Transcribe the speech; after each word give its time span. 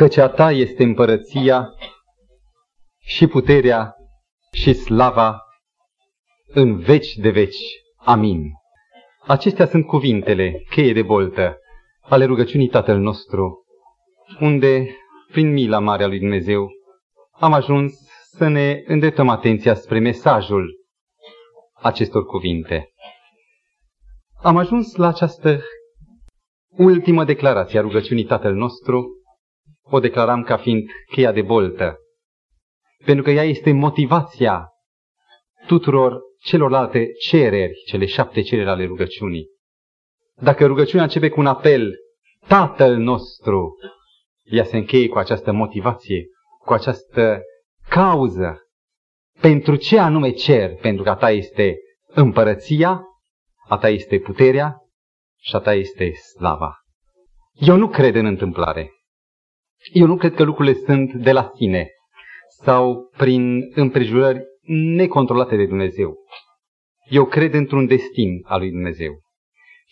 căci 0.00 0.16
a 0.16 0.28
ta 0.28 0.50
este 0.50 0.82
împărăția 0.82 1.68
și 2.98 3.26
puterea 3.26 3.94
și 4.52 4.72
slava 4.72 5.40
în 6.46 6.78
veci 6.78 7.14
de 7.14 7.30
veci. 7.30 7.58
Amin. 7.96 8.50
Acestea 9.26 9.66
sunt 9.66 9.86
cuvintele, 9.86 10.62
cheie 10.70 10.92
de 10.92 11.02
boltă, 11.02 11.58
ale 12.00 12.24
rugăciunii 12.24 12.68
Tatăl 12.68 12.98
nostru, 12.98 13.64
unde, 14.38 14.96
prin 15.32 15.52
mila 15.52 15.78
mare 15.78 16.04
a 16.04 16.06
lui 16.06 16.18
Dumnezeu, 16.18 16.68
am 17.30 17.52
ajuns 17.52 17.92
să 18.30 18.48
ne 18.48 18.82
îndreptăm 18.86 19.28
atenția 19.28 19.74
spre 19.74 19.98
mesajul 19.98 20.70
acestor 21.72 22.24
cuvinte. 22.24 22.92
Am 24.42 24.56
ajuns 24.56 24.94
la 24.94 25.08
această 25.08 25.60
ultimă 26.76 27.24
declarație 27.24 27.78
a 27.78 27.82
rugăciunii 27.82 28.24
Tatăl 28.24 28.54
nostru, 28.54 29.19
o 29.90 30.00
declaram 30.00 30.42
ca 30.42 30.56
fiind 30.56 30.90
cheia 31.12 31.32
de 31.32 31.42
boltă, 31.42 31.96
pentru 33.04 33.24
că 33.24 33.30
ea 33.30 33.44
este 33.44 33.72
motivația 33.72 34.68
tuturor 35.66 36.20
celorlalte 36.42 37.06
cereri, 37.12 37.72
cele 37.86 38.06
șapte 38.06 38.40
cereri 38.40 38.68
ale 38.68 38.84
rugăciunii. 38.84 39.46
Dacă 40.42 40.66
rugăciunea 40.66 41.04
începe 41.04 41.28
cu 41.28 41.40
un 41.40 41.46
apel, 41.46 41.94
Tatăl 42.46 42.96
nostru, 42.96 43.76
ea 44.42 44.64
se 44.64 44.76
încheie 44.76 45.08
cu 45.08 45.18
această 45.18 45.52
motivație, 45.52 46.26
cu 46.64 46.72
această 46.72 47.42
cauză. 47.88 48.62
Pentru 49.40 49.76
ce 49.76 49.98
anume 49.98 50.30
cer? 50.30 50.74
Pentru 50.74 51.02
că 51.02 51.10
a 51.10 51.14
ta 51.14 51.30
este 51.30 51.76
împărăția, 52.06 53.02
a 53.68 53.78
ta 53.78 53.88
este 53.88 54.18
puterea 54.18 54.76
și 55.40 55.56
a 55.56 55.58
ta 55.58 55.74
este 55.74 56.12
slava. 56.12 56.74
Eu 57.52 57.76
nu 57.76 57.88
cred 57.88 58.14
în 58.14 58.26
întâmplare. 58.26 58.90
Eu 59.92 60.06
nu 60.06 60.16
cred 60.16 60.34
că 60.34 60.42
lucrurile 60.42 60.74
sunt 60.74 61.12
de 61.12 61.32
la 61.32 61.50
sine 61.56 61.88
sau 62.62 63.10
prin 63.16 63.60
împrejurări 63.74 64.42
necontrolate 64.94 65.56
de 65.56 65.66
Dumnezeu. 65.66 66.14
Eu 67.08 67.24
cred 67.24 67.54
într-un 67.54 67.86
destin 67.86 68.40
al 68.44 68.60
lui 68.60 68.70
Dumnezeu. 68.70 69.20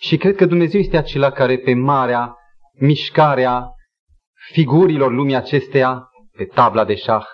Și 0.01 0.17
cred 0.17 0.37
că 0.37 0.47
Dumnezeu 0.47 0.81
este 0.81 0.97
acela 0.97 1.31
care 1.31 1.59
pe 1.59 1.75
marea 1.75 2.35
mișcarea 2.79 3.69
figurilor 4.53 5.13
lumii 5.13 5.35
acesteia, 5.35 6.09
pe 6.37 6.45
tabla 6.45 6.85
de 6.85 6.95
șah, 6.95 7.25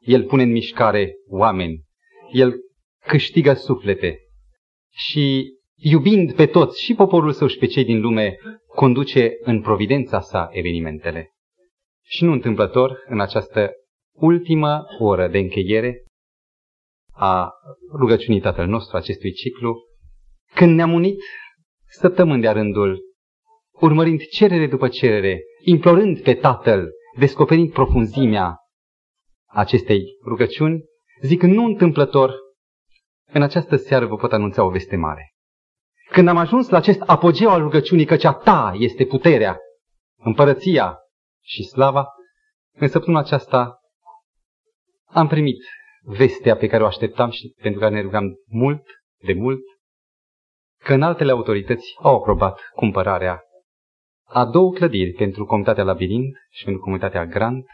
El 0.00 0.24
pune 0.24 0.42
în 0.42 0.50
mișcare 0.50 1.12
oameni. 1.28 1.82
El 2.32 2.54
câștigă 3.04 3.52
suflete. 3.52 4.18
Și 4.90 5.54
iubind 5.74 6.34
pe 6.34 6.46
toți, 6.46 6.82
și 6.82 6.94
poporul 6.94 7.32
său 7.32 7.46
și 7.46 7.58
pe 7.58 7.66
cei 7.66 7.84
din 7.84 8.00
lume, 8.00 8.36
conduce 8.66 9.30
în 9.40 9.60
providența 9.60 10.20
sa 10.20 10.48
evenimentele. 10.50 11.30
Și 12.04 12.24
nu 12.24 12.32
întâmplător, 12.32 13.02
în 13.06 13.20
această 13.20 13.70
ultimă 14.12 14.84
oră 14.98 15.28
de 15.28 15.38
încheiere 15.38 16.04
a 17.12 17.52
rugăciunii 17.98 18.40
Tatăl 18.40 18.66
nostru 18.66 18.96
acestui 18.96 19.32
ciclu, 19.32 19.76
când 20.54 20.76
ne-am 20.76 20.92
unit 20.92 21.18
săptămâni 21.86 22.42
de 22.42 22.48
rândul, 22.48 23.00
urmărind 23.70 24.20
cerere 24.20 24.66
după 24.66 24.88
cerere, 24.88 25.40
implorând 25.64 26.22
pe 26.22 26.34
Tatăl, 26.34 26.90
descoperind 27.18 27.72
profunzimea 27.72 28.56
acestei 29.46 30.02
rugăciuni, 30.24 30.84
zic 31.22 31.42
nu 31.42 31.64
întâmplător, 31.64 32.34
în 33.32 33.42
această 33.42 33.76
seară 33.76 34.06
vă 34.06 34.16
pot 34.16 34.32
anunța 34.32 34.64
o 34.64 34.70
veste 34.70 34.96
mare. 34.96 35.32
Când 36.10 36.28
am 36.28 36.36
ajuns 36.36 36.68
la 36.68 36.76
acest 36.76 37.00
apogeu 37.00 37.50
al 37.50 37.60
rugăciunii, 37.60 38.04
căci 38.04 38.24
a 38.24 38.32
ta 38.32 38.72
este 38.78 39.04
puterea, 39.04 39.58
împărăția 40.18 40.96
și 41.42 41.62
slava, 41.62 42.06
în 42.72 42.88
săptămâna 42.88 43.22
aceasta 43.22 43.80
am 45.04 45.26
primit 45.26 45.64
vestea 46.02 46.56
pe 46.56 46.66
care 46.66 46.82
o 46.82 46.86
așteptam 46.86 47.30
și 47.30 47.54
pentru 47.62 47.80
care 47.80 47.94
ne 47.94 48.00
rugam 48.00 48.34
mult, 48.46 48.82
de 49.24 49.32
mult, 49.32 49.60
că 50.78 50.94
în 50.94 51.02
altele 51.02 51.30
autorități 51.30 51.94
au 51.98 52.16
aprobat 52.16 52.60
cumpărarea 52.74 53.42
a 54.32 54.44
două 54.44 54.72
clădiri 54.72 55.12
pentru 55.12 55.44
comunitatea 55.44 55.84
Labirint 55.84 56.36
și 56.50 56.64
pentru 56.64 56.82
comunitatea 56.82 57.26
Grant. 57.26 57.66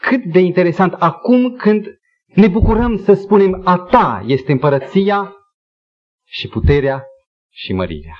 Cât 0.00 0.24
de 0.24 0.38
interesant 0.38 0.92
acum 0.92 1.56
când 1.56 1.86
ne 2.24 2.48
bucurăm 2.48 2.96
să 2.96 3.14
spunem 3.14 3.62
a 3.64 3.78
ta 3.78 4.22
este 4.26 4.52
împărăția 4.52 5.32
și 6.26 6.48
puterea 6.48 7.04
și 7.52 7.72
mărirea. 7.72 8.16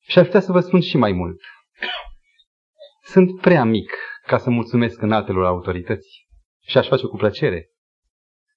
Și 0.00 0.18
aș 0.18 0.24
putea 0.24 0.40
să 0.40 0.52
vă 0.52 0.60
spun 0.60 0.80
și 0.80 0.96
mai 0.96 1.12
mult. 1.12 1.40
Sunt 3.08 3.40
prea 3.40 3.64
mic 3.64 3.92
ca 4.26 4.38
să 4.38 4.50
mulțumesc 4.50 5.02
în 5.02 5.12
altelor 5.12 5.44
autorități 5.44 6.26
și 6.60 6.78
aș 6.78 6.88
face 6.88 7.06
cu 7.06 7.16
plăcere. 7.16 7.68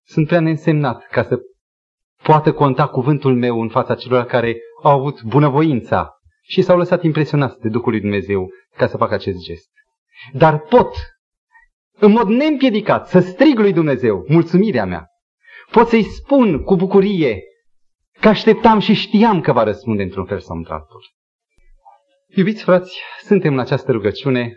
Sunt 0.06 0.28
prea 0.28 0.40
neînsemnat 0.40 1.08
ca 1.12 1.24
să 1.24 1.40
poată 2.24 2.54
conta 2.54 2.88
cuvântul 2.88 3.36
meu 3.36 3.62
în 3.62 3.70
fața 3.70 3.96
celor 3.96 4.26
care 4.26 4.58
au 4.84 5.00
avut 5.00 5.24
bunăvoința 5.24 6.10
și 6.42 6.62
s-au 6.62 6.78
lăsat 6.78 7.04
impresionați 7.04 7.60
de 7.60 7.70
Duhul 7.70 7.92
lui 7.92 8.00
Dumnezeu 8.00 8.50
ca 8.76 8.88
să 8.88 8.98
facă 8.98 9.14
acest 9.14 9.38
gest. 9.38 9.70
Dar 10.34 10.60
pot, 10.60 10.96
în 12.00 12.12
mod 12.12 12.28
neîmpiedicat, 12.28 13.08
să 13.08 13.20
strig 13.20 13.60
lui 13.60 13.74
Dumnezeu 13.74 14.26
mulțumirea 14.28 14.86
mea. 14.86 15.08
Pot 15.72 15.88
să-i 15.88 16.04
spun 16.04 16.64
cu 16.64 16.76
bucurie 16.76 17.44
că 18.20 18.28
așteptam 18.28 18.80
și 18.80 18.94
știam 18.94 19.42
că 19.42 19.52
va 19.52 19.64
răspunde 19.64 20.04
într-un 20.04 20.26
fel 20.26 20.40
sau 20.40 20.58
într-altul. 20.58 21.02
Iubiți 22.35 22.63
frați, 22.63 23.01
suntem 23.22 23.53
în 23.53 23.59
această 23.59 23.91
rugăciune 23.91 24.53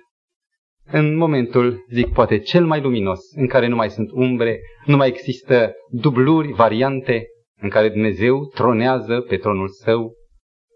în 0.84 1.16
momentul, 1.16 1.84
zic, 1.88 2.12
poate 2.12 2.38
cel 2.38 2.66
mai 2.66 2.81
luminos, 2.81 3.21
în 3.34 3.49
care 3.49 3.66
nu 3.66 3.77
mai 3.77 3.91
sunt 3.91 4.10
umbre, 4.10 4.60
nu 4.87 4.97
mai 4.97 5.09
există 5.09 5.72
dubluri, 5.91 6.53
variante, 6.53 7.27
în 7.56 7.69
care 7.69 7.88
Dumnezeu 7.88 8.47
tronează 8.47 9.21
pe 9.21 9.37
tronul 9.37 9.69
său 9.69 10.12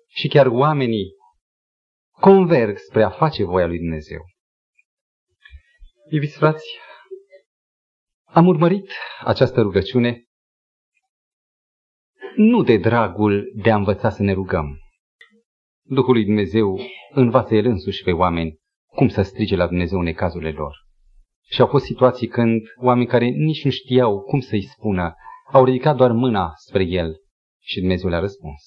și 0.08 0.28
chiar 0.28 0.46
oamenii 0.46 1.14
converg 2.10 2.76
spre 2.76 3.02
a 3.02 3.10
face 3.10 3.44
voia 3.44 3.66
lui 3.66 3.78
Dumnezeu. 3.78 4.20
Iubiți 6.10 6.36
frați, 6.36 6.78
am 8.24 8.46
urmărit 8.46 8.90
această 9.24 9.60
rugăciune 9.60 10.24
nu 12.36 12.62
de 12.62 12.76
dragul 12.76 13.52
de 13.54 13.70
a 13.70 13.76
învăța 13.76 14.10
să 14.10 14.22
ne 14.22 14.32
rugăm. 14.32 14.85
Duhul 15.88 16.12
lui 16.12 16.24
Dumnezeu 16.24 16.80
învață 17.10 17.54
El 17.54 17.64
însuși 17.64 18.02
pe 18.02 18.12
oameni 18.12 18.58
cum 18.86 19.08
să 19.08 19.22
strige 19.22 19.56
la 19.56 19.66
Dumnezeu 19.66 19.98
în 19.98 20.04
necazurile 20.04 20.50
lor. 20.50 20.76
Și 21.48 21.60
au 21.60 21.66
fost 21.66 21.84
situații 21.84 22.26
când 22.26 22.62
oameni 22.80 23.06
care 23.06 23.26
nici 23.26 23.64
nu 23.64 23.70
știau 23.70 24.20
cum 24.20 24.40
să-i 24.40 24.62
spună, 24.62 25.14
au 25.52 25.64
ridicat 25.64 25.96
doar 25.96 26.12
mâna 26.12 26.52
spre 26.54 26.82
El 26.82 27.16
și 27.62 27.80
Dumnezeu 27.80 28.08
le-a 28.08 28.18
răspuns. 28.18 28.62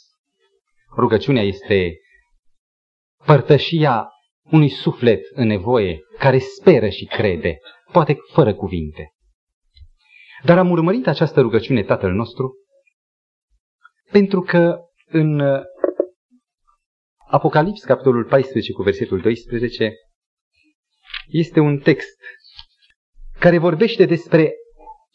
Rugăciunea 0.97 1.44
este 1.44 1.94
părtășia 3.25 4.07
unui 4.51 4.69
suflet 4.69 5.22
în 5.34 5.47
nevoie 5.47 6.00
care 6.18 6.38
speră 6.38 6.90
și 6.90 7.06
crede, 7.06 7.57
poate 7.91 8.18
fără 8.31 8.53
cuvinte. 8.53 9.13
Dar 10.44 10.57
am 10.57 10.69
urmărit 10.69 11.07
această 11.07 11.41
rugăciune 11.41 11.84
Tatăl 11.84 12.12
nostru 12.12 12.53
pentru 14.12 14.41
că 14.41 14.78
în 15.06 15.41
Apocalips, 17.31 17.84
capitolul 17.84 18.25
14 18.25 18.72
cu 18.72 18.81
versetul 18.81 19.19
12, 19.19 19.94
este 21.28 21.59
un 21.59 21.78
text 21.78 22.17
care 23.40 23.57
vorbește 23.57 24.06
despre 24.06 24.53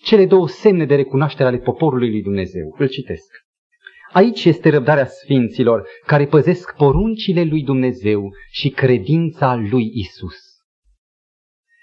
cele 0.04 0.26
două 0.26 0.48
semne 0.48 0.84
de 0.86 0.94
recunoaștere 0.94 1.48
ale 1.48 1.58
poporului 1.58 2.10
lui 2.10 2.22
Dumnezeu. 2.22 2.74
Îl 2.78 2.88
citesc. 2.88 3.30
Aici 4.12 4.44
este 4.44 4.70
răbdarea 4.70 5.06
sfinților 5.06 5.88
care 6.06 6.26
păzesc 6.26 6.76
poruncile 6.76 7.42
lui 7.42 7.62
Dumnezeu 7.62 8.30
și 8.50 8.68
credința 8.70 9.54
lui 9.54 9.90
Isus. 9.94 10.36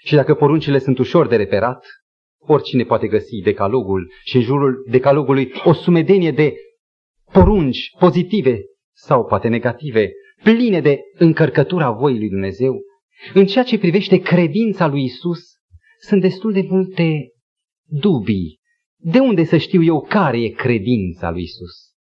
Și 0.04 0.16
dacă 0.16 0.34
poruncile 0.34 0.80
sunt 0.80 0.98
ușor 0.98 1.28
de 1.28 1.36
reperat, 1.36 1.86
oricine 2.40 2.84
poate 2.84 3.08
găsi 3.08 3.42
decalogul 3.44 4.12
și 4.24 4.36
în 4.36 4.42
jurul 4.42 4.86
decalogului 4.90 5.52
o 5.64 5.74
sumedenie 5.74 6.32
de 6.32 6.54
porunci 7.32 7.90
pozitive 8.00 8.62
sau 8.94 9.26
poate 9.26 9.48
negative, 9.48 10.12
pline 10.44 10.82
de 10.82 11.00
încărcătura 11.18 11.92
voii 11.92 12.18
lui 12.18 12.30
Dumnezeu, 12.30 12.82
în 13.34 13.46
ceea 13.46 13.64
ce 13.64 13.78
privește 13.78 14.18
credința 14.18 14.88
lui 14.88 15.04
Isus, 15.04 15.40
sunt 16.00 16.22
destul 16.22 16.52
de 16.54 16.66
multe 16.70 17.32
dubii. 17.86 18.60
De 18.98 19.20
unde 19.20 19.44
să 19.44 19.58
știu 19.58 19.84
eu 19.84 20.02
care 20.02 20.42
e 20.42 20.50
credința 20.50 21.30
lui 21.30 21.42
Isus? 21.42 21.92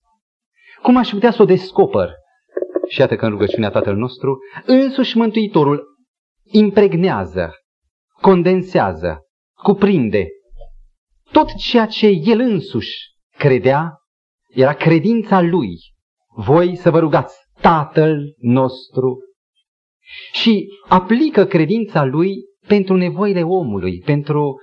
Cum 0.81 0.97
aș 0.97 1.09
putea 1.09 1.31
să 1.31 1.41
o 1.41 1.45
descoper? 1.45 2.09
Și 2.87 2.99
iată 2.99 3.15
că 3.15 3.25
în 3.25 3.31
rugăciunea 3.31 3.69
Tatăl 3.69 3.95
nostru, 3.95 4.37
însuși 4.65 5.17
Mântuitorul 5.17 5.83
impregnează, 6.43 7.51
condensează, 8.21 9.19
cuprinde 9.63 10.27
tot 11.31 11.55
ceea 11.55 11.85
ce 11.85 12.07
el 12.07 12.39
însuși 12.39 12.95
credea, 13.37 13.97
era 14.49 14.73
credința 14.73 15.41
lui. 15.41 15.77
Voi 16.35 16.75
să 16.75 16.89
vă 16.89 16.99
rugați, 16.99 17.37
Tatăl 17.61 18.35
nostru 18.37 19.17
și 20.31 20.67
aplică 20.87 21.45
credința 21.45 22.03
lui 22.03 22.35
pentru 22.67 22.95
nevoile 22.95 23.43
omului, 23.43 24.01
pentru 24.05 24.59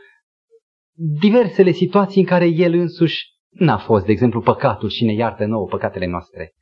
diversele 1.20 1.70
situații 1.70 2.20
în 2.20 2.26
care 2.26 2.46
el 2.46 2.72
însuși 2.72 3.24
n-a 3.48 3.78
fost, 3.78 4.04
de 4.04 4.12
exemplu, 4.12 4.40
păcatul 4.40 4.88
și 4.88 5.04
ne 5.04 5.12
iartă 5.12 5.44
nouă 5.44 5.66
păcatele 5.66 6.06
noastre. 6.06 6.52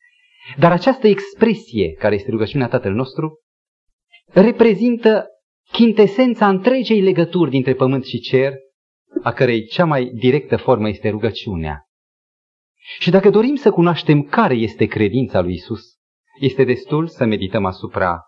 Dar 0.58 0.72
această 0.72 1.06
expresie, 1.06 1.92
care 1.92 2.14
este 2.14 2.30
rugăciunea 2.30 2.68
Tatăl 2.68 2.92
nostru, 2.92 3.40
reprezintă 4.32 5.26
chintesența 5.72 6.48
întregei 6.48 7.00
legături 7.00 7.50
dintre 7.50 7.74
pământ 7.74 8.04
și 8.04 8.18
cer, 8.18 8.52
a 9.22 9.32
cărei 9.32 9.64
cea 9.64 9.84
mai 9.84 10.04
directă 10.04 10.56
formă 10.56 10.88
este 10.88 11.08
rugăciunea. 11.08 11.80
Și 12.98 13.10
dacă 13.10 13.30
dorim 13.30 13.54
să 13.54 13.70
cunoaștem 13.70 14.22
care 14.22 14.54
este 14.54 14.86
credința 14.86 15.40
lui 15.40 15.52
Isus, 15.52 15.95
este 16.38 16.64
destul 16.64 17.06
să 17.06 17.24
medităm 17.24 17.64
asupra 17.64 18.20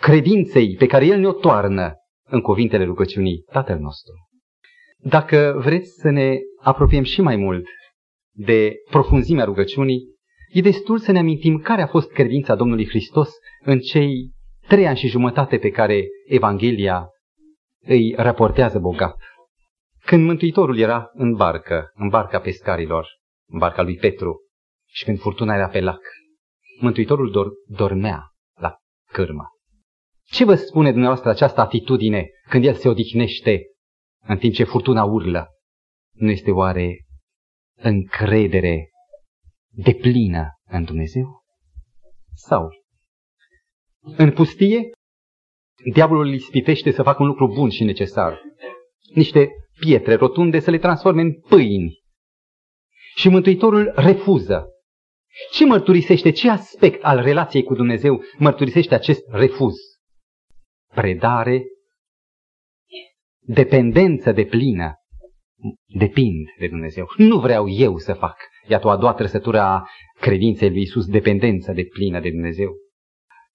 credinței 0.00 0.74
pe 0.78 0.86
care 0.86 1.06
El 1.06 1.18
ne-o 1.18 1.32
toarnă 1.32 1.94
în 2.26 2.40
cuvintele 2.40 2.84
rugăciunii 2.84 3.42
Tatăl 3.52 3.78
nostru. 3.78 4.12
Dacă 4.98 5.60
vreți 5.64 5.90
să 6.00 6.10
ne 6.10 6.36
apropiem 6.60 7.02
și 7.02 7.20
mai 7.20 7.36
mult 7.36 7.66
de 8.32 8.74
profunzimea 8.90 9.44
rugăciunii, 9.44 10.02
e 10.48 10.60
destul 10.60 10.98
să 10.98 11.12
ne 11.12 11.18
amintim 11.18 11.58
care 11.58 11.82
a 11.82 11.86
fost 11.86 12.10
credința 12.10 12.54
Domnului 12.54 12.88
Hristos 12.88 13.30
în 13.60 13.78
cei 13.78 14.30
trei 14.66 14.86
ani 14.86 14.96
și 14.96 15.08
jumătate 15.08 15.58
pe 15.58 15.70
care 15.70 16.06
Evanghelia 16.26 17.08
îi 17.86 18.14
raportează 18.16 18.78
bogat. 18.78 19.16
Când 20.04 20.24
Mântuitorul 20.24 20.78
era 20.78 21.10
în 21.12 21.34
barcă, 21.34 21.90
în 21.94 22.08
barca 22.08 22.40
pescarilor, 22.40 23.08
în 23.48 23.58
barca 23.58 23.82
lui 23.82 23.96
Petru, 23.96 24.40
și 24.86 25.04
când 25.04 25.18
furtuna 25.18 25.54
era 25.54 25.68
pe 25.68 25.80
lac, 25.80 26.00
Mântuitorul 26.80 27.30
dor- 27.30 27.76
dormea 27.76 28.22
la 28.58 28.76
cârmă. 29.12 29.48
Ce 30.24 30.44
vă 30.44 30.54
spune 30.54 30.90
dumneavoastră 30.90 31.30
această 31.30 31.60
atitudine 31.60 32.26
când 32.48 32.64
el 32.64 32.74
se 32.74 32.88
odihnește 32.88 33.62
în 34.26 34.38
timp 34.38 34.54
ce 34.54 34.64
furtuna 34.64 35.04
urlă? 35.04 35.46
Nu 36.12 36.30
este 36.30 36.50
oare 36.50 37.04
încredere 37.76 38.88
deplină 39.68 40.48
în 40.68 40.84
Dumnezeu? 40.84 41.42
Sau 42.34 42.68
în 44.16 44.32
pustie, 44.32 44.90
diavolul 45.92 46.26
îl 46.26 46.32
ispitește 46.32 46.90
să 46.90 47.02
facă 47.02 47.22
un 47.22 47.28
lucru 47.28 47.52
bun 47.54 47.70
și 47.70 47.84
necesar. 47.84 48.40
Niște 49.14 49.50
pietre 49.80 50.14
rotunde 50.14 50.60
să 50.60 50.70
le 50.70 50.78
transforme 50.78 51.20
în 51.20 51.40
pâini. 51.40 52.02
Și 53.16 53.28
Mântuitorul 53.28 53.92
refuză. 53.96 54.68
Ce 55.52 55.66
mărturisește, 55.66 56.30
ce 56.30 56.50
aspect 56.50 57.04
al 57.04 57.22
relației 57.22 57.62
cu 57.62 57.74
Dumnezeu 57.74 58.22
mărturisește 58.38 58.94
acest 58.94 59.22
refuz? 59.30 59.74
Predare, 60.94 61.62
dependență 63.40 64.32
de 64.32 64.44
plină, 64.44 64.94
depind 65.86 66.46
de 66.58 66.68
Dumnezeu. 66.68 67.06
Nu 67.16 67.38
vreau 67.38 67.68
eu 67.68 67.96
să 67.96 68.12
fac. 68.12 68.36
Iată 68.68 68.86
o 68.86 68.90
a 68.90 68.96
doua 68.96 69.14
trăsătură 69.14 69.60
a 69.60 69.88
credinței 70.20 70.68
lui 70.68 70.80
Isus, 70.80 71.06
dependență 71.06 71.72
de 71.72 71.84
plină 71.84 72.20
de 72.20 72.30
Dumnezeu. 72.30 72.72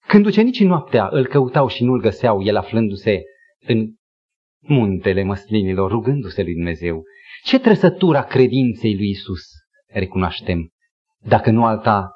Când 0.06 0.26
ucenicii 0.26 0.66
noaptea 0.66 1.08
îl 1.10 1.26
căutau 1.26 1.68
și 1.68 1.84
nu-l 1.84 2.00
găseau, 2.00 2.42
el 2.42 2.56
aflându-se 2.56 3.22
în 3.66 3.94
muntele 4.58 5.22
măslinilor, 5.22 5.90
rugându-se 5.90 6.42
lui 6.42 6.54
Dumnezeu, 6.54 7.02
ce 7.44 7.58
trăsătura 7.58 8.24
credinței 8.24 8.94
lui 8.94 9.08
Isus 9.08 9.42
recunoaștem? 9.86 10.70
Dacă 11.24 11.50
nu 11.50 11.64
alta, 11.64 12.10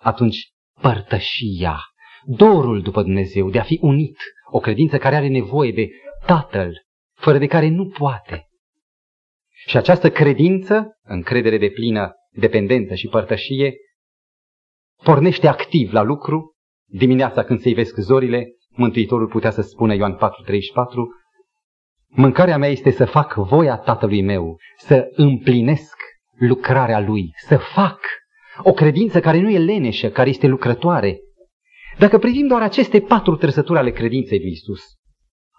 atunci 0.00 0.52
părtășia, 0.80 1.80
dorul 2.24 2.82
după 2.82 3.02
Dumnezeu, 3.02 3.50
de 3.50 3.58
a 3.58 3.62
fi 3.62 3.78
unit, 3.82 4.16
o 4.50 4.58
credință 4.58 4.98
care 4.98 5.16
are 5.16 5.28
nevoie 5.28 5.72
de 5.72 5.88
Tatăl, 6.26 6.82
fără 7.14 7.38
de 7.38 7.46
care 7.46 7.68
nu 7.68 7.88
poate. 7.88 8.48
Și 9.66 9.76
această 9.76 10.10
credință, 10.10 10.98
încredere 11.02 11.58
de 11.58 11.70
plină, 11.70 12.12
dependență 12.30 12.94
și 12.94 13.08
părtășie, 13.08 13.74
pornește 15.02 15.46
activ 15.46 15.92
la 15.92 16.02
lucru 16.02 16.52
Dimineața 16.90 17.44
când 17.44 17.60
se 17.60 17.68
ivesc 17.68 17.96
zorile, 17.96 18.46
Mântuitorul 18.68 19.28
putea 19.28 19.50
să 19.50 19.62
spună 19.62 19.94
Ioan 19.94 20.16
4:34, 20.16 20.18
Mâncarea 22.06 22.58
mea 22.58 22.68
este 22.68 22.90
să 22.90 23.04
fac 23.04 23.34
voia 23.34 23.76
Tatălui 23.76 24.22
meu, 24.22 24.56
să 24.76 25.08
împlinesc 25.10 25.96
lucrarea 26.38 27.00
Lui, 27.00 27.30
să 27.46 27.56
fac 27.56 28.00
o 28.62 28.72
credință 28.72 29.20
care 29.20 29.40
nu 29.40 29.50
e 29.50 29.58
leneșă, 29.58 30.08
care 30.08 30.28
este 30.28 30.46
lucrătoare. 30.46 31.18
Dacă 31.98 32.18
privim 32.18 32.46
doar 32.46 32.62
aceste 32.62 33.00
patru 33.00 33.36
trăsături 33.36 33.78
ale 33.78 33.90
credinței 33.90 34.38
lui 34.38 34.50
Isus, 34.50 34.82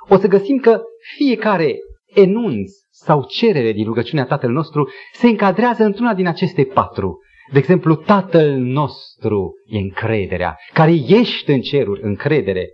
o 0.10 0.18
să 0.18 0.28
găsim 0.28 0.58
că 0.58 0.82
fiecare 1.18 1.76
enunț 2.16 2.72
sau 2.90 3.26
cerere 3.26 3.72
din 3.72 3.86
rugăciunea 3.86 4.26
Tatăl 4.26 4.52
nostru 4.52 4.90
se 5.14 5.28
încadrează 5.28 5.84
într-una 5.84 6.14
din 6.14 6.28
aceste 6.28 6.64
patru. 6.64 7.20
De 7.52 7.58
exemplu, 7.58 7.96
Tatăl 7.96 8.56
nostru 8.58 9.52
e 9.66 9.78
încrederea, 9.78 10.58
care 10.74 10.92
ești 10.92 11.52
în 11.52 11.62
ceruri, 11.62 12.04
încredere. 12.04 12.68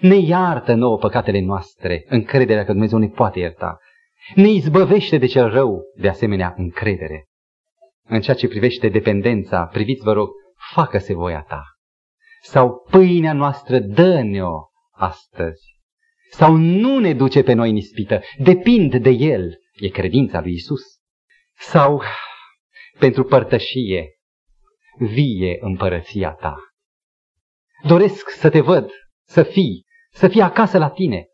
Ne 0.00 0.16
iartă 0.16 0.74
nouă 0.74 0.98
păcatele 0.98 1.40
noastre, 1.40 2.04
încrederea 2.08 2.64
că 2.64 2.72
Dumnezeu 2.72 2.98
ne 2.98 3.08
poate 3.08 3.38
ierta. 3.38 3.78
Ne 4.34 4.48
izbăvește 4.48 5.18
de 5.18 5.26
cel 5.26 5.48
rău, 5.48 5.82
de 5.96 6.08
asemenea, 6.08 6.54
încredere. 6.56 7.24
În 8.10 8.20
ceea 8.20 8.36
ce 8.36 8.48
privește 8.48 8.88
dependența, 8.88 9.66
priviți, 9.66 10.02
vă 10.02 10.12
rog, 10.12 10.28
facă-se 10.72 11.14
voia 11.14 11.42
ta. 11.48 11.62
Sau 12.42 12.86
pâinea 12.90 13.32
noastră 13.32 13.78
dă-ne-o 13.78 14.58
astăzi. 14.90 15.62
Sau 16.30 16.56
nu 16.56 16.98
ne 16.98 17.14
duce 17.14 17.42
pe 17.42 17.52
noi 17.52 17.70
în 17.70 17.76
ispită, 17.76 18.22
depind 18.38 18.96
de 18.96 19.10
El, 19.10 19.58
e 19.72 19.88
credința 19.88 20.40
lui 20.40 20.52
Isus. 20.52 20.82
Sau 21.58 22.02
pentru 22.98 23.24
părtășie, 23.24 24.08
vie 24.98 25.56
împărăția 25.60 26.30
ta. 26.30 26.56
Doresc 27.82 28.28
să 28.28 28.50
te 28.50 28.60
văd, 28.60 28.90
să 29.26 29.42
fii, 29.42 29.84
să 30.12 30.28
fii 30.28 30.40
acasă 30.40 30.78
la 30.78 30.90
tine. 30.90 31.26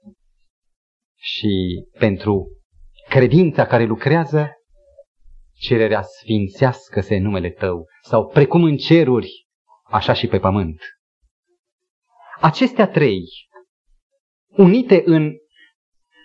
Și 1.19 1.85
pentru 1.99 2.49
credința 3.09 3.67
care 3.67 3.85
lucrează, 3.85 4.51
cererea 5.59 6.03
sfințească-se 6.03 7.17
în 7.17 7.23
numele 7.23 7.51
tău, 7.51 7.87
sau 8.03 8.27
precum 8.27 8.63
în 8.63 8.77
ceruri, 8.77 9.47
așa 9.91 10.13
și 10.13 10.27
pe 10.27 10.39
pământ. 10.39 10.81
Acestea 12.41 12.89
trei, 12.89 13.25
unite 14.49 15.03
în 15.05 15.33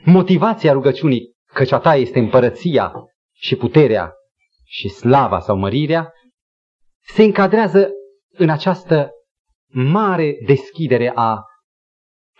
motivația 0.06 0.71
rugăciunii, 0.71 1.35
căci 1.54 1.71
a 1.71 1.80
ta 1.80 1.95
este 1.95 2.19
împărăția 2.19 2.94
și 3.35 3.56
puterea 3.56 4.14
și 4.66 4.90
slava 4.90 5.40
sau 5.40 5.57
mărirea, 5.57 6.11
se 7.00 7.23
încadrează 7.23 7.90
în 8.31 8.50
această 8.50 9.11
mare 9.73 10.38
deschidere 10.45 11.11
a 11.16 11.44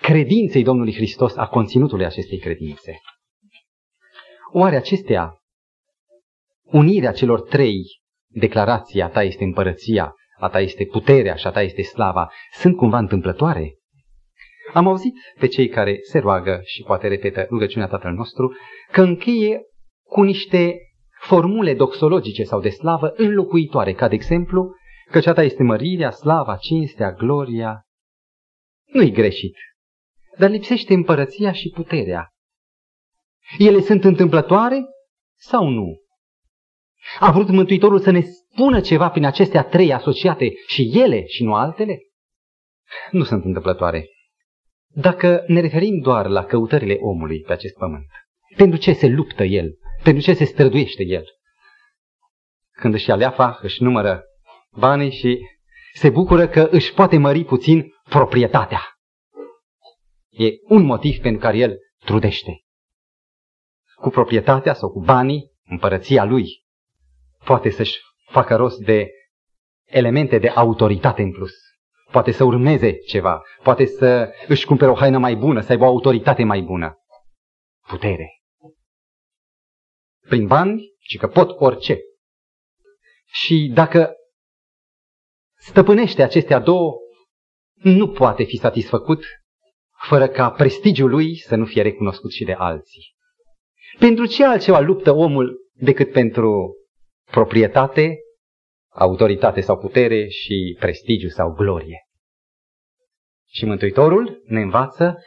credinței 0.02 0.64
Domnului 0.64 0.94
Hristos, 0.94 1.36
a 1.36 1.48
conținutului 1.48 2.06
acestei 2.06 2.40
credințe. 2.40 3.00
Oare 4.54 4.76
acestea, 4.76 5.41
unirea 6.72 7.12
celor 7.12 7.42
trei, 7.42 7.84
declarația 8.28 9.10
ta 9.10 9.24
este 9.24 9.44
împărăția, 9.44 10.16
a 10.40 10.50
ta 10.50 10.60
este 10.60 10.86
puterea 10.86 11.36
și 11.36 11.48
a 11.48 11.52
ta 11.52 11.62
este 11.62 11.82
slava, 11.82 12.32
sunt 12.52 12.76
cumva 12.76 12.98
întâmplătoare? 12.98 13.76
Am 14.74 14.88
auzit 14.88 15.14
pe 15.40 15.48
cei 15.48 15.68
care 15.68 15.98
se 16.02 16.20
roagă 16.20 16.60
și 16.64 16.84
poate 16.84 17.08
repetă 17.08 17.46
rugăciunea 17.50 17.88
Tatăl 17.88 18.12
nostru 18.12 18.52
că 18.92 19.02
încheie 19.02 19.62
cu 20.04 20.22
niște 20.22 20.76
formule 21.20 21.74
doxologice 21.74 22.44
sau 22.44 22.60
de 22.60 22.70
slavă 22.70 23.14
înlocuitoare, 23.16 23.94
ca 23.94 24.08
de 24.08 24.16
exemplu, 24.16 24.76
că 25.12 25.20
ta 25.20 25.44
este 25.44 25.64
mărirea, 25.64 26.12
slava, 26.12 26.56
cinstea, 26.56 27.12
gloria. 27.12 27.82
Nu-i 28.86 29.12
greșit, 29.12 29.56
dar 30.38 30.50
lipsește 30.50 30.94
împărăția 30.94 31.52
și 31.52 31.70
puterea. 31.70 32.30
Ele 33.58 33.80
sunt 33.80 34.04
întâmplătoare 34.04 34.86
sau 35.38 35.68
nu? 35.68 36.02
A 37.20 37.32
vrut 37.32 37.50
Mântuitorul 37.50 38.00
să 38.00 38.12
ne 38.12 38.22
spună 38.22 38.82
ceva 38.82 39.10
prin 39.10 39.26
acestea 39.26 39.64
trei 39.64 39.94
asociate 39.94 40.52
și 40.68 40.92
ele 40.94 41.26
și 41.26 41.44
nu 41.44 41.54
altele? 41.54 42.00
Nu 43.12 43.24
sunt 43.24 43.44
întâmplătoare. 43.44 44.10
Dacă 44.88 45.44
ne 45.48 45.60
referim 45.60 46.00
doar 46.00 46.28
la 46.28 46.46
căutările 46.46 46.98
omului 47.00 47.40
pe 47.40 47.54
acest 47.54 47.74
pământ, 47.74 48.06
pentru 48.56 48.80
ce 48.80 48.94
se 48.94 49.08
luptă 49.08 49.44
el? 49.44 49.78
Pentru 50.04 50.24
ce 50.24 50.34
se 50.34 50.44
străduiește 50.44 51.04
el? 51.04 51.24
Când 52.72 52.94
își 52.94 53.10
ia 53.10 53.16
leafa, 53.16 53.60
își 53.62 53.84
numără 53.84 54.24
banii 54.72 55.12
și 55.12 55.40
se 55.94 56.10
bucură 56.10 56.48
că 56.48 56.68
își 56.72 56.94
poate 56.94 57.18
mări 57.18 57.44
puțin 57.44 57.94
proprietatea. 58.10 58.82
E 60.30 60.50
un 60.68 60.84
motiv 60.84 61.18
pentru 61.18 61.42
care 61.42 61.58
el 61.58 61.78
trudește. 62.06 62.62
Cu 63.96 64.10
proprietatea 64.10 64.74
sau 64.74 64.92
cu 64.92 65.00
banii, 65.00 65.52
împărăția 65.64 66.24
lui, 66.24 66.61
poate 67.44 67.70
să-și 67.70 68.00
facă 68.30 68.56
rost 68.56 68.80
de 68.80 69.10
elemente 69.86 70.38
de 70.38 70.48
autoritate 70.48 71.22
în 71.22 71.32
plus. 71.32 71.52
poate 72.12 72.32
să 72.32 72.44
urmeze 72.44 72.98
ceva, 72.98 73.42
poate 73.64 73.86
să 73.86 74.34
își 74.48 74.66
cumpere 74.66 74.92
o 74.92 74.96
haină 74.96 75.18
mai 75.18 75.36
bună, 75.36 75.62
să 75.62 75.72
aibă 75.72 75.84
o 75.84 75.88
autoritate 75.88 76.44
mai 76.44 76.62
bună. 76.62 76.96
Putere. 77.88 78.42
Prin 80.28 80.48
bani, 80.48 80.82
ci 81.00 81.18
că 81.18 81.28
pot 81.28 81.50
orice. 81.60 82.00
Și 83.26 83.72
dacă 83.74 84.14
stăpânește 85.58 86.24
acestea 86.24 86.60
două, 86.60 86.94
nu 87.74 88.12
poate 88.12 88.44
fi 88.44 88.58
satisfăcut 88.58 89.24
fără 90.08 90.28
ca 90.28 90.52
prestigiul 90.52 91.10
lui 91.10 91.36
să 91.36 91.56
nu 91.56 91.66
fie 91.66 91.82
recunoscut 91.82 92.32
și 92.32 92.44
de 92.44 92.54
alții. 92.54 93.16
Pentru 94.00 94.26
ce 94.26 94.46
altceva 94.46 94.80
luptă 94.80 95.12
omul 95.12 95.70
decât 95.74 96.12
pentru 96.12 96.76
proprietate, 97.32 98.18
autoritate 98.90 99.62
sau 99.62 99.78
putere 99.78 100.28
și 100.28 100.78
prestigiu 100.80 101.28
sau 101.28 101.54
glorie? 101.54 102.06
Și 103.48 103.66
Mântuitorul 103.66 104.42
ne 104.46 104.62
învață 104.62 105.18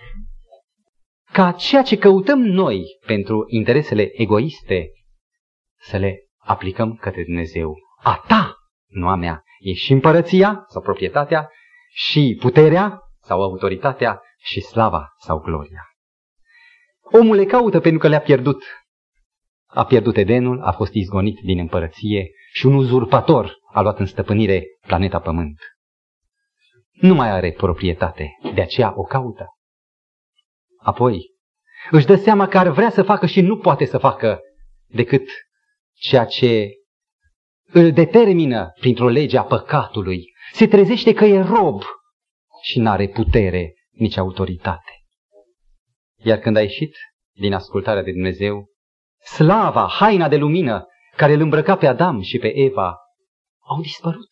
ca 1.32 1.52
ceea 1.52 1.82
ce 1.82 1.98
căutăm 1.98 2.38
noi 2.38 2.84
pentru 3.06 3.44
interesele 3.46 4.20
egoiste 4.20 4.90
să 5.80 5.96
le 5.96 6.28
aplicăm 6.36 6.94
către 6.94 7.24
Dumnezeu. 7.24 7.74
A 8.02 8.24
ta, 8.28 8.56
nu 8.86 9.08
a 9.08 9.14
mea, 9.14 9.42
e 9.58 9.72
și 9.72 9.92
împărăția 9.92 10.64
sau 10.68 10.82
proprietatea 10.82 11.50
și 11.92 12.36
puterea 12.40 12.98
sau 13.20 13.42
autoritatea 13.42 14.22
și 14.38 14.60
slava 14.60 15.14
sau 15.18 15.38
gloria. 15.38 15.88
Omul 17.00 17.36
le 17.36 17.44
caută 17.44 17.80
pentru 17.80 18.00
că 18.00 18.08
le-a 18.08 18.20
pierdut. 18.20 18.62
A 19.74 19.84
pierdut 19.84 20.16
Edenul, 20.16 20.62
a 20.62 20.72
fost 20.72 20.92
izgonit 20.92 21.38
din 21.40 21.58
împărăție 21.58 22.30
și 22.52 22.66
un 22.66 22.74
uzurpator 22.74 23.56
a 23.72 23.80
luat 23.80 23.98
în 23.98 24.06
stăpânire 24.06 24.64
planeta 24.86 25.20
Pământ. 25.20 25.58
Nu 26.92 27.14
mai 27.14 27.30
are 27.30 27.52
proprietate, 27.52 28.30
de 28.54 28.60
aceea 28.60 28.92
o 28.96 29.02
caută. 29.02 29.46
Apoi, 30.78 31.30
își 31.90 32.06
dă 32.06 32.16
seama 32.16 32.48
că 32.48 32.58
ar 32.58 32.68
vrea 32.68 32.90
să 32.90 33.02
facă 33.02 33.26
și 33.26 33.40
nu 33.40 33.58
poate 33.58 33.84
să 33.84 33.98
facă 33.98 34.40
decât 34.86 35.28
ceea 35.92 36.24
ce 36.24 36.70
îl 37.72 37.92
determină 37.92 38.72
printr-o 38.80 39.08
lege 39.08 39.38
a 39.38 39.44
păcatului. 39.44 40.32
Se 40.52 40.66
trezește 40.66 41.12
că 41.12 41.24
e 41.24 41.40
rob 41.40 41.82
și 42.62 42.78
n-are 42.78 43.08
putere 43.08 43.74
nici 43.90 44.16
autoritate. 44.16 44.92
Iar 46.16 46.38
când 46.38 46.56
a 46.56 46.60
ieșit 46.60 46.96
din 47.32 47.52
ascultarea 47.52 48.02
de 48.02 48.12
Dumnezeu, 48.12 48.72
slava, 49.24 49.86
haina 49.86 50.28
de 50.28 50.36
lumină 50.36 50.86
care 51.16 51.32
îl 51.32 51.40
îmbrăca 51.40 51.76
pe 51.76 51.86
Adam 51.86 52.20
și 52.20 52.38
pe 52.38 52.56
Eva 52.56 52.96
au 53.68 53.80
dispărut. 53.80 54.30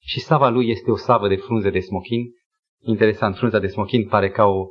Și 0.00 0.20
slava 0.20 0.48
lui 0.48 0.68
este 0.68 0.90
o 0.90 0.96
slavă 0.96 1.28
de 1.28 1.36
frunze 1.36 1.70
de 1.70 1.80
smochin. 1.80 2.22
Interesant, 2.84 3.36
frunza 3.36 3.58
de 3.58 3.66
smochin 3.66 4.08
pare 4.08 4.30
ca 4.30 4.44
o, 4.44 4.66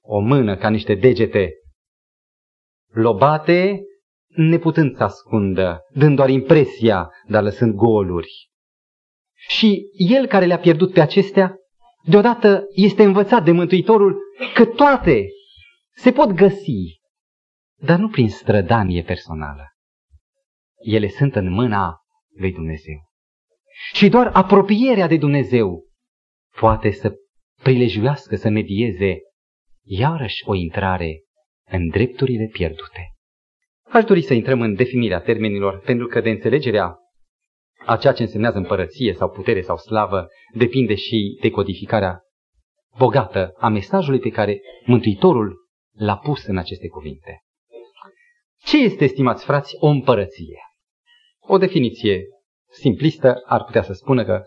o 0.00 0.18
mână, 0.18 0.56
ca 0.56 0.70
niște 0.70 0.94
degete 0.94 1.50
lobate, 2.92 3.82
neputând 4.26 4.96
să 4.96 5.02
ascundă, 5.02 5.80
dând 5.94 6.16
doar 6.16 6.28
impresia, 6.28 7.10
dar 7.26 7.42
lăsând 7.42 7.74
goluri. 7.74 8.48
Și 9.48 9.90
el 10.08 10.26
care 10.26 10.46
le-a 10.46 10.58
pierdut 10.58 10.92
pe 10.92 11.00
acestea, 11.00 11.56
deodată 12.04 12.64
este 12.70 13.02
învățat 13.02 13.44
de 13.44 13.52
Mântuitorul 13.52 14.18
că 14.54 14.64
toate 14.64 15.26
se 15.94 16.12
pot 16.12 16.30
găsi, 16.30 16.99
dar 17.80 17.98
nu 17.98 18.08
prin 18.08 18.28
strădanie 18.28 19.02
personală. 19.02 19.68
Ele 20.76 21.08
sunt 21.08 21.34
în 21.34 21.50
mâna 21.50 21.98
lui 22.36 22.52
Dumnezeu. 22.52 23.08
Și 23.92 24.08
doar 24.08 24.26
apropierea 24.26 25.06
de 25.06 25.16
Dumnezeu 25.16 25.84
poate 26.58 26.90
să 26.90 27.14
prilejuiască, 27.62 28.36
să 28.36 28.48
medieze 28.48 29.18
iarăși 29.82 30.42
o 30.46 30.54
intrare 30.54 31.22
în 31.70 31.88
drepturile 31.88 32.48
pierdute. 32.52 33.14
Aș 33.82 34.04
dori 34.04 34.22
să 34.22 34.34
intrăm 34.34 34.60
în 34.60 34.74
definirea 34.74 35.20
termenilor, 35.20 35.78
pentru 35.78 36.06
că 36.06 36.20
de 36.20 36.30
înțelegerea 36.30 36.98
a 37.86 37.96
ceea 37.96 38.12
ce 38.12 38.22
însemnează 38.22 38.58
împărăție 38.58 39.14
sau 39.14 39.30
putere 39.30 39.60
sau 39.60 39.76
slavă 39.76 40.26
depinde 40.54 40.94
și 40.94 41.38
de 41.40 41.50
codificarea 41.50 42.20
bogată 42.98 43.52
a 43.58 43.68
mesajului 43.68 44.20
pe 44.20 44.28
care 44.28 44.60
Mântuitorul 44.84 45.56
l-a 45.92 46.16
pus 46.16 46.44
în 46.46 46.56
aceste 46.56 46.88
cuvinte. 46.88 47.40
Ce 48.64 48.76
este, 48.76 49.06
stimați 49.06 49.44
frați, 49.44 49.76
o 49.78 49.86
împărăție? 49.86 50.58
O 51.40 51.58
definiție 51.58 52.22
simplistă 52.70 53.42
ar 53.46 53.64
putea 53.64 53.82
să 53.82 53.92
spună 53.92 54.24
că 54.24 54.42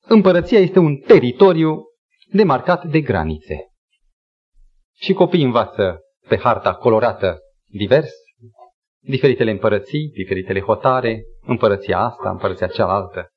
împărăția 0.00 0.58
este 0.58 0.78
un 0.78 0.96
teritoriu 0.96 1.82
demarcat 2.32 2.84
de 2.84 3.00
granițe. 3.00 3.68
Și 4.94 5.12
copiii 5.12 5.44
învață 5.44 6.00
pe 6.28 6.38
harta 6.38 6.74
colorată 6.74 7.38
divers 7.64 8.12
diferitele 9.04 9.50
împărății, 9.50 10.08
diferitele 10.08 10.60
hotare, 10.60 11.22
împărăția 11.40 11.98
asta, 11.98 12.30
împărăția 12.30 12.66
cealaltă. 12.66 13.28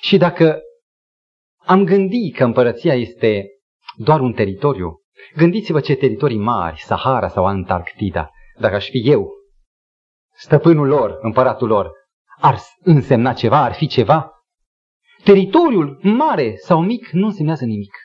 Și 0.00 0.16
dacă 0.16 0.60
am 1.56 1.84
gândit 1.84 2.36
că 2.36 2.44
împărăția 2.44 2.94
este 2.94 3.46
doar 3.96 4.20
un 4.20 4.32
teritoriu, 4.32 5.02
gândiți-vă 5.36 5.80
ce 5.80 5.94
teritorii 5.94 6.38
mari, 6.38 6.80
Sahara 6.80 7.28
sau 7.28 7.46
Antarctida, 7.46 8.30
dacă 8.58 8.74
aș 8.74 8.88
fi 8.88 9.10
eu, 9.10 9.30
stăpânul 10.34 10.86
lor, 10.86 11.18
împăratul 11.20 11.68
lor, 11.68 11.90
ar 12.40 12.58
însemna 12.80 13.32
ceva, 13.32 13.62
ar 13.62 13.74
fi 13.74 13.86
ceva? 13.86 14.30
Teritoriul 15.24 15.98
mare 16.02 16.56
sau 16.56 16.82
mic 16.82 17.08
nu 17.08 17.26
însemnează 17.26 17.64
nimic. 17.64 17.96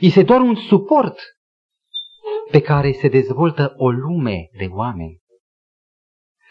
Este 0.00 0.22
doar 0.22 0.40
un 0.40 0.54
suport 0.54 1.18
pe 2.50 2.60
care 2.60 2.92
se 2.92 3.08
dezvoltă 3.08 3.72
o 3.76 3.90
lume 3.90 4.48
de 4.58 4.66
oameni 4.70 5.20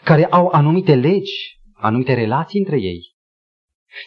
care 0.04 0.24
au 0.24 0.48
anumite 0.48 0.94
legi, 0.94 1.60
anumite 1.72 2.14
relații 2.14 2.58
între 2.58 2.76
ei 2.76 3.14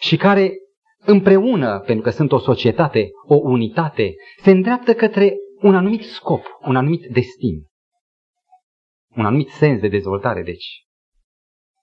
și 0.00 0.16
care 0.16 0.52
împreună, 0.98 1.78
pentru 1.78 2.04
că 2.04 2.10
sunt 2.10 2.32
o 2.32 2.38
societate, 2.38 3.08
o 3.26 3.34
unitate, 3.34 4.14
se 4.42 4.50
îndreaptă 4.50 4.94
către 4.94 5.34
un 5.60 5.74
anumit 5.74 6.02
scop, 6.02 6.44
un 6.60 6.76
anumit 6.76 7.06
destin, 7.12 7.66
un 9.16 9.24
anumit 9.24 9.48
sens 9.48 9.80
de 9.80 9.88
dezvoltare, 9.88 10.42
deci. 10.42 10.86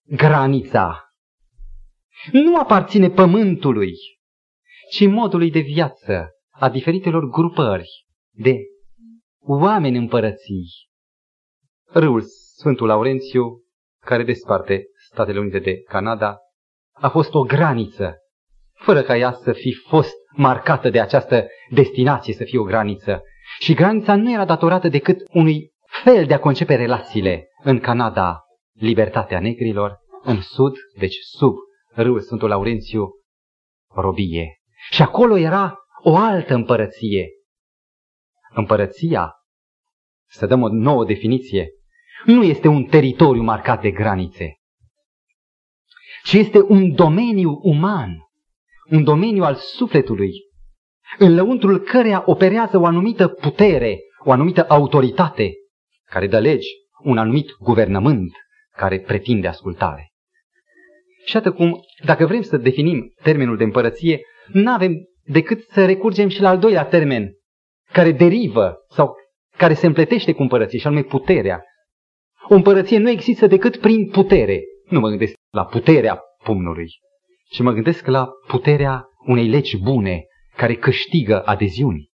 Granița 0.03 1.05
nu 2.31 2.59
aparține 2.59 3.09
pământului, 3.09 3.93
ci 4.91 5.07
modului 5.07 5.51
de 5.51 5.59
viață 5.59 6.29
a 6.49 6.69
diferitelor 6.69 7.29
grupări 7.29 8.05
de 8.31 8.57
oameni 9.39 9.97
împărății. 9.97 10.67
Râul 11.85 12.21
Sfântul 12.57 12.87
Laurențiu, 12.87 13.63
care 14.05 14.23
desparte 14.23 14.83
Statele 15.11 15.39
Unite 15.39 15.59
de 15.59 15.81
Canada, 15.81 16.37
a 16.91 17.09
fost 17.09 17.33
o 17.33 17.43
graniță, 17.43 18.15
fără 18.73 19.01
ca 19.01 19.17
ea 19.17 19.31
să 19.31 19.53
fi 19.53 19.73
fost 19.73 20.13
marcată 20.35 20.89
de 20.89 20.99
această 20.99 21.47
destinație 21.69 22.33
să 22.33 22.43
fie 22.43 22.59
o 22.59 22.63
graniță. 22.63 23.21
Și 23.59 23.73
granița 23.73 24.15
nu 24.15 24.31
era 24.31 24.45
datorată 24.45 24.87
decât 24.87 25.17
unui 25.29 25.70
fel 26.03 26.25
de 26.25 26.33
a 26.33 26.39
concepe 26.39 26.75
relațiile. 26.75 27.47
În 27.63 27.79
Canada, 27.79 28.39
libertatea 28.73 29.39
negrilor, 29.39 29.99
în 30.23 30.41
sud, 30.41 30.75
deci 30.99 31.15
sub 31.15 31.55
râul 31.93 32.19
Sfântul 32.19 32.49
Laurențiu, 32.49 33.09
robie. 33.93 34.59
Și 34.89 35.01
acolo 35.01 35.37
era 35.37 35.75
o 36.03 36.17
altă 36.17 36.53
împărăție, 36.53 37.29
Împărăția, 38.53 39.33
să 40.29 40.45
dăm 40.45 40.61
o 40.61 40.67
nouă 40.67 41.05
definiție, 41.05 41.69
nu 42.25 42.43
este 42.43 42.67
un 42.67 42.83
teritoriu 42.83 43.41
marcat 43.41 43.81
de 43.81 43.91
granițe, 43.91 44.55
ci 46.23 46.33
este 46.33 46.61
un 46.61 46.95
domeniu 46.95 47.59
uman, 47.61 48.17
un 48.89 49.03
domeniu 49.03 49.43
al 49.43 49.55
sufletului, 49.55 50.31
în 51.17 51.35
lăuntrul 51.35 51.79
căreia 51.79 52.23
operează 52.25 52.77
o 52.77 52.85
anumită 52.85 53.27
putere, 53.27 53.99
o 54.23 54.31
anumită 54.31 54.65
autoritate, 54.67 55.51
care 56.11 56.27
dă 56.27 56.39
legi, 56.39 56.67
un 57.03 57.17
anumit 57.17 57.51
guvernământ 57.59 58.31
care 58.77 58.99
pretinde 58.99 59.47
ascultare. 59.47 60.11
Și 61.25 61.37
atât 61.37 61.55
cum, 61.55 61.79
dacă 62.05 62.25
vrem 62.25 62.41
să 62.41 62.57
definim 62.57 63.13
termenul 63.23 63.57
de 63.57 63.63
împărăție, 63.63 64.21
nu 64.47 64.71
avem 64.71 64.93
decât 65.23 65.61
să 65.69 65.85
recurgem 65.85 66.27
și 66.27 66.41
la 66.41 66.49
al 66.49 66.59
doilea 66.59 66.85
termen, 66.85 67.31
care 67.91 68.11
derivă 68.11 68.75
sau 68.89 69.15
care 69.57 69.73
se 69.73 69.85
împletește 69.85 70.33
cu 70.33 70.41
împărăție, 70.41 70.79
și 70.79 70.87
anume 70.87 71.03
puterea. 71.03 71.63
O 72.49 72.55
împărăție 72.55 72.97
nu 72.97 73.09
există 73.09 73.47
decât 73.47 73.77
prin 73.77 74.09
putere. 74.09 74.61
Nu 74.89 74.99
mă 74.99 75.09
gândesc 75.09 75.33
la 75.53 75.65
puterea 75.65 76.21
pumnului, 76.43 76.87
ci 77.49 77.59
mă 77.59 77.71
gândesc 77.71 78.05
la 78.05 78.29
puterea 78.47 79.05
unei 79.25 79.47
legi 79.47 79.77
bune 79.77 80.25
care 80.55 80.75
câștigă 80.75 81.41
adeziuni. 81.45 82.10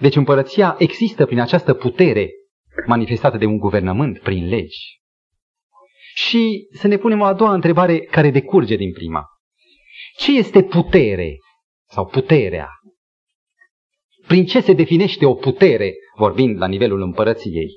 Deci 0.00 0.16
împărăția 0.16 0.76
există 0.78 1.26
prin 1.26 1.40
această 1.40 1.74
putere 1.74 2.30
manifestată 2.86 3.36
de 3.36 3.46
un 3.46 3.58
guvernământ 3.58 4.18
prin 4.18 4.48
legi. 4.48 5.00
Și 6.14 6.68
să 6.72 6.86
ne 6.86 6.96
punem 6.96 7.20
o 7.20 7.24
a 7.24 7.34
doua 7.34 7.52
întrebare 7.52 7.98
care 7.98 8.30
decurge 8.30 8.76
din 8.76 8.92
prima. 8.92 9.26
Ce 10.16 10.36
este 10.36 10.62
putere 10.62 11.38
sau 11.90 12.06
puterea? 12.06 12.68
Prin 14.26 14.44
ce 14.44 14.60
se 14.60 14.72
definește 14.72 15.26
o 15.26 15.34
putere, 15.34 15.94
vorbind 16.16 16.58
la 16.58 16.66
nivelul 16.66 17.02
împărăției? 17.02 17.68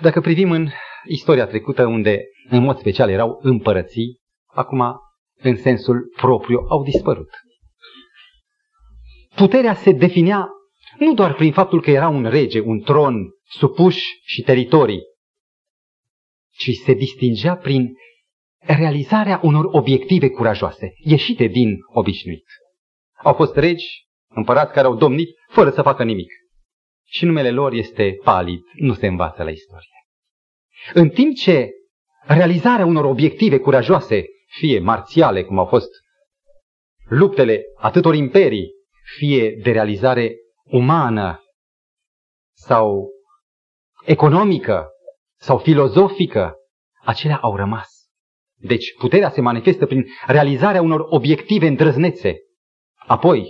Dacă 0.00 0.20
privim 0.20 0.50
în 0.50 0.68
istoria 1.04 1.46
trecută, 1.46 1.86
unde 1.86 2.22
în 2.48 2.62
mod 2.62 2.78
special 2.78 3.10
erau 3.10 3.38
împărății, 3.42 4.20
acum, 4.46 4.96
în 5.36 5.56
sensul 5.56 6.12
propriu, 6.16 6.58
au 6.68 6.82
dispărut. 6.82 7.28
Puterea 9.38 9.74
se 9.74 9.92
definea 9.92 10.48
nu 10.98 11.14
doar 11.14 11.34
prin 11.34 11.52
faptul 11.52 11.82
că 11.82 11.90
era 11.90 12.08
un 12.08 12.24
rege, 12.24 12.60
un 12.60 12.80
tron, 12.80 13.14
supuși 13.44 14.20
și 14.22 14.42
teritorii, 14.42 15.00
ci 16.50 16.70
se 16.84 16.92
distingea 16.92 17.56
prin 17.56 17.94
realizarea 18.58 19.40
unor 19.42 19.64
obiective 19.64 20.28
curajoase, 20.28 20.92
ieșite 20.96 21.46
din 21.46 21.76
obișnuit. 21.92 22.44
Au 23.22 23.34
fost 23.34 23.56
regi, 23.56 23.86
împărați 24.28 24.72
care 24.72 24.86
au 24.86 24.96
domnit 24.96 25.28
fără 25.48 25.70
să 25.70 25.82
facă 25.82 26.04
nimic. 26.04 26.32
Și 27.06 27.24
numele 27.24 27.50
lor 27.50 27.72
este 27.72 28.16
palid, 28.24 28.60
nu 28.72 28.94
se 28.94 29.06
învață 29.06 29.42
la 29.42 29.50
istorie. 29.50 29.88
În 30.94 31.08
timp 31.08 31.36
ce 31.36 31.70
realizarea 32.26 32.86
unor 32.86 33.04
obiective 33.04 33.58
curajoase, 33.58 34.24
fie 34.46 34.78
marțiale, 34.78 35.44
cum 35.44 35.58
au 35.58 35.66
fost 35.66 35.90
luptele 37.08 37.62
atâtor 37.76 38.14
imperii, 38.14 38.76
fie 39.16 39.50
de 39.62 39.70
realizare 39.70 40.36
umană 40.64 41.42
sau 42.54 43.10
economică 44.04 44.86
sau 45.40 45.58
filozofică, 45.58 46.54
acelea 47.04 47.36
au 47.36 47.56
rămas. 47.56 47.88
Deci 48.60 48.94
puterea 48.98 49.30
se 49.30 49.40
manifestă 49.40 49.86
prin 49.86 50.06
realizarea 50.26 50.82
unor 50.82 51.06
obiective 51.08 51.66
îndrăznețe. 51.66 52.36
Apoi, 53.06 53.46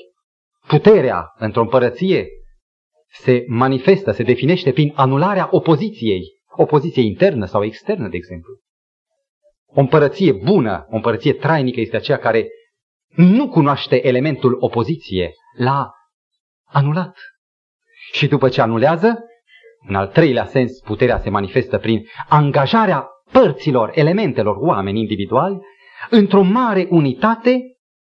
puterea 0.66 1.32
într-o 1.36 1.60
împărăție 1.60 2.28
se 3.10 3.44
manifestă, 3.46 4.10
se 4.10 4.22
definește 4.22 4.72
prin 4.72 4.92
anularea 4.96 5.48
opoziției, 5.50 6.22
opoziție 6.56 7.02
internă 7.02 7.44
sau 7.44 7.64
externă, 7.64 8.08
de 8.08 8.16
exemplu. 8.16 8.58
O 9.66 9.80
împărăție 9.80 10.32
bună, 10.32 10.86
o 10.90 10.94
împărăție 10.94 11.32
trainică 11.32 11.80
este 11.80 11.96
aceea 11.96 12.18
care 12.18 12.48
nu 13.08 13.48
cunoaște 13.48 14.06
elementul 14.06 14.56
opoziție, 14.60 15.32
l-a 15.56 15.90
anulat. 16.64 17.16
Și 18.12 18.26
după 18.26 18.48
ce 18.48 18.60
anulează, 18.60 19.18
în 19.88 19.94
al 19.94 20.06
treilea 20.06 20.44
sens, 20.44 20.80
puterea 20.80 21.18
se 21.18 21.30
manifestă 21.30 21.78
prin 21.78 22.06
angajarea 22.28 23.08
părților, 23.32 23.90
elementelor, 23.94 24.56
oameni 24.56 25.00
individuali, 25.00 25.58
într-o 26.10 26.42
mare 26.42 26.86
unitate 26.90 27.60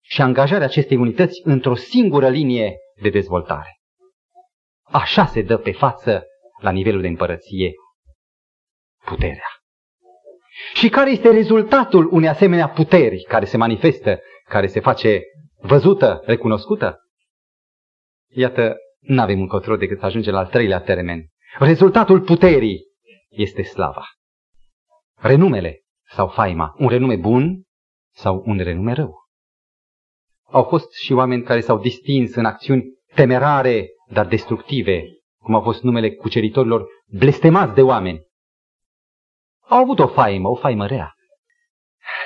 și 0.01 0.22
angajarea 0.22 0.66
acestei 0.66 0.98
unități 0.98 1.42
într-o 1.44 1.75
singură 1.75 2.30
linie 2.30 2.75
de 3.01 3.10
dezvoltare. 3.10 3.77
Așa 4.84 5.25
se 5.25 5.42
dă 5.42 5.58
pe 5.58 5.72
față, 5.72 6.24
la 6.62 6.72
nivelul 6.72 7.01
de 7.01 7.08
împărăție, 7.08 7.72
puterea. 9.06 9.48
Și 10.74 10.89
care 10.89 11.12
este 11.12 11.32
rezultatul 11.32 12.10
unei 12.12 12.30
asemenea 12.30 12.70
puteri 12.70 13.24
care 13.27 13.46
se 13.46 13.58
manifestă, 13.58 14.20
care 14.48 14.68
se 14.68 14.80
face 14.80 15.22
văzută, 15.62 16.22
recunoscută? 16.25 17.00
Iată, 18.30 18.75
nu 19.00 19.22
avem 19.22 19.39
încotro 19.39 19.75
decât 19.75 20.00
să 20.00 20.06
ajungem 20.06 20.34
la 20.34 20.39
al 20.39 20.48
treilea 20.48 20.82
termen. 20.82 21.25
Rezultatul 21.60 22.22
puterii 22.22 22.86
este 23.30 23.62
slava. 23.62 24.06
Renumele 25.16 25.82
sau 26.10 26.27
faima, 26.27 26.75
un 26.77 26.88
renume 26.88 27.16
bun 27.16 27.63
sau 28.13 28.44
un 28.46 28.58
renume 28.58 28.94
rău. 28.94 29.16
Au 30.44 30.63
fost 30.63 30.94
și 30.94 31.13
oameni 31.13 31.44
care 31.44 31.60
s-au 31.60 31.80
distins 31.80 32.36
în 32.36 32.46
acțiuni 32.46 32.84
temerare, 33.13 33.88
dar 34.10 34.27
destructive, 34.27 35.04
cum 35.38 35.56
a 35.56 35.62
fost 35.62 35.84
numele 35.84 36.12
cuceritorilor 36.12 36.88
blestemați 37.06 37.74
de 37.74 37.82
oameni. 37.82 38.26
Au 39.60 39.78
avut 39.78 40.00
o 40.00 40.08
faimă, 40.08 40.50
o 40.50 40.56
faimă 40.56 40.88
rea. 40.88 41.13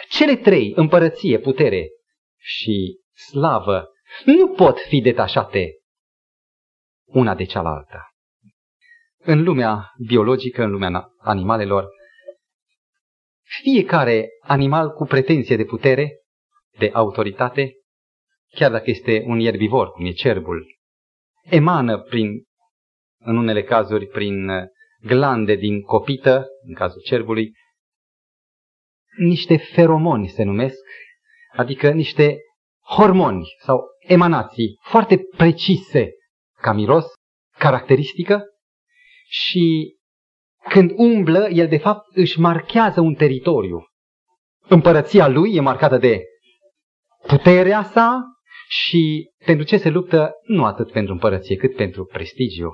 Cele 0.09 0.35
trei, 0.35 0.73
împărăție, 0.75 1.39
putere 1.39 1.87
și 2.41 2.99
slavă, 3.29 3.89
nu 4.25 4.49
pot 4.49 4.77
fi 4.79 5.01
detașate 5.01 5.75
una 7.05 7.35
de 7.35 7.43
cealaltă. 7.43 8.05
În 9.17 9.43
lumea 9.43 9.91
biologică, 10.07 10.63
în 10.63 10.71
lumea 10.71 11.07
animalelor, 11.17 11.87
fiecare 13.63 14.29
animal 14.41 14.89
cu 14.89 15.05
pretenție 15.05 15.55
de 15.55 15.65
putere, 15.65 16.19
de 16.77 16.89
autoritate, 16.93 17.73
chiar 18.55 18.71
dacă 18.71 18.89
este 18.89 19.23
un 19.25 19.39
ierbivor, 19.39 19.91
cum 19.91 20.05
e 20.05 20.11
cerbul, 20.11 20.65
emană 21.43 22.01
prin, 22.01 22.43
în 23.19 23.37
unele 23.37 23.63
cazuri, 23.63 24.07
prin 24.07 24.49
glande 25.01 25.55
din 25.55 25.81
copită, 25.81 26.47
în 26.67 26.73
cazul 26.73 27.01
cerbului, 27.01 27.51
niște 29.17 29.57
feromoni 29.57 30.27
se 30.27 30.43
numesc, 30.43 30.79
adică 31.51 31.89
niște 31.91 32.37
hormoni 32.95 33.45
sau 33.59 33.81
emanații 33.99 34.77
foarte 34.81 35.19
precise 35.37 36.09
ca 36.61 36.73
miros, 36.73 37.05
caracteristică 37.57 38.43
și 39.27 39.95
când 40.69 40.91
umblă, 40.95 41.49
el 41.49 41.67
de 41.67 41.77
fapt 41.77 42.15
își 42.15 42.39
marchează 42.39 43.01
un 43.01 43.13
teritoriu. 43.13 43.85
Împărăția 44.67 45.27
lui 45.27 45.55
e 45.55 45.59
marcată 45.59 45.97
de 45.97 46.21
puterea 47.27 47.83
sa 47.83 48.23
și 48.67 49.31
pentru 49.45 49.65
ce 49.65 49.77
se 49.77 49.89
luptă 49.89 50.31
nu 50.43 50.65
atât 50.65 50.91
pentru 50.91 51.13
împărăție 51.13 51.55
cât 51.55 51.75
pentru 51.75 52.05
prestigiu. 52.05 52.69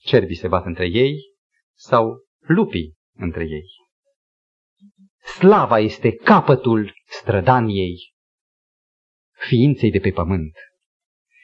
Cerbii 0.00 0.36
se 0.36 0.48
bat 0.48 0.64
între 0.64 0.86
ei 0.86 1.16
sau 1.74 2.24
lupii 2.40 2.94
între 3.16 3.44
ei. 3.44 3.64
Slava 5.36 5.78
este 5.78 6.14
capătul 6.14 6.92
strădaniei 7.06 8.12
ființei 9.38 9.90
de 9.90 9.98
pe 9.98 10.10
pământ. 10.10 10.52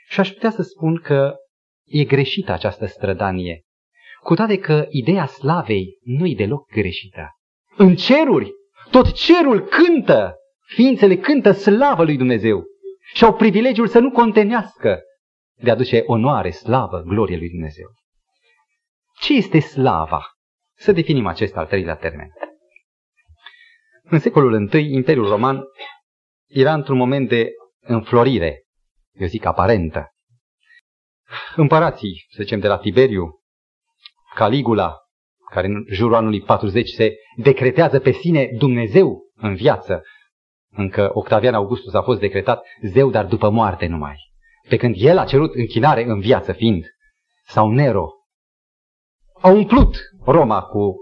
Și 0.09 0.21
aș 0.21 0.31
putea 0.31 0.51
să 0.51 0.63
spun 0.63 1.01
că 1.01 1.35
e 1.85 2.05
greșită 2.05 2.53
această 2.53 2.87
strădanie, 2.87 3.63
cu 4.23 4.35
toate 4.35 4.59
că 4.59 4.87
ideea 4.89 5.27
slavei 5.27 5.99
nu 6.03 6.27
e 6.27 6.35
deloc 6.35 6.71
greșită. 6.71 7.29
În 7.77 7.95
ceruri, 7.95 8.51
tot 8.91 9.13
cerul 9.13 9.61
cântă, 9.61 10.35
ființele 10.67 11.17
cântă 11.17 11.53
slavă 11.53 12.05
lui 12.05 12.17
Dumnezeu 12.17 12.65
și 13.15 13.25
au 13.25 13.35
privilegiul 13.35 13.87
să 13.87 13.99
nu 13.99 14.11
contenească 14.11 15.01
de 15.63 15.71
a 15.71 15.75
duce 15.75 16.03
onoare, 16.07 16.51
slavă, 16.51 17.03
glorie 17.07 17.37
lui 17.37 17.51
Dumnezeu. 17.51 17.87
Ce 19.21 19.35
este 19.35 19.59
slava? 19.59 20.23
Să 20.77 20.93
definim 20.93 21.27
acest 21.27 21.57
al 21.57 21.67
treilea 21.67 21.97
termen. 21.97 22.29
În 24.11 24.19
secolul 24.19 24.73
I, 24.73 24.93
Imperiul 24.93 25.29
Roman 25.29 25.63
era 26.49 26.75
într-un 26.75 26.97
moment 26.97 27.29
de 27.29 27.51
înflorire, 27.81 28.65
eu 29.13 29.27
zic 29.27 29.45
aparentă. 29.45 30.09
Împărații, 31.57 32.25
să 32.29 32.43
zicem, 32.43 32.61
de 32.61 32.69
la 32.69 32.79
Tiberiu, 32.79 33.41
Caligula, 34.35 34.97
care 35.51 35.67
în 35.67 35.85
jurul 35.91 36.15
anului 36.15 36.41
40 36.41 36.89
se 36.89 37.15
decretează 37.37 37.99
pe 37.99 38.11
sine 38.11 38.49
Dumnezeu 38.59 39.23
în 39.35 39.55
viață, 39.55 40.03
încă 40.71 41.11
Octavian 41.13 41.55
Augustus 41.55 41.95
a 41.95 42.03
fost 42.03 42.21
decretat 42.21 42.67
zeu, 42.83 43.11
dar 43.11 43.27
după 43.27 43.51
moarte 43.51 43.87
numai. 43.87 44.17
Pe 44.69 44.77
când 44.77 44.95
el 44.99 45.19
a 45.19 45.25
cerut 45.25 45.55
închinare 45.55 46.05
în 46.05 46.21
viață 46.21 46.53
fiind, 46.53 46.85
sau 47.47 47.71
Nero, 47.71 48.09
au 49.41 49.57
umplut 49.57 49.97
Roma 50.25 50.63
cu 50.63 50.95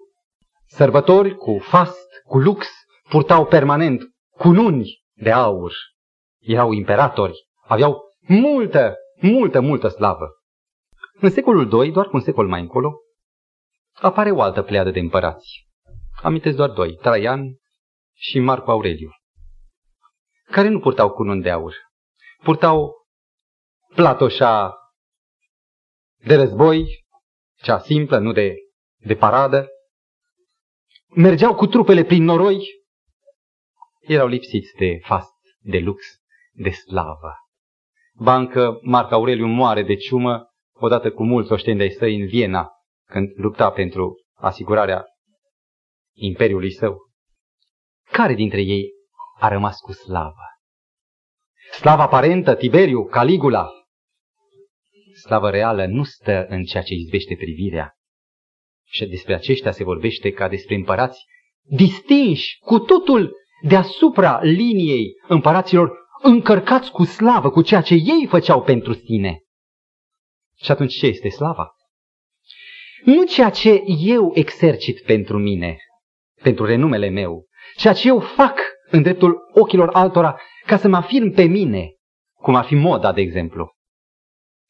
sărbători, 0.66 1.36
cu 1.36 1.58
fast, 1.58 2.08
cu 2.24 2.38
lux, 2.38 2.66
purtau 3.12 3.46
permanent 3.46 4.02
cununi 4.30 5.02
de 5.12 5.30
aur, 5.30 5.72
erau 6.40 6.72
imperatori, 6.72 7.46
aveau 7.62 8.00
multă, 8.20 8.94
multă, 9.20 9.60
multă 9.60 9.88
slavă. 9.88 10.28
În 11.20 11.30
secolul 11.30 11.84
II, 11.84 11.92
doar 11.92 12.06
cu 12.06 12.16
un 12.16 12.22
secol 12.22 12.48
mai 12.48 12.60
încolo, 12.60 12.92
apare 13.92 14.30
o 14.30 14.40
altă 14.40 14.62
pleadă 14.62 14.90
de 14.90 14.98
împărați. 14.98 15.68
Amintesc 16.22 16.56
doar 16.56 16.70
doi, 16.70 16.96
Traian 16.96 17.40
și 18.14 18.38
Marco 18.38 18.70
Aureliu, 18.70 19.10
care 20.50 20.68
nu 20.68 20.80
purtau 20.80 21.10
cununi 21.10 21.42
de 21.42 21.50
aur. 21.50 21.74
Purtau 22.42 22.92
platoșa 23.94 24.74
de 26.16 26.34
război, 26.34 27.04
cea 27.62 27.78
simplă, 27.78 28.18
nu 28.18 28.32
de, 28.32 28.54
de 28.96 29.14
paradă. 29.14 29.68
Mergeau 31.14 31.54
cu 31.54 31.66
trupele 31.66 32.04
prin 32.04 32.24
noroi. 32.24 32.80
Erau 34.02 34.26
lipsiți 34.26 34.74
de 34.76 34.98
fast, 35.02 35.34
de 35.60 35.78
lux, 35.78 36.04
de 36.52 36.70
slavă. 36.70 37.34
Bancă 38.14 38.78
Marco 38.82 39.14
Aureliu 39.14 39.46
moare 39.46 39.82
de 39.82 39.94
ciumă 39.94 40.46
odată 40.72 41.12
cu 41.12 41.24
mulți 41.24 41.52
oșteni 41.52 41.76
de-ai 41.76 41.90
săi 41.90 42.20
în 42.20 42.26
Viena, 42.26 42.68
când 43.08 43.28
lupta 43.34 43.70
pentru 43.70 44.14
asigurarea 44.34 45.04
imperiului 46.14 46.72
său. 46.72 46.96
Care 48.10 48.34
dintre 48.34 48.60
ei 48.60 48.90
a 49.38 49.48
rămas 49.48 49.78
cu 49.78 49.92
slavă. 49.92 50.46
Slava 51.70 52.02
aparentă, 52.02 52.54
Tiberiu, 52.54 53.04
Caligula. 53.04 53.70
Slava 55.24 55.50
reală 55.50 55.86
nu 55.86 56.04
stă 56.04 56.46
în 56.48 56.64
ceea 56.64 56.82
ce 56.82 56.94
izbește 56.94 57.34
privirea. 57.34 57.92
Și 58.84 59.06
despre 59.06 59.34
aceștia 59.34 59.70
se 59.70 59.84
vorbește 59.84 60.30
ca 60.30 60.48
despre 60.48 60.74
împărați 60.74 61.24
distinși 61.62 62.58
cu 62.58 62.78
totul 62.78 63.40
deasupra 63.62 64.40
liniei 64.42 65.12
împăraților 65.28 65.92
încărcați 66.22 66.90
cu 66.90 67.04
slavă, 67.04 67.50
cu 67.50 67.62
ceea 67.62 67.80
ce 67.80 67.94
ei 67.94 68.26
făceau 68.28 68.62
pentru 68.62 68.92
sine. 68.92 69.40
Și 70.56 70.70
atunci 70.70 70.98
ce 70.98 71.06
este 71.06 71.28
slava? 71.28 71.70
Nu 73.04 73.24
ceea 73.24 73.50
ce 73.50 73.82
eu 73.98 74.30
exercit 74.34 75.02
pentru 75.02 75.38
mine, 75.38 75.76
pentru 76.42 76.64
renumele 76.64 77.08
meu, 77.08 77.46
ceea 77.76 77.92
ce 77.92 78.08
eu 78.08 78.20
fac 78.20 78.60
în 78.90 79.02
dreptul 79.02 79.36
ochilor 79.52 79.88
altora 79.92 80.40
ca 80.66 80.76
să 80.76 80.88
mă 80.88 80.96
afirm 80.96 81.30
pe 81.30 81.42
mine, 81.42 81.90
cum 82.34 82.54
ar 82.54 82.64
fi 82.64 82.74
moda, 82.74 83.12
de 83.12 83.20
exemplu, 83.20 83.70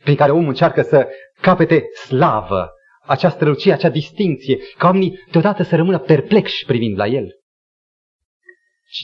prin 0.05 0.17
care 0.17 0.31
omul 0.31 0.49
încearcă 0.49 0.83
să 0.83 1.09
capete 1.41 1.85
slavă, 2.07 2.71
această 3.07 3.37
strălucie, 3.37 3.73
acea 3.73 3.89
distinție, 3.89 4.59
ca 4.79 4.87
oamenii 4.87 5.19
deodată 5.31 5.63
să 5.63 5.77
rămână 5.77 5.99
perplexi 5.99 6.65
privind 6.65 6.99
la 6.99 7.07
el. 7.07 7.42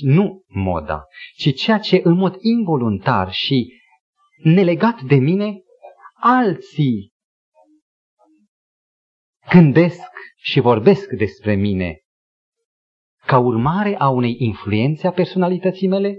Nu 0.01 0.45
moda, 0.47 1.05
ci 1.37 1.55
ceea 1.55 1.79
ce 1.79 2.01
în 2.05 2.15
mod 2.15 2.37
involuntar 2.41 3.33
și 3.33 3.73
nelegat 4.43 5.01
de 5.01 5.15
mine, 5.15 5.63
alții 6.21 7.13
gândesc 9.51 10.11
și 10.37 10.61
vorbesc 10.61 11.09
despre 11.11 11.55
mine 11.55 12.03
ca 13.29 13.39
urmare 13.39 13.95
a 13.99 14.09
unei 14.09 14.37
influențe 14.39 15.07
a 15.07 15.13
personalității 15.13 15.89
mele, 15.89 16.17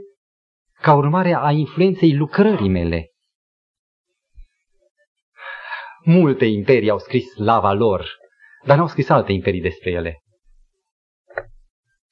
ca 0.81 0.93
urmare 0.93 1.33
a 1.33 1.51
influenței 1.51 2.15
lucrării 2.15 2.69
mele. 2.69 3.07
Multe 6.03 6.45
imperii 6.45 6.89
au 6.89 6.99
scris 6.99 7.35
lava 7.35 7.73
lor, 7.73 8.07
dar 8.65 8.77
n-au 8.77 8.87
scris 8.87 9.09
alte 9.09 9.31
imperii 9.31 9.61
despre 9.61 9.91
ele. 9.91 10.23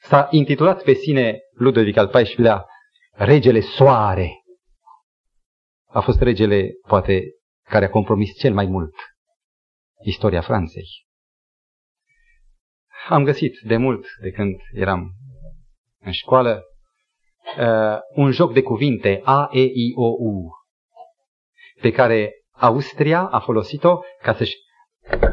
S-a 0.08 0.28
intitulat 0.32 0.84
pe 0.84 0.94
sine 0.94 1.40
Ludovic 1.52 1.98
al 1.98 2.08
XIV-lea 2.08 2.66
Regele 3.12 3.60
Soare. 3.60 4.32
A 5.88 6.02
fost 6.02 6.22
regele, 6.22 6.70
poate, 6.88 7.24
care 7.64 7.86
a 7.86 7.90
compromis 7.90 8.38
cel 8.38 8.54
mai 8.54 8.66
mult 8.66 8.94
istoria 10.04 10.42
Franței. 10.42 10.86
Am 13.10 13.24
găsit 13.24 13.60
de 13.64 13.78
mult, 13.78 14.06
de 14.22 14.32
când 14.32 14.56
eram 14.74 15.12
în 16.00 16.12
școală, 16.12 16.64
uh, 17.58 18.00
un 18.16 18.32
joc 18.32 18.54
de 18.54 18.62
cuvinte 18.62 19.22
A, 19.24 19.50
E, 19.52 19.62
I, 19.62 19.94
O, 19.96 20.08
U, 20.08 20.50
pe 21.82 21.92
care 21.92 22.32
Austria 22.52 23.28
a 23.28 23.40
folosit-o 23.40 24.00
ca 24.22 24.34
să-și 24.34 24.56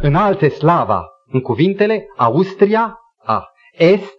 înalte 0.00 0.48
slava 0.48 1.08
în 1.26 1.40
cuvintele 1.40 2.06
Austria, 2.16 2.98
A, 3.16 3.44
Est, 3.72 4.18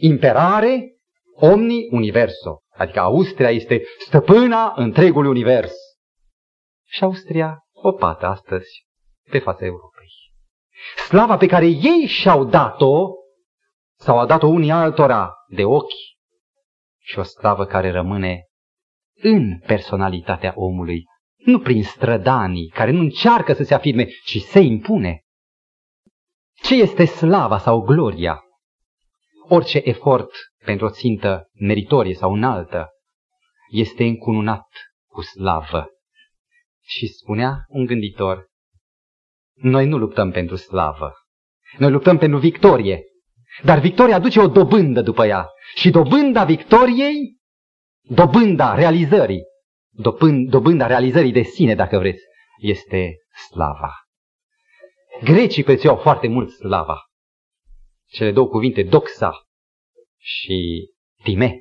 imperare, 0.00 0.96
omni 1.34 1.88
universo. 1.90 2.58
Adică 2.76 3.00
Austria 3.00 3.50
este 3.50 3.82
stăpâna 3.98 4.72
întregului 4.76 5.30
univers. 5.30 5.72
Și 6.86 7.04
Austria 7.04 7.58
o 7.72 7.92
pată 7.92 8.26
astăzi 8.26 8.86
pe 9.30 9.38
fața 9.38 9.64
Europei. 9.64 10.08
Slava 10.96 11.36
pe 11.36 11.46
care 11.46 11.66
ei 11.66 12.06
și-au 12.06 12.44
dat-o, 12.44 13.08
sau 13.98 14.18
au 14.18 14.26
dat-o 14.26 14.46
unii 14.46 14.70
altora 14.70 15.32
de 15.48 15.64
ochi, 15.64 16.10
și 16.98 17.18
o 17.18 17.22
slavă 17.22 17.64
care 17.64 17.90
rămâne 17.90 18.44
în 19.22 19.58
personalitatea 19.58 20.52
omului, 20.56 21.04
nu 21.36 21.60
prin 21.60 21.82
strădanii 21.82 22.68
care 22.68 22.90
nu 22.90 23.00
încearcă 23.00 23.52
să 23.52 23.62
se 23.62 23.74
afirme, 23.74 24.04
ci 24.24 24.40
se 24.40 24.60
impune. 24.60 25.20
Ce 26.62 26.74
este 26.74 27.04
slava 27.04 27.58
sau 27.58 27.80
gloria? 27.80 28.40
Orice 29.52 29.80
efort 29.84 30.30
pentru 30.64 30.86
o 30.86 30.90
țintă 30.90 31.48
meritorie 31.52 32.14
sau 32.14 32.32
înaltă 32.32 32.88
este 33.70 34.04
încununat 34.04 34.66
cu 35.06 35.22
slavă. 35.22 35.88
Și 36.82 37.06
spunea 37.06 37.64
un 37.68 37.84
gânditor, 37.84 38.46
noi 39.54 39.86
nu 39.86 39.96
luptăm 39.96 40.30
pentru 40.30 40.56
slavă, 40.56 41.12
noi 41.78 41.90
luptăm 41.90 42.18
pentru 42.18 42.38
victorie, 42.38 43.02
dar 43.62 43.78
victoria 43.78 44.14
aduce 44.14 44.40
o 44.40 44.46
dobândă 44.46 45.02
după 45.02 45.26
ea. 45.26 45.48
Și 45.74 45.90
dobânda 45.90 46.44
victoriei, 46.44 47.36
dobânda 48.00 48.74
realizării, 48.74 49.42
dobânda 50.48 50.86
realizării 50.86 51.32
de 51.32 51.42
sine, 51.42 51.74
dacă 51.74 51.98
vreți, 51.98 52.22
este 52.58 53.16
slava. 53.48 53.92
Grecii 55.22 55.64
prețuiau 55.64 55.96
foarte 55.96 56.28
mult 56.28 56.50
slava. 56.50 57.09
Cele 58.10 58.32
două 58.32 58.46
cuvinte, 58.46 58.82
doxa 58.82 59.32
și 60.18 60.88
time, 61.22 61.60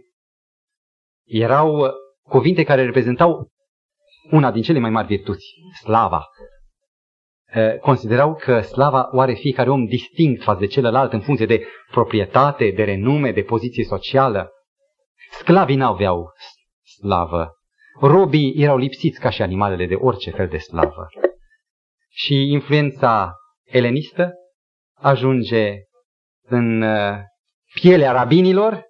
erau 1.26 1.94
cuvinte 2.22 2.64
care 2.64 2.86
reprezentau 2.86 3.48
una 4.32 4.52
din 4.52 4.62
cele 4.62 4.80
mai 4.80 4.90
mari 4.90 5.08
virtuți, 5.08 5.46
slava. 5.82 6.26
Considerau 7.82 8.36
că 8.36 8.62
slava 8.62 9.10
o 9.12 9.20
are 9.20 9.34
fiecare 9.34 9.70
om 9.70 9.86
distinct 9.86 10.44
față 10.44 10.60
de 10.60 10.68
celălalt 10.68 11.14
în 11.14 11.22
funcție 11.22 11.46
de 11.46 11.66
proprietate, 11.92 12.72
de 12.72 12.84
renume, 12.84 13.32
de 13.32 13.42
poziție 13.42 13.84
socială. 13.84 14.50
Sclavii 15.32 15.76
n-aveau 15.76 16.32
slavă. 17.00 17.54
Robii 18.02 18.54
erau 18.58 18.78
lipsiți 18.78 19.20
ca 19.20 19.30
și 19.30 19.42
animalele 19.42 19.86
de 19.86 19.96
orice 19.96 20.32
fel 20.32 20.48
de 20.48 20.58
slavă. 20.58 21.08
Și 22.10 22.52
influența 22.52 23.34
elenistă 23.64 24.34
ajunge 24.94 25.76
în 26.50 26.86
pielea 27.82 28.12
rabinilor 28.12 28.84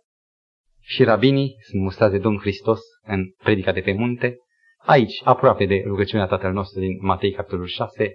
și 0.81 1.03
rabinii 1.03 1.55
sunt 1.69 1.81
mustați 1.81 2.11
de 2.11 2.19
Domnul 2.19 2.41
Hristos 2.41 2.79
în 3.01 3.23
predica 3.43 3.71
de 3.71 3.81
pe 3.81 3.93
munte, 3.93 4.35
aici, 4.77 5.21
aproape 5.23 5.65
de 5.65 5.83
rugăciunea 5.85 6.25
Tatăl 6.25 6.51
nostru 6.51 6.79
din 6.79 6.97
Matei, 7.01 7.31
capitolul 7.31 7.65
6, 7.65 8.11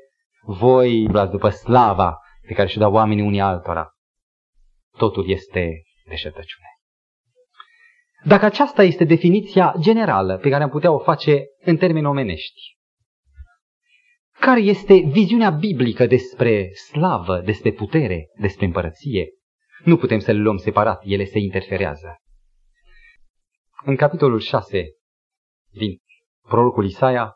voi 0.46 1.06
blați 1.10 1.30
după 1.30 1.48
slava 1.48 2.18
pe 2.46 2.54
care 2.54 2.68
și-o 2.68 2.80
dau 2.80 2.92
oamenii 2.92 3.24
unii 3.24 3.40
altora. 3.40 3.90
Totul 4.96 5.30
este 5.30 5.82
deșertăciune. 6.04 6.66
Dacă 8.24 8.44
aceasta 8.44 8.82
este 8.82 9.04
definiția 9.04 9.74
generală 9.80 10.36
pe 10.36 10.48
care 10.48 10.62
am 10.62 10.70
putea 10.70 10.92
o 10.92 10.98
face 10.98 11.44
în 11.64 11.76
termeni 11.76 12.06
omenești, 12.06 12.73
care 14.44 14.60
este 14.60 14.94
viziunea 14.94 15.50
biblică 15.50 16.06
despre 16.06 16.70
slavă, 16.74 17.40
despre 17.40 17.72
putere, 17.72 18.30
despre 18.38 18.64
împărăție? 18.64 19.28
Nu 19.84 19.96
putem 19.96 20.18
să 20.18 20.32
le 20.32 20.38
luăm 20.38 20.56
separat, 20.56 21.02
ele 21.04 21.24
se 21.24 21.38
interferează. 21.38 22.16
În 23.84 23.96
capitolul 23.96 24.40
6 24.40 24.84
din 25.70 25.98
prorocul 26.48 26.84
Isaia, 26.84 27.32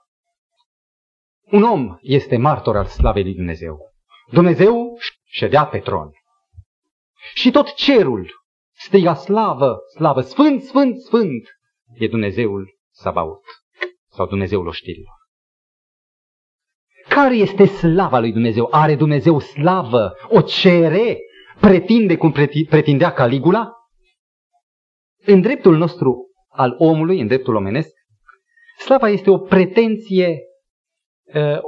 un 1.50 1.62
om 1.62 1.96
este 2.00 2.36
martor 2.36 2.76
al 2.76 2.84
slavei 2.84 3.22
lui 3.22 3.34
Dumnezeu. 3.34 3.78
Dumnezeu 4.30 4.98
ședea 5.24 5.66
pe 5.66 5.78
tron. 5.78 6.10
Și 7.34 7.50
tot 7.50 7.74
cerul 7.74 8.30
striga 8.72 9.14
slavă, 9.14 9.76
slavă, 9.96 10.20
sfânt, 10.20 10.62
sfânt, 10.62 10.98
sfânt, 10.98 11.48
e 11.94 12.08
Dumnezeul 12.08 12.78
Sabaut 12.90 13.44
sau 14.10 14.26
Dumnezeul 14.26 14.66
oștirilor. 14.66 15.17
Care 17.22 17.34
este 17.34 17.64
slava 17.64 18.18
lui 18.18 18.32
Dumnezeu? 18.32 18.68
Are 18.70 18.94
Dumnezeu 18.94 19.38
slavă? 19.38 20.12
O 20.28 20.40
cere? 20.40 21.18
Pretinde 21.60 22.16
cum 22.16 22.32
pretindea 22.68 23.12
Caligula? 23.12 23.72
În 25.24 25.40
dreptul 25.40 25.76
nostru 25.76 26.30
al 26.48 26.74
omului, 26.78 27.20
în 27.20 27.26
dreptul 27.26 27.54
omenesc, 27.54 27.88
slava 28.78 29.08
este 29.08 29.30
o 29.30 29.38
pretenție 29.38 30.38
uh, 31.34 31.58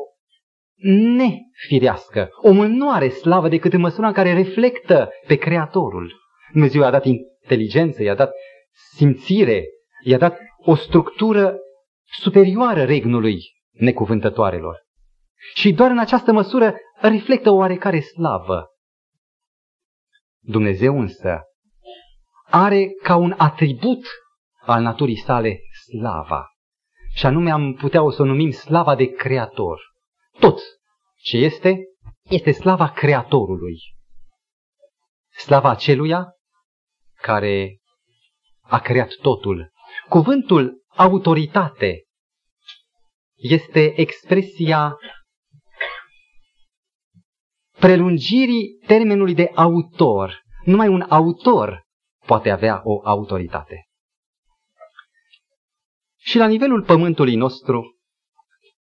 nefirească. 1.16 2.28
Omul 2.42 2.66
nu 2.66 2.90
are 2.90 3.08
slavă 3.08 3.48
decât 3.48 3.72
în 3.72 3.80
măsura 3.80 4.06
în 4.06 4.12
care 4.12 4.32
reflectă 4.32 5.08
pe 5.26 5.34
Creatorul. 5.36 6.12
Dumnezeu 6.52 6.80
i-a 6.80 6.90
dat 6.90 7.04
inteligență, 7.04 8.02
i-a 8.02 8.14
dat 8.14 8.32
simțire, 8.96 9.64
i-a 10.04 10.18
dat 10.18 10.38
o 10.56 10.74
structură 10.74 11.56
superioară 12.20 12.84
regnului 12.84 13.38
necuvântătoarelor. 13.70 14.88
Și 15.55 15.72
doar 15.72 15.90
în 15.90 15.98
această 15.98 16.33
măsură 16.33 16.74
reflectă 17.00 17.50
o 17.50 17.55
oarecare 17.55 18.00
slavă. 18.00 18.66
Dumnezeu 20.42 21.00
însă 21.00 21.40
are 22.44 22.87
ca 23.03 23.16
un 23.16 23.35
atribut 23.38 24.07
al 24.61 24.83
naturii 24.83 25.18
sale 25.18 25.61
slava. 25.88 26.46
Și 27.14 27.26
anume 27.26 27.50
am 27.50 27.74
putea 27.74 28.03
o 28.03 28.11
să 28.11 28.22
o 28.22 28.24
numim 28.24 28.50
slava 28.50 28.94
de 28.94 29.07
creator. 29.07 29.81
Tot 30.38 30.61
ce 31.16 31.37
este, 31.37 31.79
este 32.22 32.53
slava 32.53 32.88
creatorului. 32.90 33.79
Slava 35.31 35.68
aceluia 35.68 36.35
care 37.20 37.79
a 38.61 38.81
creat 38.81 39.14
totul. 39.22 39.72
Cuvântul 40.09 40.85
autoritate 40.96 42.05
este 43.37 44.00
expresia 44.00 44.96
prelungirii 47.81 48.79
termenului 48.87 49.35
de 49.35 49.51
autor. 49.55 50.43
Numai 50.64 50.88
un 50.88 51.01
autor 51.09 51.83
poate 52.27 52.51
avea 52.51 52.81
o 52.85 53.01
autoritate. 53.05 53.85
Și 56.16 56.37
la 56.37 56.47
nivelul 56.47 56.83
pământului 56.83 57.35
nostru, 57.35 57.99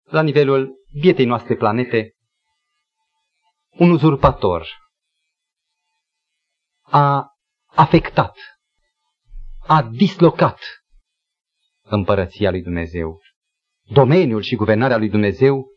la 0.03 0.21
nivelul 0.21 0.73
bietei 1.01 1.25
noastre 1.25 1.55
planete, 1.55 2.13
un 3.77 3.89
uzurpator 3.89 4.67
a 6.81 7.27
afectat, 7.65 8.37
a 9.67 9.83
dislocat 9.83 10.59
împărăția 11.81 12.49
lui 12.49 12.61
Dumnezeu. 12.61 13.21
Domeniul 13.81 14.41
și 14.41 14.55
guvernarea 14.55 14.97
lui 14.97 15.09
Dumnezeu 15.09 15.67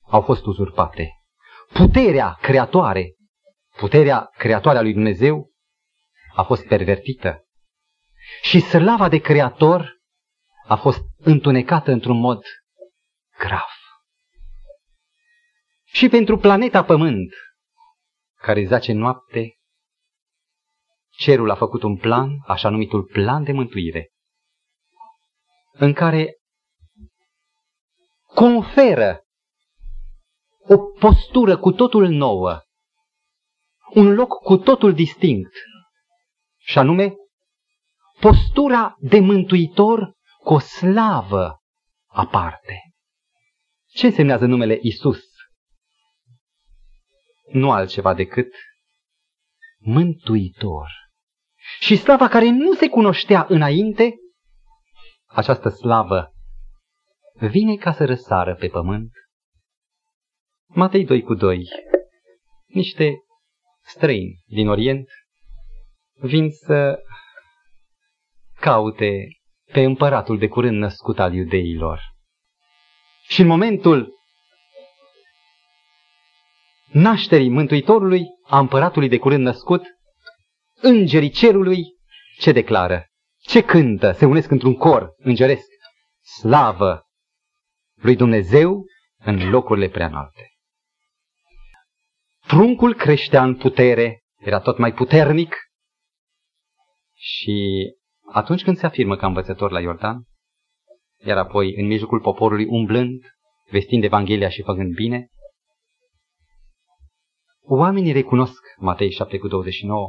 au 0.00 0.20
fost 0.22 0.46
uzurpate. 0.46 1.08
Puterea 1.74 2.38
creatoare, 2.40 3.14
puterea 3.76 4.30
creatoare 4.38 4.78
a 4.78 4.82
lui 4.82 4.92
Dumnezeu 4.92 5.50
a 6.34 6.42
fost 6.42 6.66
pervertită. 6.66 7.44
Și 8.42 8.60
slava 8.60 9.08
de 9.08 9.18
creator 9.18 9.96
a 10.66 10.76
fost 10.76 11.00
întunecată 11.16 11.90
într-un 11.90 12.20
mod 12.20 12.44
grav. 13.38 13.68
Și 15.84 16.08
pentru 16.08 16.36
planeta 16.38 16.84
Pământ, 16.84 17.32
care 18.40 18.64
zace 18.64 18.92
noapte, 18.92 19.58
cerul 21.10 21.50
a 21.50 21.54
făcut 21.54 21.82
un 21.82 21.96
plan, 21.96 22.30
așa 22.46 22.68
numitul 22.68 23.04
plan 23.04 23.44
de 23.44 23.52
mântuire, 23.52 24.10
în 25.72 25.92
care 25.92 26.36
conferă 28.34 29.23
o 30.66 30.76
postură 30.98 31.58
cu 31.58 31.72
totul 31.72 32.08
nouă, 32.08 32.60
un 33.94 34.14
loc 34.14 34.28
cu 34.42 34.56
totul 34.56 34.94
distinct, 34.94 35.52
și 36.58 36.78
anume 36.78 37.14
postura 38.20 38.96
de 38.98 39.20
mântuitor 39.20 40.12
cu 40.38 40.54
o 40.54 40.58
slavă 40.58 41.58
aparte. 42.06 42.78
Ce 43.86 44.06
însemnează 44.06 44.46
numele 44.46 44.78
Isus? 44.82 45.22
Nu 47.52 47.70
altceva 47.70 48.14
decât 48.14 48.54
mântuitor. 49.78 50.90
Și 51.80 51.96
slava 51.96 52.28
care 52.28 52.50
nu 52.50 52.74
se 52.74 52.88
cunoștea 52.88 53.46
înainte, 53.48 54.14
această 55.26 55.68
slavă 55.68 56.32
vine 57.34 57.76
ca 57.76 57.92
să 57.92 58.04
răsară 58.04 58.54
pe 58.54 58.68
pământ. 58.68 59.10
Matei 60.76 61.04
2 61.04 61.22
cu 61.22 61.34
2. 61.34 61.68
Niște 62.66 63.14
străini 63.82 64.42
din 64.46 64.68
Orient 64.68 65.08
vin 66.12 66.50
să 66.50 66.98
caute 68.60 69.26
pe 69.72 69.80
împăratul 69.80 70.38
de 70.38 70.48
curând 70.48 70.78
născut 70.78 71.18
al 71.18 71.34
iudeilor. 71.34 72.00
Și 73.28 73.40
în 73.40 73.46
momentul 73.46 74.12
nașterii 76.86 77.50
Mântuitorului, 77.50 78.24
a 78.46 78.58
împăratului 78.58 79.08
de 79.08 79.18
curând 79.18 79.42
născut, 79.42 79.82
îngerii 80.80 81.30
cerului 81.30 81.82
ce 82.38 82.52
declară? 82.52 83.06
Ce 83.38 83.64
cântă? 83.64 84.12
Se 84.12 84.24
unesc 84.24 84.50
într-un 84.50 84.74
cor 84.74 85.14
îngeresc. 85.16 85.66
Slavă 86.40 87.02
lui 87.94 88.16
Dumnezeu 88.16 88.84
în 89.18 89.50
locurile 89.50 89.88
prea 89.88 90.06
înalte. 90.06 90.48
Pruncul 92.46 92.94
creștea 92.94 93.42
în 93.42 93.56
putere, 93.56 94.22
era 94.38 94.60
tot 94.60 94.78
mai 94.78 94.92
puternic 94.92 95.56
și 97.14 97.86
atunci 98.32 98.62
când 98.62 98.76
se 98.76 98.86
afirmă 98.86 99.16
ca 99.16 99.26
învățător 99.26 99.70
la 99.70 99.80
Iordan, 99.80 100.22
iar 101.24 101.38
apoi 101.38 101.74
în 101.76 101.86
mijlocul 101.86 102.20
poporului 102.20 102.66
umblând, 102.66 103.22
vestind 103.70 104.04
Evanghelia 104.04 104.48
și 104.48 104.62
făcând 104.62 104.94
bine, 104.94 105.26
oamenii 107.62 108.12
recunosc, 108.12 108.60
Matei 108.76 109.10
7 109.10 109.38
cu 109.38 109.48
29, 109.48 110.08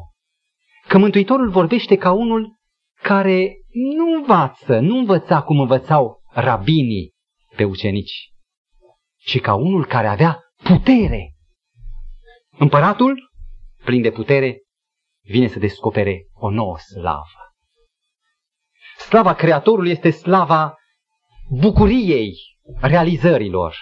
că 0.87 0.97
Mântuitorul 0.97 1.49
vorbește 1.49 1.95
ca 1.95 2.11
unul 2.11 2.55
care 3.01 3.53
nu 3.95 4.13
învață, 4.15 4.79
nu 4.79 4.97
învăța 4.97 5.41
cum 5.41 5.59
învățau 5.59 6.21
rabinii 6.31 7.13
pe 7.55 7.63
ucenici, 7.63 8.29
ci 9.17 9.39
ca 9.41 9.53
unul 9.53 9.85
care 9.85 10.07
avea 10.07 10.39
putere. 10.63 11.34
Împăratul, 12.57 13.31
plin 13.83 14.01
de 14.01 14.11
putere, 14.11 14.61
vine 15.21 15.47
să 15.47 15.59
descopere 15.59 16.27
o 16.33 16.49
nouă 16.49 16.77
slavă. 16.77 17.53
Slava 18.97 19.33
Creatorului 19.33 19.91
este 19.91 20.09
slava 20.09 20.75
bucuriei 21.49 22.33
realizărilor. 22.81 23.75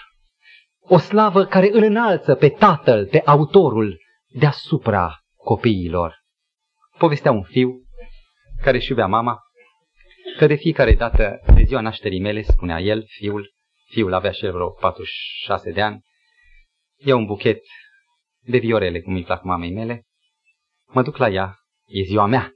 O 0.80 0.98
slavă 0.98 1.44
care 1.44 1.70
îl 1.72 1.82
înalță 1.82 2.34
pe 2.34 2.48
Tatăl, 2.48 3.06
pe 3.06 3.22
Autorul, 3.24 4.00
deasupra 4.26 5.18
copiilor. 5.36 6.22
Povestea 6.98 7.30
un 7.30 7.42
fiu 7.42 7.82
care 8.62 8.76
își 8.76 8.90
iubea 8.90 9.06
mama, 9.06 9.38
că 10.36 10.46
de 10.46 10.54
fiecare 10.54 10.94
dată 10.94 11.40
de 11.54 11.62
ziua 11.62 11.80
nașterii 11.80 12.20
mele, 12.20 12.42
spunea 12.42 12.78
el, 12.80 13.04
fiul, 13.06 13.52
fiul 13.90 14.14
avea 14.14 14.30
și 14.30 14.44
el 14.44 14.52
vreo 14.52 14.70
46 14.70 15.70
de 15.70 15.82
ani, 15.82 16.02
ia 16.96 17.16
un 17.16 17.24
buchet 17.24 17.62
de 18.44 18.58
viorele, 18.58 19.00
cum 19.00 19.14
îi 19.14 19.24
plac 19.24 19.42
mamei 19.42 19.72
mele, 19.72 20.06
mă 20.86 21.02
duc 21.02 21.16
la 21.16 21.28
ea, 21.28 21.56
e 21.86 22.02
ziua 22.02 22.26
mea, 22.26 22.52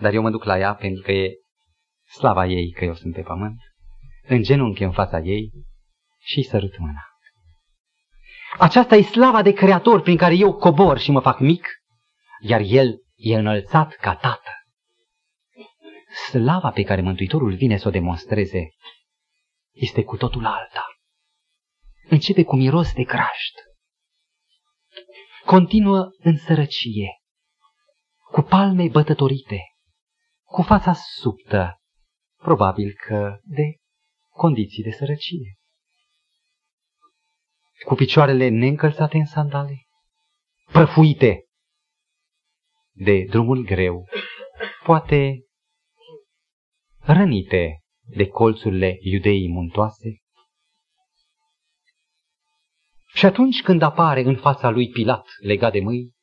dar 0.00 0.12
eu 0.12 0.22
mă 0.22 0.30
duc 0.30 0.44
la 0.44 0.58
ea 0.58 0.74
pentru 0.74 1.02
că 1.02 1.12
e 1.12 1.30
slava 2.12 2.46
ei 2.46 2.70
că 2.70 2.84
eu 2.84 2.94
sunt 2.94 3.14
pe 3.14 3.22
pământ, 3.22 3.58
în 4.22 4.42
genunchi 4.42 4.82
în 4.82 4.92
fața 4.92 5.18
ei 5.18 5.52
și 6.18 6.42
sărut 6.42 6.78
mâna. 6.78 7.02
Aceasta 8.58 8.96
e 8.96 9.02
slava 9.02 9.42
de 9.42 9.52
creator 9.52 10.00
prin 10.00 10.16
care 10.16 10.34
eu 10.34 10.54
cobor 10.54 10.98
și 10.98 11.10
mă 11.10 11.20
fac 11.20 11.38
mic, 11.38 11.68
iar 12.40 12.60
el 12.64 13.02
e 13.14 13.36
înălțat 13.36 13.94
ca 13.94 14.14
tată. 14.14 14.50
Slava 16.30 16.70
pe 16.70 16.82
care 16.82 17.00
Mântuitorul 17.00 17.54
vine 17.54 17.76
să 17.76 17.88
o 17.88 17.90
demonstreze 17.90 18.68
este 19.72 20.04
cu 20.04 20.16
totul 20.16 20.46
alta. 20.46 20.86
Începe 22.08 22.44
cu 22.44 22.56
miros 22.56 22.92
de 22.92 23.02
crașt. 23.02 23.67
Continuă 25.48 26.10
în 26.18 26.36
sărăcie, 26.36 27.10
cu 28.32 28.40
palme 28.40 28.88
bătătorite, 28.88 29.60
cu 30.44 30.62
fața 30.62 30.92
subtă, 30.92 31.80
probabil 32.36 32.92
că 33.06 33.38
de 33.42 33.76
condiții 34.28 34.82
de 34.82 34.90
sărăcie. 34.90 35.54
Cu 37.86 37.94
picioarele 37.94 38.48
neîncălțate 38.48 39.16
în 39.16 39.24
sandale, 39.24 39.86
prăfuite 40.72 41.44
de 42.90 43.24
drumul 43.28 43.64
greu, 43.64 44.04
poate 44.84 45.46
rănite 46.98 47.80
de 48.02 48.26
colțurile 48.26 48.96
iudeii 49.00 49.48
muntoase. 49.48 50.18
Și 53.18 53.26
atunci 53.26 53.62
când 53.62 53.82
apare 53.82 54.20
în 54.20 54.36
fața 54.36 54.68
lui 54.68 54.88
Pilat 54.88 55.26
legat 55.40 55.72
de 55.72 55.80
mâini, 55.80 56.14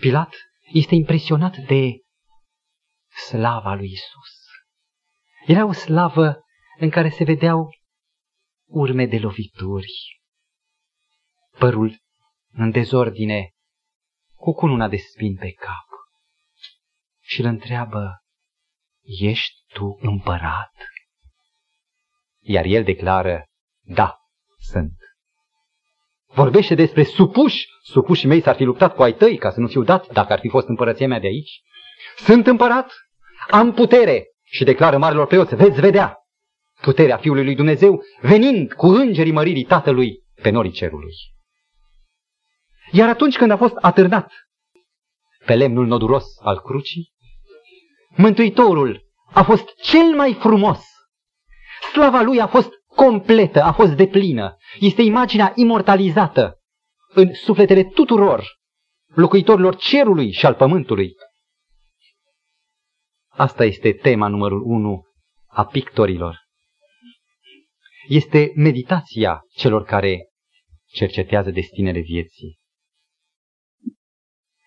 Pilat 0.00 0.34
este 0.72 0.94
impresionat 0.94 1.56
de 1.56 1.92
slava 3.28 3.74
lui 3.74 3.90
Isus. 3.90 4.44
Era 5.46 5.64
o 5.64 5.72
slavă 5.72 6.40
în 6.78 6.90
care 6.90 7.08
se 7.08 7.24
vedeau 7.24 7.70
urme 8.68 9.06
de 9.06 9.18
lovituri, 9.18 10.20
părul 11.58 11.98
în 12.52 12.70
dezordine, 12.70 13.50
cu 14.34 14.52
cununa 14.52 14.88
de 14.88 14.96
spin 14.96 15.36
pe 15.36 15.52
cap. 15.52 15.88
Și 17.20 17.40
îl 17.40 17.46
întreabă, 17.46 18.22
ești 19.20 19.64
tu 19.72 19.98
împărat? 20.00 20.74
Iar 22.38 22.64
el 22.64 22.84
declară, 22.84 23.44
da, 23.80 24.18
sunt. 24.58 25.05
Vorbește 26.36 26.74
despre 26.74 27.02
supuși, 27.02 27.68
supușii 27.82 28.28
mei 28.28 28.42
s-ar 28.42 28.54
fi 28.54 28.64
luptat 28.64 28.94
cu 28.94 29.02
ai 29.02 29.14
tăi 29.14 29.36
ca 29.38 29.50
să 29.50 29.60
nu 29.60 29.66
fiu 29.66 29.82
dat 29.82 30.12
dacă 30.12 30.32
ar 30.32 30.38
fi 30.38 30.48
fost 30.48 30.68
împărăția 30.68 31.06
mea 31.06 31.20
de 31.20 31.26
aici. 31.26 31.60
Sunt 32.16 32.46
împărat, 32.46 32.92
am 33.50 33.72
putere, 33.72 34.26
și 34.44 34.64
declară 34.64 34.98
marilor 34.98 35.26
preoți, 35.26 35.54
veți 35.54 35.80
vedea 35.80 36.18
puterea 36.80 37.16
Fiului 37.16 37.44
lui 37.44 37.54
Dumnezeu 37.54 38.02
venind 38.20 38.72
cu 38.72 38.86
îngerii 38.86 39.32
măririi 39.32 39.64
Tatălui 39.64 40.24
pe 40.42 40.50
norii 40.50 40.70
cerului. 40.70 41.12
Iar 42.92 43.08
atunci 43.08 43.36
când 43.36 43.50
a 43.50 43.56
fost 43.56 43.74
atârnat 43.80 44.32
pe 45.44 45.54
lemnul 45.54 45.86
noduros 45.86 46.24
al 46.42 46.60
crucii, 46.60 47.14
Mântuitorul 48.16 49.04
a 49.32 49.42
fost 49.42 49.74
cel 49.82 50.14
mai 50.14 50.34
frumos. 50.34 50.84
Slava 51.92 52.20
lui 52.20 52.40
a 52.40 52.46
fost 52.46 52.70
completă, 52.96 53.62
a 53.62 53.72
fost 53.72 53.92
deplină. 53.92 54.56
Este 54.80 55.02
imaginea 55.02 55.52
imortalizată 55.54 56.60
în 57.14 57.34
sufletele 57.34 57.84
tuturor 57.84 58.56
locuitorilor 59.06 59.76
cerului 59.76 60.32
și 60.32 60.46
al 60.46 60.54
pământului. 60.54 61.14
Asta 63.28 63.64
este 63.64 63.92
tema 63.92 64.28
numărul 64.28 64.62
unu 64.62 65.04
a 65.46 65.64
pictorilor. 65.64 66.38
Este 68.08 68.52
meditația 68.54 69.40
celor 69.54 69.84
care 69.84 70.28
cercetează 70.86 71.50
destinele 71.50 72.00
vieții. 72.00 72.58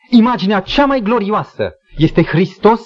Imaginea 0.09 0.61
cea 0.61 0.85
mai 0.85 1.01
glorioasă 1.01 1.71
este 1.97 2.23
Hristos 2.23 2.81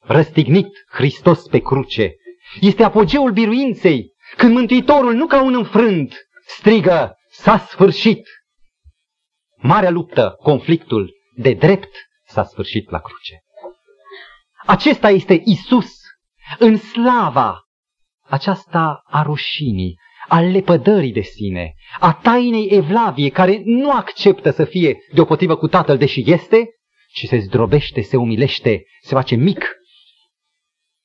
răstignit, 0.00 0.68
Hristos 0.88 1.48
pe 1.48 1.58
cruce. 1.58 2.14
Este 2.60 2.82
apogeul 2.82 3.32
biruinței, 3.32 4.13
când 4.36 4.54
Mântuitorul, 4.54 5.14
nu 5.14 5.26
ca 5.26 5.42
un 5.42 5.54
înfrânt, 5.54 6.28
strigă, 6.46 7.16
s-a 7.30 7.58
sfârșit. 7.58 8.28
Marea 9.56 9.90
luptă, 9.90 10.34
conflictul 10.42 11.12
de 11.36 11.52
drept 11.52 11.96
s-a 12.26 12.44
sfârșit 12.44 12.90
la 12.90 13.00
cruce. 13.00 13.42
Acesta 14.66 15.10
este 15.10 15.42
Isus 15.44 15.92
în 16.58 16.76
slava 16.76 17.64
aceasta 18.28 19.02
a 19.04 19.22
rușinii, 19.22 19.96
a 20.28 20.40
lepădării 20.40 21.12
de 21.12 21.20
sine, 21.20 21.74
a 22.00 22.12
tainei 22.22 22.68
evlavie 22.70 23.28
care 23.28 23.62
nu 23.64 23.90
acceptă 23.92 24.50
să 24.50 24.64
fie 24.64 24.98
deopotrivă 25.12 25.56
cu 25.56 25.68
Tatăl, 25.68 25.98
deși 25.98 26.30
este, 26.30 26.68
ci 27.12 27.26
se 27.26 27.38
zdrobește, 27.38 28.00
se 28.00 28.16
umilește, 28.16 28.84
se 29.00 29.14
face 29.14 29.34
mic. 29.34 29.64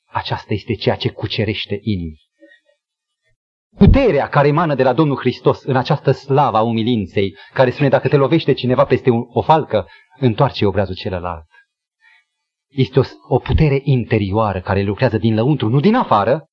Aceasta 0.05 0.53
este 0.53 0.73
ceea 0.73 0.95
ce 0.95 1.09
cucerește 1.09 1.79
inimi. 1.81 2.28
Puterea 3.79 4.27
care 4.29 4.47
emană 4.47 4.75
de 4.75 4.83
la 4.83 4.93
Domnul 4.93 5.17
Hristos 5.17 5.63
în 5.63 5.75
această 5.75 6.11
slavă 6.11 6.57
a 6.57 6.61
umilinței, 6.61 7.35
care 7.53 7.69
spune 7.69 7.89
dacă 7.89 8.07
te 8.07 8.15
lovește 8.15 8.53
cineva 8.53 8.85
peste 8.85 9.09
o 9.33 9.41
falcă, 9.41 9.87
întoarce 10.17 10.65
obrazul 10.65 10.95
celălalt. 10.95 11.45
Este 12.67 12.99
o, 12.99 13.03
o 13.27 13.39
putere 13.39 13.79
interioară 13.83 14.61
care 14.61 14.81
lucrează 14.81 15.17
din 15.17 15.35
lăuntru, 15.35 15.69
nu 15.69 15.79
din 15.79 15.95
afară. 15.95 16.45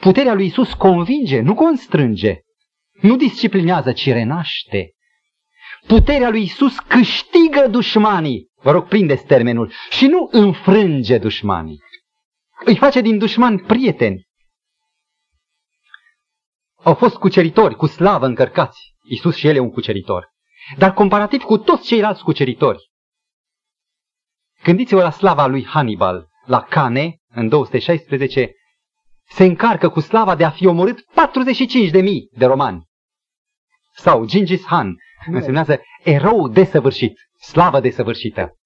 Puterea 0.00 0.34
lui 0.34 0.46
Isus 0.46 0.74
convinge, 0.74 1.40
nu 1.40 1.54
constrânge, 1.54 2.38
nu 3.00 3.16
disciplinează, 3.16 3.92
ci 3.92 4.12
renaște. 4.12 4.90
Puterea 5.86 6.30
lui 6.30 6.42
Isus 6.42 6.78
câștigă 6.78 7.68
dușmanii, 7.70 8.48
vă 8.62 8.70
rog 8.70 8.88
prindeți 8.88 9.24
termenul, 9.24 9.72
și 9.90 10.06
nu 10.06 10.28
înfrânge 10.30 11.18
dușmanii. 11.18 11.78
Îi 12.64 12.76
face 12.76 13.00
din 13.00 13.18
dușmani 13.18 13.60
prieteni. 13.60 14.32
Au 16.84 16.94
fost 16.94 17.16
cuceritori, 17.16 17.76
cu 17.76 17.86
slavă 17.86 18.26
încărcați. 18.26 18.94
Isus 19.02 19.36
și 19.36 19.46
el 19.46 19.56
e 19.56 19.58
un 19.58 19.70
cuceritor. 19.70 20.32
Dar 20.76 20.92
comparativ 20.92 21.42
cu 21.42 21.58
toți 21.58 21.86
ceilalți 21.86 22.22
cuceritori, 22.22 22.92
Gândiți-vă 24.64 25.02
la 25.02 25.10
slava 25.10 25.46
lui 25.46 25.66
Hannibal, 25.66 26.28
la 26.44 26.62
Cane, 26.62 27.16
în 27.28 27.48
216, 27.48 28.52
se 29.28 29.44
încarcă 29.44 29.88
cu 29.88 30.00
slava 30.00 30.34
de 30.34 30.44
a 30.44 30.50
fi 30.50 30.66
omorât 30.66 31.00
45.000 31.00 32.04
de 32.30 32.46
romani. 32.46 32.86
Sau 33.94 34.24
Gingis 34.24 34.64
Khan, 34.64 34.96
însemnează 35.26 35.80
erou 36.02 36.48
desăvârșit, 36.48 37.18
slavă 37.40 37.80
desăvârșită. 37.80 38.56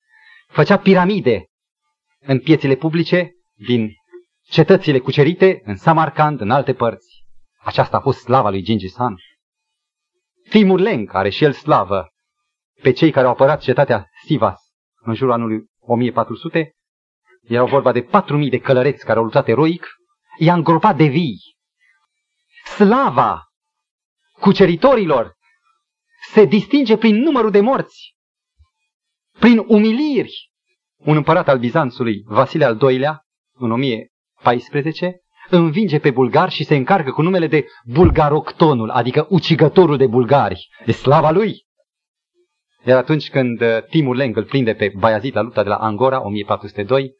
Făcea 0.46 0.78
piramide 0.78 1.46
în 2.18 2.38
piețele 2.40 2.74
publice 2.74 3.32
din 3.54 3.90
cetățile 4.42 4.98
cucerite, 4.98 5.60
în 5.64 5.76
Samarkand, 5.76 6.40
în 6.40 6.50
alte 6.50 6.74
părți. 6.74 7.07
Aceasta 7.68 7.96
a 7.96 8.00
fost 8.00 8.18
slava 8.18 8.50
lui 8.50 8.62
Gingis 8.62 8.94
Khan. 8.94 9.16
Timur 10.50 10.80
Lenk 10.80 11.14
are 11.14 11.28
și 11.28 11.44
el 11.44 11.52
slavă 11.52 12.08
pe 12.82 12.92
cei 12.92 13.10
care 13.10 13.26
au 13.26 13.32
apărat 13.32 13.60
cetatea 13.60 14.08
Sivas 14.24 14.60
în 15.00 15.14
jurul 15.14 15.32
anului 15.32 15.64
1400, 15.78 16.72
erau 17.42 17.66
vorba 17.66 17.92
de 17.92 18.02
4.000 18.02 18.10
de 18.50 18.58
călăreți 18.58 19.04
care 19.04 19.18
au 19.18 19.24
luptat 19.24 19.48
eroic, 19.48 19.86
i-a 20.38 20.54
îngropat 20.54 20.96
de 20.96 21.04
vii. 21.04 21.40
Slava 22.64 23.42
cuceritorilor 24.40 25.34
se 26.32 26.44
distinge 26.44 26.96
prin 26.96 27.16
numărul 27.16 27.50
de 27.50 27.60
morți, 27.60 28.14
prin 29.38 29.58
umiliri. 29.58 30.50
Un 30.96 31.16
împărat 31.16 31.48
al 31.48 31.58
Bizanțului, 31.58 32.22
Vasile 32.26 32.64
al 32.64 32.78
II-lea, 32.80 33.22
în 33.52 33.70
1014, 33.70 35.20
învinge 35.50 35.98
pe 35.98 36.10
bulgari 36.10 36.52
și 36.52 36.64
se 36.64 36.76
încarcă 36.76 37.10
cu 37.10 37.22
numele 37.22 37.46
de 37.46 37.66
Bulgaroctonul, 37.84 38.90
adică 38.90 39.26
ucigătorul 39.30 39.96
de 39.96 40.06
bulgari. 40.06 40.68
E 40.86 40.92
slava 40.92 41.30
lui! 41.30 41.66
Iar 42.84 42.98
atunci 42.98 43.30
când 43.30 43.60
uh, 43.60 43.82
Timur 43.90 44.16
Leng 44.16 44.36
îl 44.36 44.44
prinde 44.44 44.74
pe 44.74 44.92
Bayazid 44.98 45.34
la 45.34 45.40
lupta 45.40 45.62
de 45.62 45.68
la 45.68 45.76
Angora, 45.76 46.24
1402, 46.24 47.12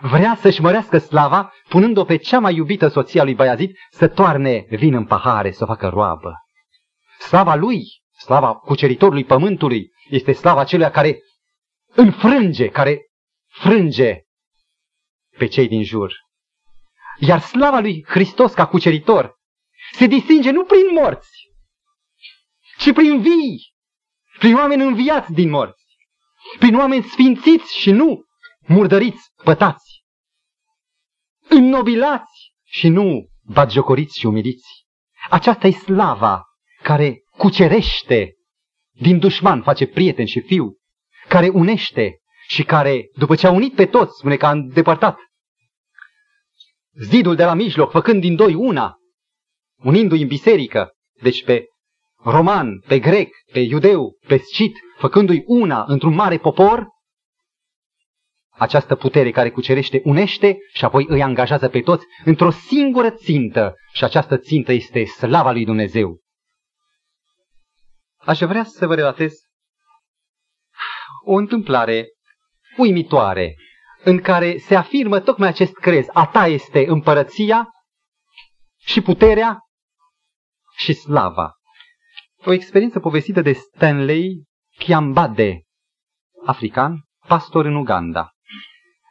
vrea 0.00 0.34
să-și 0.34 0.60
mărească 0.60 0.98
slava, 0.98 1.52
punând-o 1.68 2.04
pe 2.04 2.16
cea 2.16 2.38
mai 2.38 2.54
iubită 2.54 2.88
soție 2.88 3.20
a 3.20 3.24
lui 3.24 3.34
Bayazid 3.34 3.70
să 3.90 4.08
toarne 4.08 4.66
vin 4.68 4.94
în 4.94 5.04
pahare, 5.04 5.50
să 5.50 5.62
o 5.62 5.66
facă 5.66 5.88
roabă. 5.88 6.34
Slava 7.18 7.54
lui, 7.54 7.82
slava 8.18 8.54
cuceritorului 8.54 9.24
pământului, 9.24 9.90
este 10.08 10.32
slava 10.32 10.64
celui 10.64 10.90
care 10.90 11.18
înfrânge, 11.94 12.68
care 12.68 13.06
frânge 13.46 14.20
pe 15.38 15.46
cei 15.46 15.68
din 15.68 15.82
jur. 15.82 16.14
Iar 17.18 17.40
slava 17.40 17.78
lui 17.78 18.04
Hristos 18.08 18.52
ca 18.52 18.66
cuceritor 18.66 19.34
se 19.92 20.06
distinge 20.06 20.50
nu 20.50 20.64
prin 20.64 20.92
morți, 20.92 21.30
ci 22.78 22.92
prin 22.92 23.20
vii 23.20 23.72
prin 24.38 24.54
oameni 24.54 24.82
înviați 24.82 25.32
din 25.32 25.50
morți, 25.50 25.84
prin 26.58 26.76
oameni 26.76 27.02
sfințiți 27.02 27.78
și 27.78 27.90
nu 27.90 28.24
murdăriți, 28.66 29.30
pătați, 29.44 30.04
înnobilați 31.48 32.52
și 32.64 32.88
nu 32.88 33.28
batjocoriți 33.42 34.18
și 34.18 34.26
umiliți. 34.26 34.66
Aceasta 35.30 35.66
e 35.66 35.70
slava 35.70 36.42
care 36.82 37.22
cucerește 37.30 38.34
din 38.90 39.18
dușman, 39.18 39.62
face 39.62 39.86
prieten 39.86 40.26
și 40.26 40.40
fiu, 40.40 40.76
care 41.28 41.48
unește 41.48 42.18
și 42.48 42.64
care, 42.64 43.08
după 43.14 43.34
ce 43.34 43.46
a 43.46 43.50
unit 43.50 43.74
pe 43.74 43.86
toți, 43.86 44.16
spune 44.18 44.36
că 44.36 44.46
a 44.46 44.50
îndepărtat 44.50 45.18
zidul 47.00 47.34
de 47.34 47.44
la 47.44 47.54
mijloc, 47.54 47.90
făcând 47.90 48.20
din 48.20 48.36
doi 48.36 48.54
una, 48.54 48.96
unindu-i 49.82 50.22
în 50.22 50.28
biserică, 50.28 50.92
deci 51.22 51.44
pe 51.44 51.64
roman, 52.16 52.80
pe 52.80 52.98
grec, 52.98 53.28
pe 53.52 53.58
iudeu, 53.58 54.18
pe 54.26 54.36
scit, 54.36 54.76
făcându-i 54.98 55.42
una 55.46 55.84
într-un 55.88 56.14
mare 56.14 56.38
popor, 56.38 56.86
această 58.50 58.94
putere 58.94 59.30
care 59.30 59.50
cucerește 59.50 60.00
unește 60.04 60.56
și 60.72 60.84
apoi 60.84 61.06
îi 61.08 61.22
angajează 61.22 61.68
pe 61.68 61.80
toți 61.80 62.06
într-o 62.24 62.50
singură 62.50 63.10
țintă 63.10 63.74
și 63.92 64.04
această 64.04 64.38
țintă 64.38 64.72
este 64.72 65.04
slava 65.04 65.52
lui 65.52 65.64
Dumnezeu. 65.64 66.20
Aș 68.16 68.38
vrea 68.38 68.64
să 68.64 68.86
vă 68.86 68.94
relatez 68.94 69.32
o 71.24 71.32
întâmplare 71.32 72.08
uimitoare 72.76 73.54
în 74.04 74.20
care 74.20 74.58
se 74.58 74.74
afirmă 74.74 75.20
tocmai 75.20 75.48
acest 75.48 75.72
crez. 75.72 76.06
A 76.12 76.26
ta 76.26 76.46
este 76.46 76.84
împărăția 76.88 77.68
și 78.78 79.00
puterea 79.00 79.58
și 80.76 80.92
slava 80.92 81.52
o 82.44 82.52
experiență 82.52 83.00
povestită 83.00 83.40
de 83.40 83.52
Stanley 83.52 84.44
Kiambade, 84.78 85.62
african, 86.44 87.04
pastor 87.28 87.64
în 87.64 87.74
Uganda. 87.74 88.30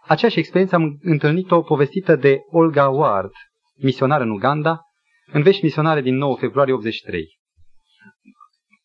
Aceeași 0.07 0.39
experiență 0.39 0.75
am 0.75 0.97
întâlnit-o 1.01 1.61
povestită 1.61 2.15
de 2.15 2.39
Olga 2.49 2.89
Ward, 2.89 3.31
misionar 3.75 4.21
în 4.21 4.29
Uganda, 4.29 4.81
în 5.31 5.41
vești 5.41 5.63
misionare 5.63 6.01
din 6.01 6.15
9 6.15 6.35
februarie 6.35 6.73
83. 6.73 7.39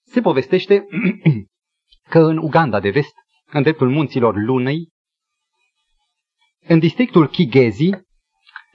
Se 0.03 0.21
povestește 0.21 0.87
că 2.11 2.19
în 2.19 2.37
Uganda 2.37 2.81
de 2.81 2.91
vest, 2.91 3.15
în 3.53 3.63
dreptul 3.63 3.91
munților 3.91 4.35
Lunei, 4.37 4.89
în 6.69 6.79
districtul 6.79 7.29
Kigezi, 7.29 7.91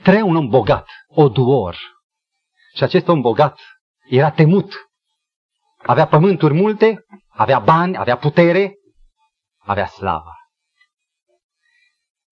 trăia 0.03 0.25
un 0.25 0.35
om 0.35 0.47
bogat, 0.47 0.87
Oduor. 1.07 1.77
Și 2.75 2.83
acest 2.83 3.07
om 3.07 3.21
bogat 3.21 3.59
era 4.09 4.31
temut 4.31 4.91
avea 5.83 6.07
pământuri 6.07 6.53
multe, 6.53 7.05
avea 7.27 7.59
bani, 7.59 7.97
avea 7.97 8.17
putere, 8.17 8.73
avea 9.57 9.85
slavă. 9.85 10.31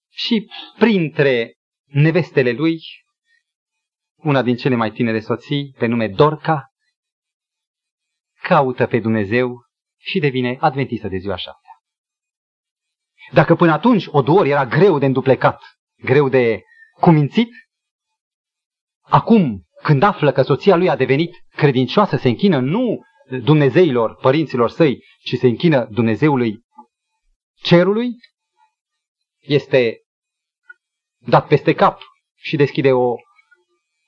Și 0.09 0.49
printre 0.77 1.53
nevestele 1.85 2.51
lui, 2.51 2.79
una 4.15 4.41
din 4.41 4.55
cele 4.55 4.75
mai 4.75 4.91
tinere 4.91 5.19
soții, 5.19 5.75
pe 5.77 5.85
nume 5.85 6.07
Dorca, 6.07 6.67
caută 8.41 8.87
pe 8.87 8.99
Dumnezeu 8.99 9.65
și 9.97 10.19
devine 10.19 10.57
adventistă 10.59 11.07
de 11.07 11.17
ziua 11.17 11.35
șaptea. 11.35 11.68
Dacă 13.31 13.55
până 13.55 13.71
atunci 13.71 14.07
Oduor 14.07 14.45
era 14.45 14.65
greu 14.65 14.99
de 14.99 15.05
înduplecat, 15.05 15.61
greu 16.03 16.29
de 16.29 16.61
cumințit, 16.99 17.49
acum 19.01 19.63
când 19.83 20.03
află 20.03 20.31
că 20.31 20.41
soția 20.41 20.75
lui 20.75 20.89
a 20.89 20.95
devenit 20.95 21.31
credincioasă, 21.55 22.17
se 22.17 22.27
închină 22.27 22.59
nu 22.59 23.01
Dumnezeilor, 23.43 24.15
părinților 24.15 24.69
săi, 24.69 25.03
ci 25.23 25.35
se 25.37 25.47
închină 25.47 25.87
Dumnezeului 25.91 26.59
cerului, 27.61 28.15
este 29.39 29.97
dat 31.17 31.47
peste 31.47 31.73
cap 31.73 32.01
și 32.35 32.55
deschide 32.55 32.91
o 32.91 33.15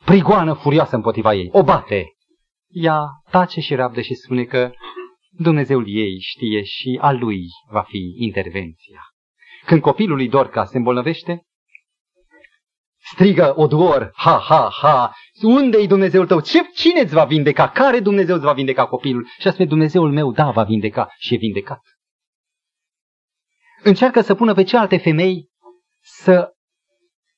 prigoană 0.06 0.54
furioasă 0.54 0.96
împotriva 0.96 1.34
ei. 1.34 1.50
O 1.52 1.64
bate. 1.64 2.06
Ea 2.68 3.06
tace 3.30 3.60
și 3.60 3.76
rabdă 3.76 4.02
și 4.02 4.14
spune 4.14 4.44
că 4.44 4.72
Dumnezeul 5.42 5.86
ei 5.88 6.20
știe 6.20 6.64
și 6.64 6.98
a 7.02 7.12
lui 7.12 7.46
va 7.70 7.82
fi 7.82 8.16
intervenția. 8.18 9.02
Când 9.66 9.82
copilul 9.82 10.16
lui 10.16 10.30
Dorca 10.30 10.66
se 10.66 10.78
îmbolnăvește, 10.78 11.46
strigă 13.14 13.54
Oduor, 13.56 14.12
ha, 14.14 14.38
ha, 14.38 14.70
ha, 14.82 15.14
unde-i 15.42 15.88
Dumnezeul 15.88 16.28
tău? 16.28 16.42
Ce, 16.42 16.60
cine 16.76 17.00
îți 17.00 17.14
va 17.14 17.26
vindeca? 17.26 17.70
Care 17.70 18.00
Dumnezeu 18.00 18.36
îți 18.36 18.46
va 18.46 18.54
vindeca 18.54 18.88
copilul? 18.88 19.28
Și 19.40 19.48
a 19.48 19.52
spune, 19.52 19.68
Dumnezeul 19.68 20.12
meu, 20.12 20.32
da, 20.32 20.52
va 20.52 20.64
vindeca 20.64 21.10
și 21.18 21.34
e 21.34 21.38
vindecat. 21.38 21.82
Încearcă 23.84 24.22
să 24.22 24.36
pună 24.36 24.54
pe 24.54 24.64
cealaltă 24.64 24.98
femei 24.98 25.50
să 26.02 26.54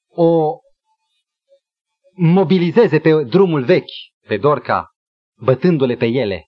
o 0.08 0.58
mobilizeze 2.16 3.00
pe 3.00 3.24
drumul 3.24 3.64
vechi, 3.64 3.92
pe 4.28 4.38
Dorca, 4.38 4.90
bătându-le 5.36 5.96
pe 5.96 6.06
ele. 6.06 6.48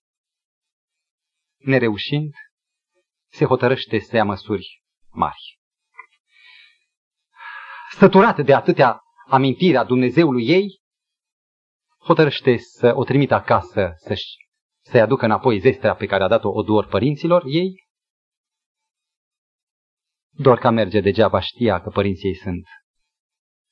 Nereușind, 1.65 2.33
se 3.31 3.45
hotărăște 3.45 3.99
să 3.99 4.15
ia 4.15 4.23
măsuri 4.23 4.83
mari. 5.11 5.59
Săturat 7.97 8.45
de 8.45 8.53
atâtea 8.53 8.99
amintirea 9.27 9.83
Dumnezeului 9.83 10.47
ei, 10.47 10.79
hotărăște 11.99 12.57
să 12.57 12.91
o 12.95 13.03
trimită 13.03 13.33
acasă 13.33 13.93
să-și, 13.95 14.37
să-i 14.83 15.01
aducă 15.01 15.25
înapoi 15.25 15.59
zestrea 15.59 15.95
pe 15.95 16.05
care 16.05 16.23
a 16.23 16.27
dat-o 16.27 16.49
Oduor 16.49 16.87
părinților 16.87 17.43
ei. 17.45 17.83
Doar 20.29 20.57
că 20.57 20.69
merge 20.69 20.99
degeaba 20.99 21.39
știa 21.39 21.81
că 21.81 21.89
părinții 21.89 22.27
ei 22.27 22.35
sunt 22.35 22.67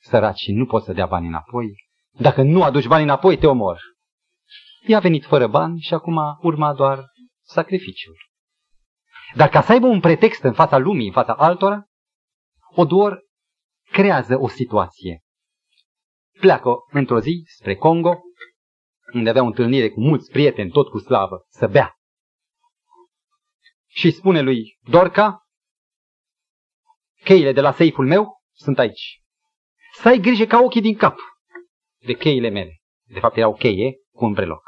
săraci 0.02 0.40
și 0.40 0.52
nu 0.52 0.66
pot 0.66 0.84
să 0.84 0.94
dea 0.94 1.06
bani 1.06 1.28
înapoi. 1.28 1.86
Dacă 2.12 2.42
nu 2.42 2.64
aduci 2.64 2.88
bani 2.88 3.04
înapoi, 3.04 3.38
te 3.38 3.48
omor. 3.48 3.82
Ea 4.88 4.98
a 4.98 5.02
venit 5.02 5.26
fără 5.26 5.48
bani 5.48 5.80
și 5.80 5.94
acum 5.94 6.18
urma 6.42 6.74
doar 6.74 7.12
sacrificiul. 7.44 8.18
Dar 9.36 9.50
ca 9.50 9.62
să 9.62 9.72
aibă 9.72 9.86
un 9.86 10.00
pretext 10.00 10.44
în 10.44 10.54
fața 10.54 10.78
lumii, 10.78 11.08
în 11.08 11.14
fața 11.14 11.34
altora, 11.34 11.88
Oduor 12.76 13.22
creează 13.92 14.38
o 14.40 14.48
situație. 14.48 15.24
Pleacă 16.40 16.76
într-o 16.90 17.20
zi 17.20 17.44
spre 17.46 17.76
Congo, 17.76 18.22
unde 19.14 19.30
avea 19.30 19.42
o 19.44 19.46
întâlnire 19.46 19.90
cu 19.90 20.00
mulți 20.00 20.32
prieteni, 20.32 20.72
tot 20.72 20.90
cu 20.90 20.98
slavă, 20.98 21.46
să 21.50 21.68
bea. 21.68 21.98
Și 23.88 24.12
spune 24.12 24.42
lui 24.42 24.78
Dorca, 24.82 25.44
cheile 27.24 27.52
de 27.52 27.62
la 27.62 27.72
seiful 27.72 28.08
meu 28.08 28.42
sunt 28.52 28.80
aici. 28.80 29.22
Să 29.94 30.08
ai 30.08 30.20
grijă 30.20 30.46
ca 30.46 30.60
ochii 30.60 30.82
din 30.82 30.98
cap 30.98 31.18
de 32.06 32.14
cheile 32.14 32.50
mele. 32.50 32.82
De 33.04 33.20
fapt 33.20 33.38
erau 33.38 33.56
cheie 33.56 33.96
cu 34.12 34.26
un 34.26 34.34
breloc. 34.34 34.64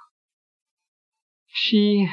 Și 1.47 2.07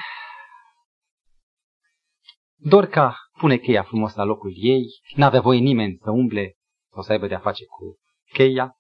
Dorca 2.64 3.16
pune 3.38 3.56
cheia 3.56 3.82
frumos 3.82 4.14
la 4.14 4.24
locul 4.24 4.52
ei, 4.54 4.86
n-avea 5.14 5.40
voie 5.40 5.58
nimeni 5.58 5.98
să 6.02 6.10
umble 6.10 6.52
sau 6.92 7.02
să 7.02 7.12
aibă 7.12 7.26
de-a 7.26 7.38
face 7.38 7.64
cu 7.64 7.98
cheia. 8.32 8.76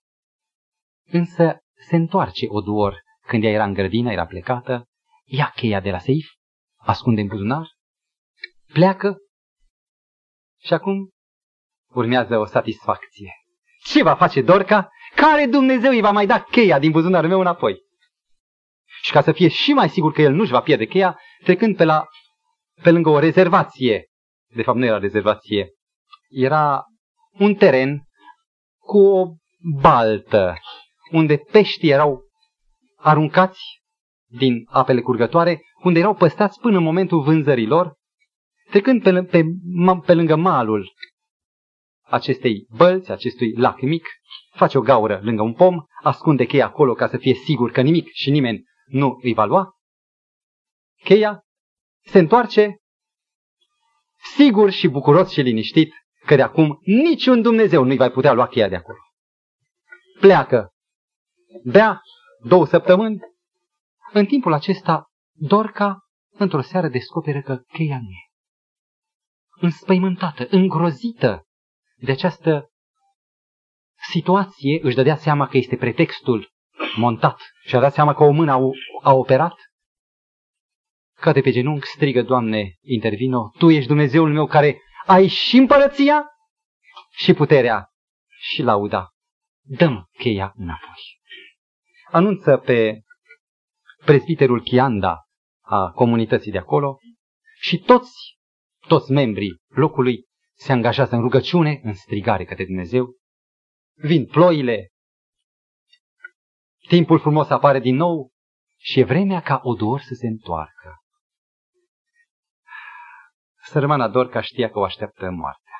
Însă 1.06 1.58
se 1.88 1.96
întoarce 1.96 2.46
Oduor 2.48 3.02
când 3.26 3.44
ea 3.44 3.50
era 3.50 3.64
în 3.64 3.72
grădină, 3.72 4.12
era 4.12 4.26
plecată, 4.26 4.88
ia 5.24 5.52
cheia 5.56 5.80
de 5.80 5.90
la 5.90 5.98
seif, 5.98 6.26
ascunde 6.76 7.20
în 7.20 7.26
buzunar, 7.26 7.66
pleacă 8.72 9.16
și 10.60 10.72
acum 10.72 11.10
urmează 11.94 12.38
o 12.38 12.44
satisfacție. 12.44 13.32
Ce 13.84 14.02
va 14.02 14.14
face 14.14 14.42
Dorca? 14.42 14.88
Care 15.14 15.46
Dumnezeu 15.46 15.90
îi 15.90 16.00
va 16.00 16.10
mai 16.10 16.26
da 16.26 16.40
cheia 16.40 16.78
din 16.78 16.90
buzunarul 16.90 17.28
meu 17.28 17.40
înapoi? 17.40 17.80
Și 19.02 19.12
ca 19.12 19.22
să 19.22 19.32
fie 19.32 19.48
și 19.48 19.72
mai 19.72 19.88
sigur 19.88 20.12
că 20.12 20.22
el 20.22 20.32
nu-și 20.32 20.50
va 20.50 20.60
pierde 20.60 20.86
cheia, 20.86 21.20
trecând 21.44 21.76
pe, 21.76 21.84
la, 21.84 22.06
pe 22.82 22.90
lângă 22.90 23.08
o 23.08 23.18
rezervație, 23.18 24.06
de 24.54 24.62
fapt 24.62 24.78
nu 24.78 24.84
era 24.84 24.98
rezervație, 24.98 25.70
era 26.28 26.84
un 27.38 27.54
teren 27.54 28.02
cu 28.78 28.98
o 28.98 29.26
baltă, 29.80 30.56
unde 31.10 31.36
peștii 31.36 31.90
erau 31.90 32.22
aruncați 32.96 33.60
din 34.26 34.66
apele 34.68 35.00
curgătoare, 35.00 35.60
unde 35.82 35.98
erau 35.98 36.14
păstați 36.14 36.60
până 36.60 36.76
în 36.76 36.82
momentul 36.82 37.22
vânzărilor, 37.22 37.94
trecând 38.70 39.02
pe, 39.02 39.22
pe, 39.22 39.42
pe 40.06 40.14
lângă 40.14 40.36
malul 40.36 40.92
acestei 42.12 42.66
bălți, 42.76 43.10
acestui 43.10 43.52
lac 43.56 43.80
mic, 43.80 44.06
face 44.54 44.78
o 44.78 44.80
gaură 44.80 45.20
lângă 45.22 45.42
un 45.42 45.52
pom, 45.52 45.76
ascunde 46.02 46.44
cheia 46.44 46.66
acolo 46.66 46.94
ca 46.94 47.08
să 47.08 47.16
fie 47.16 47.34
sigur 47.34 47.70
că 47.70 47.80
nimic 47.80 48.08
și 48.12 48.30
nimeni 48.30 48.62
nu 48.86 49.18
îi 49.22 49.34
va 49.34 49.44
lua. 49.44 49.70
Cheia 51.04 51.42
se 52.04 52.18
întoarce 52.18 52.76
sigur 54.34 54.70
și 54.70 54.88
bucuros 54.88 55.30
și 55.30 55.40
liniștit 55.40 55.92
că 56.26 56.34
de 56.34 56.42
acum 56.42 56.78
niciun 56.82 57.42
Dumnezeu 57.42 57.84
nu-i 57.84 57.96
va 57.96 58.10
putea 58.10 58.32
lua 58.32 58.46
cheia 58.46 58.68
de 58.68 58.76
acolo. 58.76 58.98
Pleacă, 60.20 60.72
bea 61.64 62.00
două 62.44 62.66
săptămâni. 62.66 63.18
În 64.12 64.26
timpul 64.26 64.52
acesta, 64.52 65.06
Dorca, 65.32 65.98
într-o 66.30 66.60
seară, 66.60 66.88
descoperă 66.88 67.40
că 67.40 67.56
cheia 67.56 67.98
nu 68.00 68.08
e. 68.08 68.30
Înspăimântată, 69.60 70.46
îngrozită 70.50 71.46
de 71.96 72.12
această 72.12 72.70
situație, 74.10 74.80
își 74.82 74.94
dădea 74.94 75.16
seama 75.16 75.46
că 75.46 75.56
este 75.56 75.76
pretextul 75.76 76.50
montat 76.96 77.40
și 77.64 77.76
a 77.76 77.80
dat 77.80 77.92
seama 77.92 78.14
că 78.14 78.22
o 78.22 78.30
mână 78.30 78.52
a, 78.52 78.60
a 79.02 79.12
operat. 79.12 79.54
Cade 81.22 81.40
pe 81.40 81.50
genunchi, 81.50 81.86
strigă, 81.86 82.22
Doamne, 82.22 82.78
intervino, 82.80 83.52
Tu 83.58 83.70
ești 83.70 83.88
Dumnezeul 83.88 84.32
meu 84.32 84.46
care 84.46 84.80
ai 85.06 85.26
și 85.26 85.56
împărăția 85.56 86.24
și 87.10 87.32
puterea 87.32 87.88
și 88.40 88.62
lauda. 88.62 89.08
Dăm 89.62 90.08
cheia 90.18 90.52
înapoi. 90.56 91.20
Anunță 92.10 92.56
pe 92.56 93.02
prezbiterul 94.04 94.62
Chianda 94.62 95.16
a 95.60 95.90
comunității 95.90 96.52
de 96.52 96.58
acolo 96.58 96.98
și 97.60 97.78
toți, 97.78 98.38
toți 98.86 99.12
membrii 99.12 99.60
locului 99.68 100.24
se 100.54 100.72
angajează 100.72 101.14
în 101.14 101.20
rugăciune, 101.20 101.80
în 101.82 101.94
strigare 101.94 102.44
către 102.44 102.64
Dumnezeu. 102.64 103.16
Vin 103.94 104.26
ploile, 104.26 104.88
timpul 106.88 107.18
frumos 107.18 107.48
apare 107.48 107.80
din 107.80 107.94
nou 107.94 108.30
și 108.78 109.00
e 109.00 109.04
vremea 109.04 109.40
ca 109.40 109.60
Odor 109.62 110.00
să 110.00 110.14
se 110.14 110.26
întoarcă. 110.26 111.01
Sărmana 113.64 114.08
Dorca 114.08 114.40
știa 114.40 114.70
că 114.70 114.78
o 114.78 114.84
așteaptă 114.84 115.30
moartea. 115.30 115.72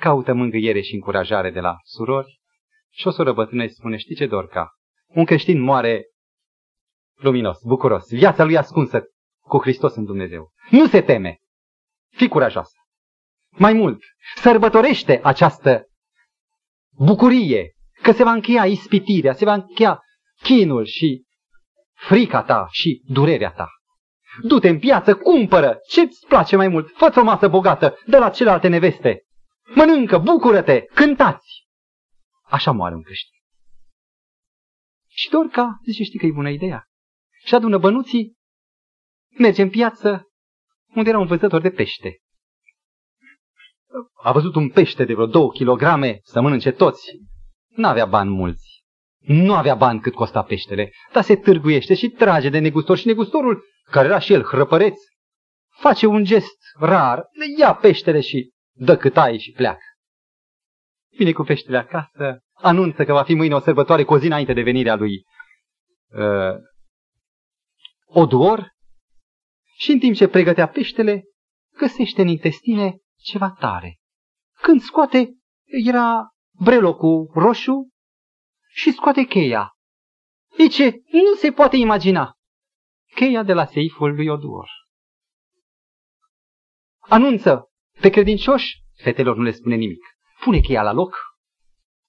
Caută 0.00 0.32
mângâiere 0.32 0.80
și 0.80 0.94
încurajare 0.94 1.50
de 1.50 1.60
la 1.60 1.76
surori 1.82 2.40
și 2.90 3.06
o 3.06 3.10
soră 3.10 3.32
bătrână 3.32 3.62
îi 3.62 3.70
spune, 3.70 3.96
știi 3.96 4.14
ce, 4.14 4.26
Dorca? 4.26 4.70
Un 5.06 5.24
creștin 5.24 5.60
moare 5.60 6.06
luminos, 7.14 7.58
bucuros, 7.62 8.08
viața 8.08 8.44
lui 8.44 8.56
ascunsă 8.56 9.02
cu 9.40 9.60
Hristos 9.60 9.94
în 9.94 10.04
Dumnezeu. 10.04 10.52
Nu 10.70 10.86
se 10.86 11.02
teme. 11.02 11.38
Fii 12.08 12.28
curajoasă. 12.28 12.76
Mai 13.50 13.72
mult, 13.72 14.02
sărbătorește 14.34 15.20
această 15.22 15.86
bucurie 16.90 17.72
că 18.02 18.12
se 18.12 18.24
va 18.24 18.32
încheia 18.32 18.66
ispitirea, 18.66 19.32
se 19.32 19.44
va 19.44 19.52
încheia 19.52 20.00
chinul 20.42 20.84
și 20.84 21.24
frica 21.92 22.42
ta 22.42 22.66
și 22.70 23.02
durerea 23.06 23.52
ta. 23.52 23.68
Du-te 24.40 24.68
în 24.68 24.78
piață, 24.78 25.14
cumpără 25.14 25.78
ce-ți 25.88 26.26
place 26.26 26.56
mai 26.56 26.68
mult, 26.68 26.96
fă 26.96 27.12
o 27.16 27.22
masă 27.22 27.48
bogată 27.48 27.98
de 28.06 28.18
la 28.18 28.30
celelalte 28.30 28.68
neveste. 28.68 29.22
Mănâncă, 29.74 30.18
bucură-te, 30.18 30.84
cântați. 30.94 31.66
Așa 32.42 32.70
moare 32.70 32.94
un 32.94 33.02
creștin. 33.02 33.38
Și 35.08 35.30
Dorca 35.30 35.78
zice, 35.84 36.02
știi 36.02 36.18
că 36.18 36.26
e 36.26 36.32
bună 36.32 36.50
ideea. 36.50 36.84
Și 37.44 37.54
adună 37.54 37.78
bănuții, 37.78 38.36
merge 39.38 39.62
în 39.62 39.70
piață, 39.70 40.26
unde 40.94 41.08
era 41.08 41.18
un 41.18 41.26
vânzător 41.26 41.60
de 41.60 41.70
pește. 41.70 42.18
A 44.22 44.32
văzut 44.32 44.54
un 44.54 44.70
pește 44.70 45.04
de 45.04 45.14
vreo 45.14 45.26
două 45.26 45.50
kilograme 45.52 46.20
să 46.22 46.40
mănânce 46.40 46.70
toți. 46.70 47.10
N-avea 47.68 48.06
bani 48.06 48.30
mulți. 48.30 48.71
Nu 49.22 49.54
avea 49.54 49.74
bani 49.74 50.00
cât 50.00 50.14
costa 50.14 50.42
peștele, 50.42 50.92
dar 51.12 51.22
se 51.22 51.36
târguiește 51.36 51.94
și 51.94 52.08
trage 52.08 52.48
de 52.48 52.58
negustor 52.58 52.96
și 52.96 53.06
negustorul, 53.06 53.64
care 53.90 54.06
era 54.06 54.18
și 54.18 54.32
el 54.32 54.42
hrăpăreț, 54.42 54.98
face 55.80 56.06
un 56.06 56.24
gest 56.24 56.58
rar, 56.78 57.24
ia 57.58 57.74
peștele 57.74 58.20
și 58.20 58.50
dă 58.72 58.96
cât 58.96 59.16
ai 59.16 59.38
și 59.38 59.50
pleacă. 59.50 59.84
Vine 61.16 61.32
cu 61.32 61.42
peștele 61.42 61.78
acasă, 61.78 62.38
anunță 62.52 63.04
că 63.04 63.12
va 63.12 63.22
fi 63.22 63.34
mâine 63.34 63.54
o 63.54 63.60
sărbătoare 63.60 64.04
cu 64.04 64.12
o 64.12 64.18
zi 64.18 64.26
înainte 64.26 64.52
de 64.52 64.62
venirea 64.62 64.94
lui 64.94 65.24
uh, 66.08 66.54
Oduor 68.06 68.70
și 69.78 69.90
în 69.90 69.98
timp 69.98 70.14
ce 70.14 70.28
pregătea 70.28 70.68
peștele, 70.68 71.22
găsește 71.78 72.20
în 72.20 72.28
intestine 72.28 72.98
ceva 73.20 73.56
tare. 73.58 73.96
Când 74.62 74.80
scoate, 74.80 75.34
era 75.86 76.28
brelocul 76.58 77.30
roșu 77.34 77.91
și 78.72 78.92
scoate 78.92 79.22
cheia. 79.22 79.76
Zice, 80.56 81.02
nu 81.10 81.34
se 81.36 81.52
poate 81.52 81.76
imagina. 81.76 82.36
Cheia 83.14 83.42
de 83.42 83.52
la 83.52 83.64
seiful 83.64 84.14
lui 84.14 84.28
Oduor. 84.28 84.68
Anunță 86.98 87.70
pe 88.00 88.08
credincioși, 88.08 88.82
fetelor 89.02 89.36
nu 89.36 89.42
le 89.42 89.50
spune 89.50 89.74
nimic. 89.74 90.04
Pune 90.40 90.60
cheia 90.60 90.82
la 90.82 90.92
loc 90.92 91.16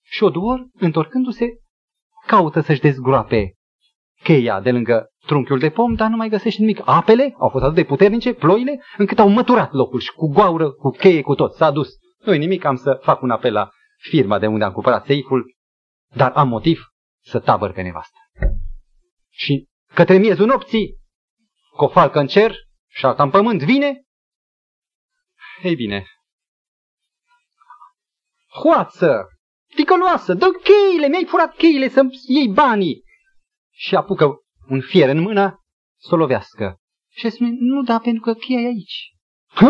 și 0.01 0.23
Oduor, 0.23 0.67
întorcându-se, 0.73 1.45
caută 2.27 2.59
să-și 2.59 2.81
dezgroape 2.81 3.57
cheia 4.23 4.61
de 4.61 4.71
lângă 4.71 5.07
trunchiul 5.25 5.59
de 5.59 5.69
pom, 5.69 5.93
dar 5.93 6.09
nu 6.09 6.15
mai 6.15 6.29
găsește 6.29 6.61
nimic. 6.61 6.81
Apele 6.85 7.35
au 7.37 7.49
fost 7.49 7.63
atât 7.63 7.75
de 7.75 7.83
puternice, 7.83 8.33
ploile, 8.33 8.81
încât 8.97 9.19
au 9.19 9.29
măturat 9.29 9.71
locul 9.71 9.99
și 9.99 10.11
cu 10.11 10.27
gaură, 10.27 10.71
cu 10.71 10.89
cheie, 10.89 11.21
cu 11.21 11.35
tot. 11.35 11.53
S-a 11.53 11.71
dus. 11.71 11.89
Nu 12.25 12.33
nimic, 12.33 12.65
am 12.65 12.75
să 12.75 12.99
fac 13.01 13.21
un 13.21 13.29
apel 13.29 13.53
la 13.53 13.69
firma 13.97 14.39
de 14.39 14.47
unde 14.47 14.63
am 14.63 14.71
cumpărat 14.71 15.05
seiful, 15.05 15.55
dar 16.15 16.31
am 16.31 16.47
motiv 16.47 16.79
să 17.23 17.39
tabăr 17.39 17.71
pe 17.71 17.81
nevastă. 17.81 18.17
Și 19.29 19.67
către 19.93 20.17
miezul 20.17 20.45
nopții, 20.45 20.97
cu 21.75 21.83
o 21.83 21.87
falcă 21.87 22.19
în 22.19 22.27
cer 22.27 22.55
și 22.87 23.05
alta 23.05 23.23
în 23.23 23.29
pământ, 23.29 23.63
vine? 23.63 24.03
Ei 25.63 25.75
bine, 25.75 26.05
hoață, 28.61 29.27
ticăloasă, 29.75 30.33
dă 30.33 30.47
cheile, 30.63 31.07
mi-ai 31.07 31.25
furat 31.25 31.55
cheile 31.55 31.89
să 31.89 32.01
iei 32.27 32.47
banii. 32.47 33.03
Și 33.71 33.95
apucă 33.95 34.25
un 34.69 34.81
fier 34.81 35.09
în 35.09 35.19
mână 35.19 35.63
să 35.99 36.13
o 36.13 36.17
lovească. 36.17 36.77
Și 37.09 37.29
spune, 37.29 37.49
nu 37.59 37.81
da, 37.81 37.99
pentru 37.99 38.21
că 38.21 38.33
cheia 38.33 38.59
e 38.59 38.65
aici. 38.65 39.11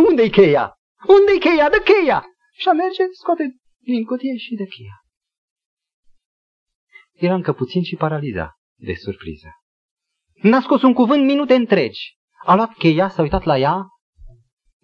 Unde-i 0.09 0.29
cheia? 0.29 0.73
Unde-i 1.07 1.39
cheia? 1.39 1.69
Dă 1.69 1.77
cheia! 1.77 2.25
Și 2.53 2.67
a 2.67 2.71
merge, 2.71 3.03
scoate 3.11 3.55
din 3.77 4.03
cutie 4.05 4.37
și 4.37 4.55
de 4.55 4.65
cheia. 4.65 5.02
Era 7.23 7.33
încă 7.33 7.53
puțin 7.53 7.83
și 7.83 7.95
paraliza 7.95 8.57
de 8.75 8.93
surpriză. 8.93 9.47
N-a 10.33 10.61
scos 10.61 10.81
un 10.81 10.93
cuvânt 10.93 11.25
minute 11.25 11.53
întregi. 11.53 12.17
A 12.45 12.55
luat 12.55 12.73
cheia, 12.73 13.09
s-a 13.09 13.21
uitat 13.21 13.43
la 13.43 13.57
ea, 13.57 13.85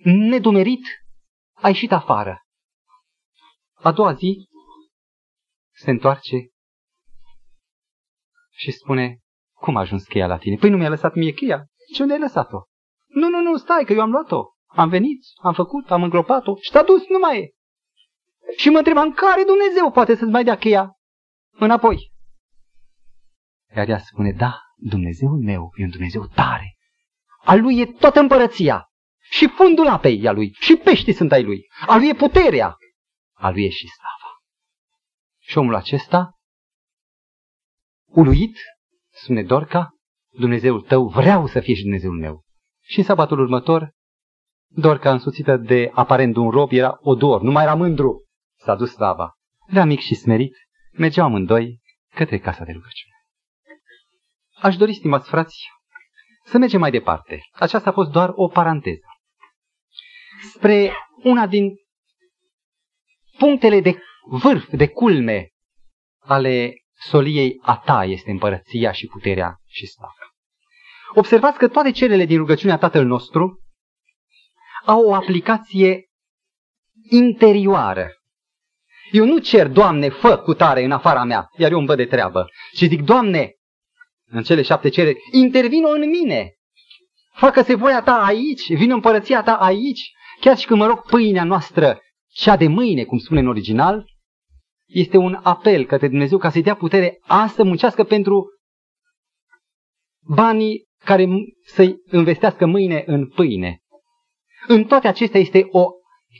nedumerit, 0.03 0.85
a 1.53 1.67
ieșit 1.67 1.91
afară. 1.91 2.41
A 3.73 3.91
doua 3.91 4.13
zi 4.13 4.47
se 5.75 5.89
întoarce 5.89 6.35
și 8.51 8.71
spune, 8.71 9.19
cum 9.53 9.75
a 9.75 9.79
ajuns 9.79 10.07
cheia 10.07 10.27
la 10.27 10.37
tine? 10.37 10.55
Păi 10.55 10.69
nu 10.69 10.77
mi-a 10.77 10.89
lăsat 10.89 11.13
mie 11.13 11.31
cheia. 11.31 11.65
Ce 11.93 12.01
unde 12.01 12.13
ai 12.13 12.19
lăsat-o? 12.19 12.61
Nu, 13.07 13.29
nu, 13.29 13.41
nu, 13.41 13.57
stai, 13.57 13.85
că 13.85 13.93
eu 13.93 14.01
am 14.01 14.11
luat-o. 14.11 14.43
Am 14.65 14.89
venit, 14.89 15.21
am 15.41 15.53
făcut, 15.53 15.91
am 15.91 16.03
îngropat-o 16.03 16.55
și 16.55 16.71
s-a 16.71 16.83
dus, 16.83 17.07
nu 17.07 17.19
mai 17.19 17.39
e. 17.39 17.49
Și 18.57 18.69
mă 18.69 18.77
întrebam, 18.77 19.13
care 19.13 19.43
Dumnezeu 19.43 19.91
poate 19.91 20.15
să-ți 20.15 20.31
mai 20.31 20.43
dea 20.43 20.57
cheia 20.57 20.91
înapoi? 21.51 22.09
Iar 23.76 23.88
ea 23.88 23.99
spune, 23.99 24.32
da, 24.32 24.61
Dumnezeul 24.76 25.39
meu 25.39 25.72
e 25.76 25.84
un 25.84 25.89
Dumnezeu 25.89 26.26
tare. 26.26 26.78
A 27.43 27.55
lui 27.55 27.80
e 27.80 27.86
toată 27.86 28.20
împărăția. 28.20 28.89
Și 29.32 29.47
fundul 29.47 29.88
apei 29.88 30.22
e 30.22 30.28
a 30.28 30.32
lui. 30.32 30.51
Și 30.59 30.76
peștii 30.76 31.13
sunt 31.13 31.32
ai 31.32 31.43
lui. 31.43 31.67
A 31.88 31.97
lui 31.97 32.09
e 32.09 32.13
puterea. 32.13 32.76
A 33.34 33.49
lui 33.49 33.65
e 33.65 33.70
și 33.70 33.88
slava. 33.88 34.41
Și 35.39 35.57
omul 35.57 35.76
acesta, 35.76 36.39
uluit, 38.05 38.57
spune 39.09 39.43
Dorca, 39.43 39.89
Dumnezeul 40.30 40.82
tău, 40.82 41.07
vreau 41.07 41.47
să 41.47 41.59
fie 41.59 41.74
și 41.74 41.82
Dumnezeul 41.82 42.20
meu. 42.20 42.43
Și 42.82 42.97
în 42.97 43.03
sabatul 43.03 43.39
următor, 43.39 43.91
Dorca, 44.72 45.11
însuțită 45.11 45.57
de 45.57 45.91
aparent 45.93 46.36
un 46.36 46.49
rob, 46.49 46.72
era 46.72 46.97
odor, 47.01 47.41
nu 47.41 47.51
mai 47.51 47.63
era 47.63 47.76
mândru. 47.76 48.26
S-a 48.55 48.76
dus 48.76 48.91
slava. 48.91 49.34
Era 49.67 49.86
mic 49.86 49.99
și 49.99 50.15
smerit, 50.15 50.55
mergeau 50.91 51.26
amândoi 51.26 51.80
către 52.15 52.39
casa 52.39 52.63
de 52.63 52.72
rugăciune. 52.72 53.13
Aș 54.62 54.76
dori, 54.76 54.93
stimați 54.93 55.30
frați, 55.30 55.70
să 56.43 56.57
mergem 56.57 56.80
mai 56.80 56.91
departe. 56.91 57.41
Aceasta 57.51 57.89
a 57.89 57.93
fost 57.93 58.12
doar 58.12 58.32
o 58.34 58.47
paranteză. 58.47 59.05
Spre 60.53 60.93
una 61.24 61.47
din 61.47 61.70
punctele 63.38 63.82
de 63.82 64.01
vârf, 64.26 64.68
de 64.72 64.88
culme 64.88 65.49
ale 66.20 66.74
soliei 66.93 67.60
a 67.62 67.78
ta 67.78 68.03
este 68.03 68.32
împărăția 68.32 68.91
și 68.91 69.07
puterea 69.07 69.55
și 69.66 69.86
slava. 69.86 70.14
Observați 71.14 71.57
că 71.57 71.68
toate 71.68 71.91
celele 71.91 72.26
din 72.26 72.38
rugăciunea 72.38 72.78
Tatăl 72.78 73.05
nostru 73.05 73.60
au 74.86 75.05
o 75.05 75.14
aplicație 75.14 76.05
interioară. 77.10 78.10
Eu 79.12 79.26
nu 79.26 79.38
cer, 79.38 79.68
Doamne, 79.68 80.10
fă 80.10 80.38
cu 80.38 80.53
tare 80.53 80.84
în 80.84 80.91
afara 80.91 81.24
mea, 81.24 81.49
iar 81.57 81.72
eu 81.72 81.78
îmi 81.78 81.88
văd 81.88 81.97
de 81.97 82.05
treabă, 82.05 82.47
ci 82.74 82.84
zic, 82.84 83.01
Doamne, 83.01 83.53
în 84.30 84.43
cele 84.43 84.61
șapte 84.61 84.89
cereri, 84.89 85.19
intervină 85.32 85.89
în 85.89 86.09
mine. 86.09 86.53
Facă-se 87.34 87.75
voia 87.75 88.01
ta 88.01 88.23
aici, 88.23 88.73
vină 88.73 88.93
împărăția 88.93 89.43
ta 89.43 89.53
aici, 89.53 90.11
chiar 90.39 90.57
și 90.57 90.65
când 90.65 90.80
mă 90.80 90.86
rog 90.86 91.01
pâinea 91.01 91.43
noastră, 91.43 91.99
cea 92.32 92.55
de 92.55 92.67
mâine, 92.67 93.03
cum 93.03 93.17
spune 93.17 93.39
în 93.39 93.47
original, 93.47 94.05
este 94.88 95.17
un 95.17 95.39
apel 95.43 95.86
către 95.86 96.07
Dumnezeu 96.07 96.38
ca 96.38 96.49
să-i 96.49 96.63
dea 96.63 96.75
putere 96.75 97.17
a 97.21 97.47
să 97.47 97.63
muncească 97.63 98.03
pentru 98.03 98.45
banii 100.21 100.88
care 101.03 101.27
să-i 101.65 101.95
investească 102.11 102.65
mâine 102.65 103.03
în 103.05 103.27
pâine. 103.27 103.80
În 104.67 104.84
toate 104.84 105.07
acestea 105.07 105.39
este 105.39 105.67
o 105.71 105.86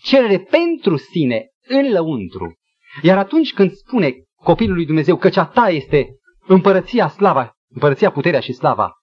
cerere 0.04 0.40
pentru 0.40 0.98
sine, 0.98 1.48
în 1.68 1.92
lăuntru. 1.92 2.54
Iar 3.02 3.18
atunci 3.18 3.54
când 3.54 3.72
spune 3.72 4.14
copilul 4.36 4.76
lui 4.76 4.86
Dumnezeu 4.86 5.18
că 5.18 5.30
cea 5.30 5.46
ta 5.46 5.70
este 5.70 6.08
împărăția 6.48 7.08
slava, 7.08 7.54
împărăția 7.70 8.12
puterea 8.12 8.40
și 8.40 8.54
slava, 8.54 8.94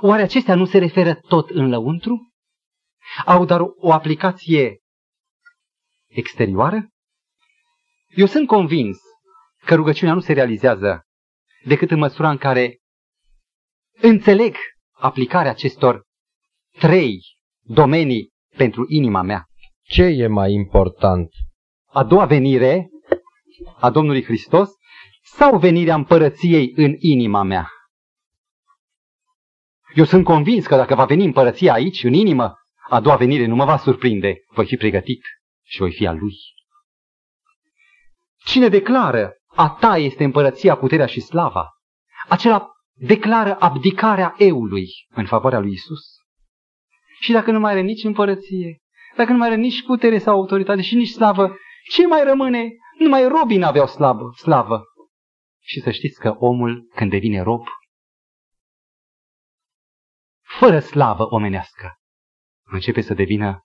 oare 0.00 0.22
acestea 0.22 0.54
nu 0.54 0.64
se 0.64 0.78
referă 0.78 1.14
tot 1.14 1.50
în 1.50 1.68
lăuntru? 1.68 2.32
Au 3.24 3.44
dar 3.44 3.60
o 3.76 3.92
aplicație 3.92 4.78
exterioară? 6.06 6.88
Eu 8.08 8.26
sunt 8.26 8.46
convins 8.46 8.98
că 9.64 9.74
rugăciunea 9.74 10.14
nu 10.14 10.20
se 10.20 10.32
realizează 10.32 11.02
decât 11.64 11.90
în 11.90 11.98
măsura 11.98 12.30
în 12.30 12.36
care 12.36 12.78
înțeleg 14.00 14.56
aplicarea 14.92 15.50
acestor 15.50 16.02
trei 16.78 17.20
domenii 17.60 18.30
pentru 18.56 18.84
inima 18.88 19.22
mea. 19.22 19.44
Ce 19.82 20.02
e 20.02 20.26
mai 20.26 20.52
important? 20.52 21.28
A 21.86 22.04
doua 22.04 22.24
venire 22.24 22.88
a 23.80 23.90
Domnului 23.90 24.24
Hristos 24.24 24.70
sau 25.22 25.58
venirea 25.58 25.94
împărăției 25.94 26.72
în 26.76 26.94
inima 26.98 27.42
mea? 27.42 27.68
Eu 29.94 30.04
sunt 30.04 30.24
convins 30.24 30.66
că 30.66 30.76
dacă 30.76 30.94
va 30.94 31.04
veni 31.04 31.24
împărăția 31.24 31.72
aici, 31.72 32.04
în 32.04 32.12
inimă, 32.12 32.54
a 32.88 33.00
doua 33.00 33.16
venire 33.16 33.46
nu 33.46 33.54
mă 33.54 33.64
va 33.64 33.76
surprinde. 33.76 34.44
Voi 34.48 34.66
fi 34.66 34.76
pregătit 34.76 35.22
și 35.62 35.78
voi 35.78 35.92
fi 35.92 36.06
al 36.06 36.18
lui. 36.18 36.34
Cine 38.44 38.68
declară 38.68 39.32
a 39.46 39.76
ta 39.80 39.96
este 39.96 40.24
împărăția, 40.24 40.76
puterea 40.76 41.06
și 41.06 41.20
slava, 41.20 41.68
acela 42.28 42.72
declară 42.92 43.56
abdicarea 43.60 44.34
eului 44.38 44.88
în 45.14 45.26
favoarea 45.26 45.58
lui 45.58 45.72
Isus. 45.72 46.02
Și 47.20 47.32
dacă 47.32 47.50
nu 47.50 47.58
mai 47.58 47.72
are 47.72 47.80
nici 47.80 48.04
împărăție, 48.04 48.78
dacă 49.16 49.32
nu 49.32 49.38
mai 49.38 49.46
are 49.46 49.56
nici 49.56 49.84
putere 49.84 50.18
sau 50.18 50.34
autoritate 50.34 50.82
și 50.82 50.94
nici 50.94 51.08
slavă, 51.08 51.56
ce 51.90 52.06
mai 52.06 52.24
rămâne? 52.24 52.68
Numai 52.98 53.28
robii 53.28 53.58
n-aveau 53.58 53.86
slavă, 53.86 54.32
slavă. 54.36 54.82
Și 55.62 55.80
să 55.80 55.90
știți 55.90 56.20
că 56.20 56.34
omul, 56.38 56.88
când 56.94 57.10
devine 57.10 57.42
rob, 57.42 57.66
fără 60.58 60.80
slavă 60.80 61.26
omenească, 61.30 61.94
începe 62.62 63.00
să 63.00 63.14
devină 63.14 63.64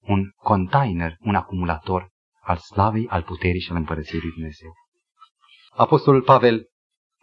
un 0.00 0.30
container, 0.36 1.16
un 1.20 1.34
acumulator 1.34 2.08
al 2.40 2.56
slavei, 2.56 3.08
al 3.08 3.22
puterii 3.22 3.60
și 3.60 3.70
al 3.70 3.76
împărăției 3.76 4.20
lui 4.20 4.30
Dumnezeu. 4.30 4.72
Apostolul 5.70 6.22
Pavel 6.22 6.66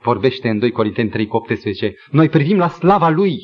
vorbește 0.01 0.49
în 0.49 0.59
2 0.59 0.72
Corinteni 0.72 1.09
3 1.09 1.28
cu 1.28 1.36
18, 1.36 1.93
noi 2.11 2.30
privim 2.30 2.57
la 2.57 2.70
slava 2.70 3.09
lui 3.09 3.38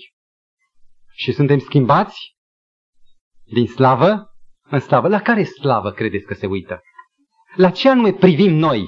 și 1.11 1.32
suntem 1.32 1.59
schimbați 1.59 2.36
din 3.43 3.67
slavă 3.67 4.36
în 4.61 4.80
slavă. 4.80 5.07
La 5.07 5.22
care 5.22 5.43
slavă 5.43 5.91
credeți 5.91 6.26
că 6.26 6.34
se 6.34 6.45
uită? 6.45 6.82
La 7.55 7.72
ce 7.72 7.89
anume 7.89 8.13
privim 8.13 8.53
noi? 8.53 8.86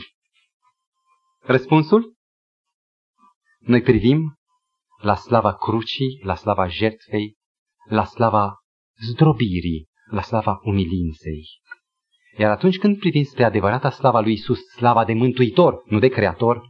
Răspunsul? 1.40 2.16
Noi 3.60 3.82
privim 3.82 4.38
la 5.04 5.16
slava 5.16 5.54
crucii, 5.54 6.22
la 6.24 6.36
slava 6.36 6.68
jertfei, 6.68 7.36
la 7.90 8.04
slava 8.04 8.56
zdrobirii, 9.10 9.88
la 10.10 10.22
slava 10.22 10.60
umilinței. 10.62 11.46
Iar 12.38 12.52
atunci 12.52 12.78
când 12.78 13.00
privim 13.00 13.24
spre 13.24 13.44
adevărata 13.44 13.90
slava 13.90 14.20
lui 14.20 14.34
Isus, 14.34 14.60
slava 14.60 15.06
de 15.06 15.14
mântuitor, 15.14 15.84
nu 15.86 16.00
de 16.00 16.08
creator, 16.08 16.62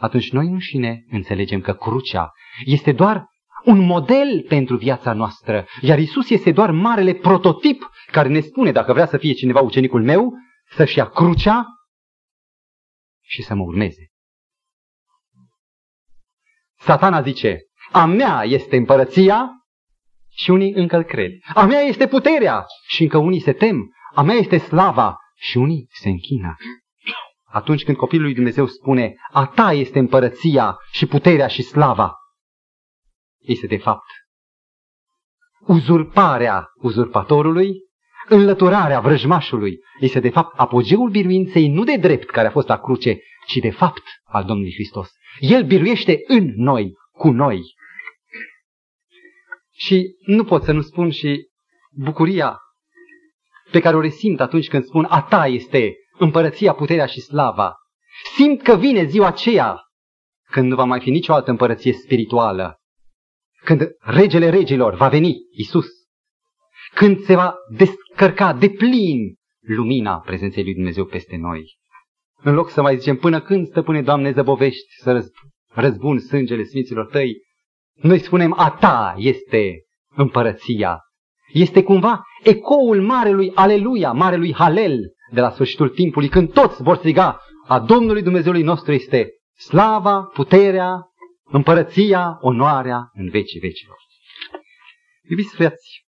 atunci 0.00 0.32
noi 0.32 0.46
înșine 0.46 1.04
înțelegem 1.10 1.60
că 1.60 1.72
crucea 1.72 2.30
este 2.64 2.92
doar 2.92 3.24
un 3.64 3.78
model 3.78 4.44
pentru 4.48 4.76
viața 4.76 5.12
noastră, 5.12 5.66
iar 5.80 5.98
Isus 5.98 6.30
este 6.30 6.52
doar 6.52 6.70
marele 6.70 7.14
prototip 7.14 7.90
care 8.10 8.28
ne 8.28 8.40
spune, 8.40 8.72
dacă 8.72 8.92
vrea 8.92 9.06
să 9.06 9.16
fie 9.16 9.32
cineva 9.32 9.60
ucenicul 9.60 10.02
meu, 10.02 10.32
să-și 10.70 10.98
ia 10.98 11.08
crucea 11.08 11.64
și 13.22 13.42
să 13.42 13.54
mă 13.54 13.62
urmeze. 13.62 14.07
Satana 16.78 17.22
zice, 17.22 17.60
a 17.92 18.04
mea 18.04 18.42
este 18.44 18.76
împărăția 18.76 19.50
și 20.28 20.50
unii 20.50 20.72
încă 20.72 20.96
îl 20.96 21.02
cred. 21.02 21.30
A 21.54 21.64
mea 21.64 21.80
este 21.80 22.06
puterea 22.06 22.64
și 22.88 23.02
încă 23.02 23.18
unii 23.18 23.40
se 23.40 23.52
tem. 23.52 23.92
A 24.14 24.22
mea 24.22 24.34
este 24.34 24.58
slava 24.58 25.16
și 25.34 25.56
unii 25.56 25.88
se 25.90 26.08
închină. 26.08 26.56
Atunci 27.44 27.84
când 27.84 27.96
copilul 27.96 28.24
lui 28.24 28.34
Dumnezeu 28.34 28.66
spune, 28.66 29.14
a 29.32 29.46
ta 29.46 29.72
este 29.72 29.98
împărăția 29.98 30.76
și 30.92 31.06
puterea 31.06 31.46
și 31.46 31.62
slava, 31.62 32.14
este 33.38 33.66
de 33.66 33.76
fapt 33.76 34.06
uzurparea 35.66 36.66
uzurpatorului, 36.74 37.87
înlăturarea 38.28 39.00
vrăjmașului. 39.00 39.78
Este 40.00 40.20
de 40.20 40.30
fapt 40.30 40.58
apogeul 40.58 41.10
biruinței 41.10 41.68
nu 41.68 41.84
de 41.84 41.96
drept 41.96 42.30
care 42.30 42.46
a 42.46 42.50
fost 42.50 42.68
la 42.68 42.78
cruce, 42.78 43.18
ci 43.46 43.56
de 43.56 43.70
fapt 43.70 44.02
al 44.24 44.44
Domnului 44.44 44.72
Hristos. 44.72 45.10
El 45.38 45.64
biruiește 45.64 46.18
în 46.26 46.52
noi, 46.56 46.92
cu 47.12 47.30
noi. 47.30 47.60
Și 49.72 50.16
nu 50.26 50.44
pot 50.44 50.62
să 50.62 50.72
nu 50.72 50.80
spun 50.80 51.10
și 51.10 51.48
bucuria 51.90 52.58
pe 53.70 53.80
care 53.80 53.96
o 53.96 54.00
resimt 54.00 54.40
atunci 54.40 54.68
când 54.68 54.84
spun 54.84 55.06
a 55.08 55.22
ta 55.22 55.46
este 55.46 55.94
împărăția, 56.18 56.72
puterea 56.72 57.06
și 57.06 57.20
slava. 57.20 57.74
Simt 58.34 58.62
că 58.62 58.76
vine 58.76 59.04
ziua 59.04 59.26
aceea 59.26 59.80
când 60.50 60.68
nu 60.68 60.74
va 60.74 60.84
mai 60.84 61.00
fi 61.00 61.10
nicio 61.10 61.32
altă 61.32 61.50
împărăție 61.50 61.92
spirituală. 61.92 62.80
Când 63.64 63.88
regele 63.98 64.48
regilor 64.48 64.94
va 64.94 65.08
veni, 65.08 65.36
Isus. 65.50 65.86
Când 66.98 67.18
se 67.18 67.34
va 67.34 67.54
descărca 67.76 68.52
de 68.52 68.68
plin 68.68 69.34
lumina 69.60 70.18
prezenței 70.18 70.62
lui 70.62 70.74
Dumnezeu 70.74 71.04
peste 71.04 71.36
noi. 71.36 71.76
În 72.42 72.54
loc 72.54 72.70
să 72.70 72.82
mai 72.82 72.96
zicem, 72.96 73.16
până 73.16 73.40
când, 73.40 73.66
stăpâne 73.66 74.02
Doamne, 74.02 74.32
zăbovești 74.32 74.92
să 75.02 75.30
răzbun 75.74 76.18
sângele 76.18 76.62
Sfinților 76.62 77.06
Tăi, 77.06 77.36
noi 77.94 78.18
spunem, 78.18 78.54
a 78.56 78.70
Ta 78.70 79.14
este 79.16 79.84
împărăția. 80.16 81.00
Este 81.52 81.82
cumva 81.82 82.22
ecoul 82.42 83.02
marelui 83.02 83.52
Aleluia, 83.54 84.12
marelui 84.12 84.54
Halel 84.54 84.98
de 85.32 85.40
la 85.40 85.50
sfârșitul 85.50 85.88
timpului, 85.88 86.28
când 86.28 86.52
toți 86.52 86.82
vor 86.82 86.96
striga, 86.96 87.40
a 87.66 87.80
Domnului 87.80 88.22
Dumnezeului 88.22 88.62
nostru 88.62 88.92
este 88.92 89.30
slava, 89.56 90.22
puterea, 90.22 91.00
împărăția, 91.44 92.38
onoarea 92.40 93.10
în 93.12 93.28
vecii 93.28 93.60
vecilor. 93.60 93.96
Iubiți 95.30 95.54
frăți, 95.54 96.07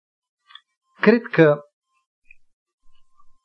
cred 1.08 1.22
că 1.22 1.60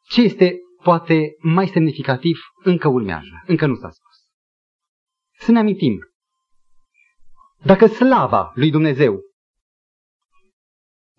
ce 0.08 0.20
este 0.20 0.58
poate 0.82 1.34
mai 1.38 1.66
semnificativ 1.68 2.38
încă 2.62 2.88
urmează, 2.88 3.42
încă 3.46 3.66
nu 3.66 3.74
s-a 3.74 3.90
spus. 3.90 4.16
Să 5.38 5.50
ne 5.50 5.58
amintim, 5.58 5.98
dacă 7.64 7.86
slava 7.86 8.52
lui 8.54 8.70
Dumnezeu, 8.70 9.20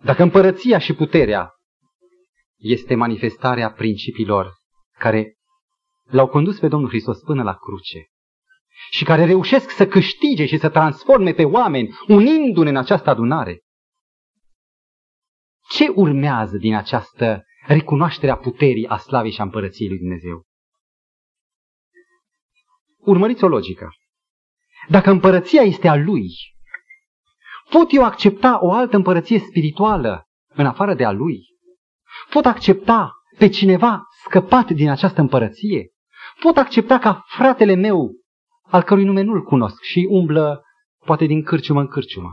dacă 0.02 0.22
împărăția 0.22 0.78
și 0.78 0.94
puterea 0.94 1.50
este 2.56 2.94
manifestarea 2.94 3.72
principiilor 3.72 4.52
care 4.98 5.34
l-au 6.02 6.28
condus 6.28 6.58
pe 6.58 6.68
Domnul 6.68 6.88
Hristos 6.88 7.18
până 7.18 7.42
la 7.42 7.54
cruce 7.54 8.06
și 8.90 9.04
care 9.04 9.24
reușesc 9.24 9.70
să 9.70 9.86
câștige 9.86 10.46
și 10.46 10.58
să 10.58 10.68
transforme 10.68 11.32
pe 11.32 11.44
oameni, 11.44 11.94
unindu-ne 12.06 12.68
în 12.68 12.76
această 12.76 13.10
adunare. 13.10 13.60
Ce 15.68 15.88
urmează 15.88 16.56
din 16.56 16.74
această 16.74 17.44
recunoaștere 17.66 18.32
a 18.32 18.36
puterii, 18.36 18.86
a 18.86 18.96
slavei 18.96 19.30
și 19.30 19.40
a 19.40 19.44
împărăției 19.44 19.88
lui 19.88 19.98
Dumnezeu? 19.98 20.42
Urmăriți 22.98 23.44
o 23.44 23.48
logică. 23.48 23.88
Dacă 24.88 25.10
împărăția 25.10 25.62
este 25.62 25.88
a 25.88 25.96
lui, 25.96 26.28
pot 27.70 27.92
eu 27.92 28.04
accepta 28.04 28.58
o 28.60 28.72
altă 28.72 28.96
împărăție 28.96 29.38
spirituală 29.38 30.24
în 30.48 30.66
afară 30.66 30.94
de 30.94 31.04
a 31.04 31.10
lui? 31.10 31.40
Pot 32.30 32.44
accepta 32.44 33.12
pe 33.38 33.48
cineva 33.48 34.02
scăpat 34.24 34.70
din 34.70 34.90
această 34.90 35.20
împărăție? 35.20 35.88
Pot 36.40 36.56
accepta 36.56 36.98
ca 36.98 37.24
fratele 37.26 37.74
meu, 37.74 38.12
al 38.62 38.82
cărui 38.82 39.04
nume 39.04 39.22
nu-l 39.22 39.42
cunosc 39.42 39.82
și 39.82 40.06
umblă 40.10 40.62
poate 41.04 41.24
din 41.24 41.42
cârciumă 41.42 41.80
în 41.80 41.88
cârciumă. 41.88 42.32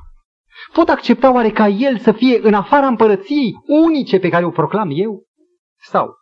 Pot 0.74 0.90
accepta 0.90 1.34
oare 1.34 1.52
ca 1.52 1.68
el 1.68 1.98
să 1.98 2.12
fie 2.12 2.40
în 2.42 2.54
afara 2.54 2.88
împărăției 2.88 3.54
unice 3.68 4.20
pe 4.20 4.30
care 4.30 4.46
o 4.46 4.52
proclam 4.52 4.90
eu? 4.94 5.26
Sau, 5.80 6.16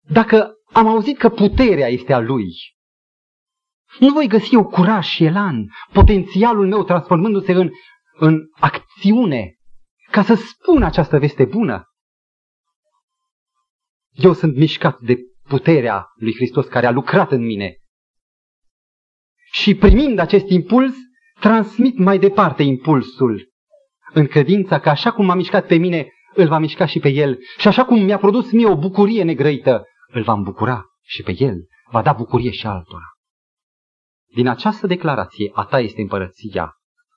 dacă 0.00 0.54
am 0.72 0.86
auzit 0.86 1.18
că 1.18 1.28
puterea 1.28 1.88
este 1.88 2.12
a 2.12 2.18
lui, 2.18 2.46
nu 3.98 4.12
voi 4.12 4.28
găsi 4.28 4.54
eu 4.54 4.68
curaj 4.68 5.06
și 5.06 5.24
elan, 5.24 5.66
potențialul 5.92 6.68
meu 6.68 6.84
transformându-se 6.84 7.52
în, 7.52 7.70
în 8.12 8.40
acțiune, 8.60 9.54
ca 10.10 10.22
să 10.22 10.34
spun 10.34 10.82
această 10.82 11.18
veste 11.18 11.44
bună. 11.44 11.84
Eu 14.10 14.32
sunt 14.32 14.56
mișcat 14.56 15.00
de 15.00 15.16
puterea 15.42 16.06
lui 16.14 16.34
Hristos 16.34 16.66
care 16.66 16.86
a 16.86 16.90
lucrat 16.90 17.30
în 17.30 17.44
mine. 17.44 17.76
Și 19.52 19.74
primind 19.74 20.18
acest 20.18 20.48
impuls, 20.48 20.94
transmit 21.44 21.98
mai 21.98 22.18
departe 22.18 22.62
impulsul, 22.62 23.52
în 24.12 24.26
credința 24.26 24.80
că 24.80 24.88
așa 24.88 25.12
cum 25.12 25.24
m-a 25.24 25.34
mișcat 25.34 25.66
pe 25.66 25.76
mine, 25.76 26.08
îl 26.34 26.48
va 26.48 26.58
mișca 26.58 26.86
și 26.86 26.98
pe 26.98 27.08
el. 27.08 27.38
Și 27.58 27.68
așa 27.68 27.84
cum 27.84 28.04
mi-a 28.04 28.18
produs 28.18 28.50
mie 28.50 28.66
o 28.66 28.76
bucurie 28.76 29.22
negrăită, 29.22 29.84
îl 30.06 30.22
va 30.22 30.32
îmbucura 30.32 30.84
și 31.02 31.22
pe 31.22 31.34
el, 31.38 31.56
va 31.90 32.02
da 32.02 32.12
bucurie 32.12 32.50
și 32.50 32.66
altora. 32.66 33.04
Din 34.34 34.48
această 34.48 34.86
declarație, 34.86 35.50
a 35.54 35.64
ta 35.64 35.80
este 35.80 36.00
împărăția 36.00 36.72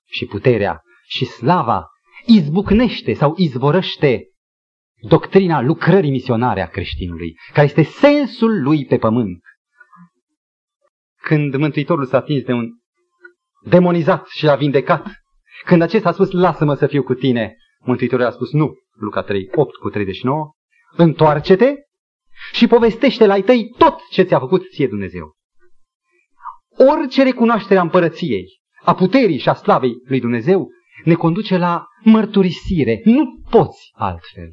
și 0.05 0.25
puterea 0.25 0.81
și 1.05 1.25
slava, 1.25 1.87
izbucnește 2.25 3.13
sau 3.13 3.33
izvorăște 3.37 4.23
doctrina 5.07 5.61
lucrării 5.61 6.11
misionare 6.11 6.61
a 6.61 6.67
creștinului, 6.67 7.35
care 7.53 7.65
este 7.65 7.83
sensul 7.83 8.61
lui 8.61 8.85
pe 8.85 8.97
pământ. 8.97 9.41
Când 11.21 11.55
Mântuitorul 11.55 12.05
s-a 12.05 12.17
atins 12.17 12.43
de 12.43 12.53
un 12.53 12.69
demonizat 13.61 14.27
și 14.27 14.45
l-a 14.45 14.55
vindecat, 14.55 15.05
când 15.65 15.81
acesta 15.81 16.09
a 16.09 16.11
spus, 16.11 16.31
lasă-mă 16.31 16.73
să 16.73 16.87
fiu 16.87 17.03
cu 17.03 17.13
tine, 17.13 17.55
Mântuitorul 17.79 18.25
a 18.25 18.31
spus, 18.31 18.51
nu, 18.51 18.73
Luca 18.91 19.21
3, 19.21 19.49
8 19.55 19.75
cu 19.75 19.89
39, 19.89 20.51
întoarce-te 20.95 21.73
și 22.51 22.67
povestește 22.67 23.25
la 23.25 23.41
tăi 23.41 23.73
tot 23.77 23.95
ce 24.11 24.23
ți-a 24.23 24.39
făcut 24.39 24.69
ție 24.69 24.87
Dumnezeu. 24.87 25.35
Orice 26.99 27.23
recunoaștere 27.23 27.79
a 27.79 27.81
împărăției, 27.81 28.45
a 28.83 28.95
puterii 28.95 29.37
și 29.37 29.49
a 29.49 29.53
slavei 29.53 29.93
lui 30.07 30.19
Dumnezeu 30.19 30.69
ne 31.03 31.13
conduce 31.13 31.57
la 31.57 31.85
mărturisire. 32.03 33.01
Nu 33.03 33.41
poți 33.49 33.89
altfel. 33.93 34.49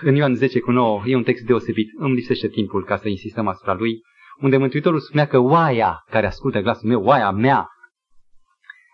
În 0.00 0.14
Ioan 0.14 0.34
10 0.34 0.60
cu 0.60 0.70
9 0.70 1.02
e 1.06 1.16
un 1.16 1.22
text 1.22 1.44
deosebit. 1.44 1.88
Îmi 1.98 2.14
lipsește 2.14 2.48
timpul 2.48 2.84
ca 2.84 2.96
să 2.96 3.08
insistăm 3.08 3.48
asupra 3.48 3.74
lui. 3.74 4.00
Unde 4.40 4.56
Mântuitorul 4.56 5.00
spunea 5.00 5.26
că 5.26 5.38
oaia 5.38 6.04
care 6.10 6.26
ascultă 6.26 6.60
glasul 6.60 6.88
meu, 6.88 7.04
oaia 7.04 7.30
mea, 7.30 7.68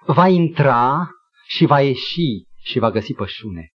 va 0.06 0.28
intra 0.28 1.10
și 1.46 1.66
va 1.66 1.80
ieși 1.80 2.46
și 2.62 2.78
va 2.78 2.90
găsi 2.90 3.14
pășune. 3.14 3.68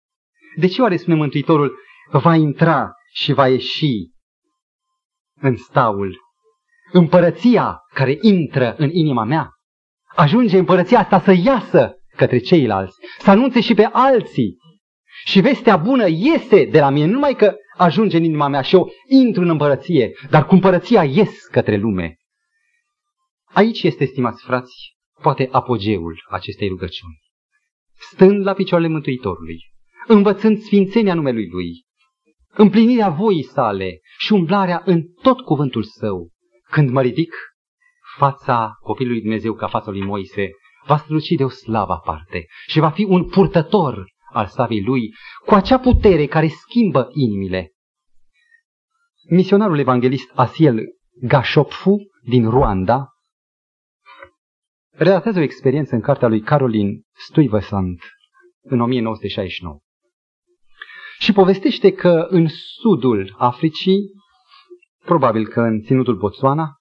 De 0.57 0.67
ce 0.67 0.83
oare 0.83 0.97
spune 0.97 1.17
Mântuitorul 1.17 1.79
va 2.11 2.35
intra 2.35 2.93
și 3.13 3.33
va 3.33 3.49
ieși 3.49 4.11
în 5.41 5.57
staul 5.57 6.19
împărăția 6.93 7.79
care 7.95 8.19
intră 8.21 8.75
în 8.77 8.91
inima 8.93 9.25
mea, 9.25 9.51
ajunge 10.17 10.59
împărăția 10.59 10.99
asta 10.99 11.21
să 11.21 11.33
iasă 11.33 11.93
către 12.17 12.39
ceilalți, 12.39 12.97
să 13.19 13.31
anunțe 13.31 13.61
și 13.61 13.75
pe 13.75 13.89
alții. 13.93 14.57
Și 15.25 15.41
vestea 15.41 15.77
bună 15.77 16.07
iese 16.09 16.65
de 16.65 16.81
la 16.81 16.91
mine, 16.91 17.07
nu 17.07 17.13
numai 17.13 17.35
că 17.35 17.55
ajunge 17.77 18.17
în 18.17 18.25
inima 18.25 18.49
mea 18.49 18.61
și 18.61 18.75
eu 18.75 18.91
intru 19.09 19.43
în 19.43 19.49
împărăție, 19.49 20.13
dar 20.31 20.47
cu 20.47 20.55
împărăția 20.55 21.05
ies 21.05 21.47
către 21.47 21.77
lume. 21.77 22.17
Aici 23.45 23.83
este, 23.83 24.05
stimați 24.05 24.45
frați, 24.45 24.97
poate 25.23 25.49
apogeul 25.53 26.27
acestei 26.31 26.69
rugăciuni. 26.69 27.19
Stând 28.13 28.45
la 28.45 28.53
picioarele 28.53 28.91
Mântuitorului, 28.91 29.59
învățând 30.07 30.59
sfințenia 30.59 31.15
numelui 31.15 31.49
Lui, 31.49 31.85
împlinirea 32.53 33.09
voii 33.09 33.43
sale 33.43 34.01
și 34.19 34.33
umblarea 34.33 34.83
în 34.85 35.03
tot 35.23 35.41
cuvântul 35.41 35.83
său, 35.83 36.31
când 36.71 36.91
mă 36.91 37.03
ridic, 37.03 37.35
fața 38.17 38.73
copilului 38.81 39.21
Dumnezeu 39.21 39.55
ca 39.55 39.67
fața 39.67 39.91
lui 39.91 40.05
Moise 40.05 40.51
va 40.87 40.97
străluci 40.97 41.29
de 41.29 41.45
o 41.45 41.49
slavă 41.49 41.93
aparte 41.93 42.47
și 42.67 42.79
va 42.79 42.91
fi 42.91 43.05
un 43.05 43.29
purtător 43.29 44.05
al 44.33 44.47
slavei 44.47 44.83
lui 44.83 45.15
cu 45.47 45.55
acea 45.55 45.79
putere 45.79 46.27
care 46.27 46.49
schimbă 46.49 47.09
inimile. 47.13 47.73
Misionarul 49.29 49.79
evanghelist 49.79 50.31
Asiel 50.35 50.79
Gashopfu 51.23 51.97
din 52.23 52.51
Ruanda 52.51 53.09
relatează 54.91 55.39
o 55.39 55.43
experiență 55.43 55.95
în 55.95 56.01
cartea 56.01 56.29
lui 56.29 56.41
Caroline 56.41 57.01
Stuyvesant 57.13 58.03
în 58.63 58.81
1969. 58.81 59.79
Și 61.19 61.33
povestește 61.33 61.93
că 61.93 62.27
în 62.29 62.47
sudul 62.49 63.35
Africii, 63.39 64.11
probabil 65.05 65.49
că 65.49 65.61
în 65.61 65.83
ținutul 65.83 66.17
Botswana, 66.17 66.77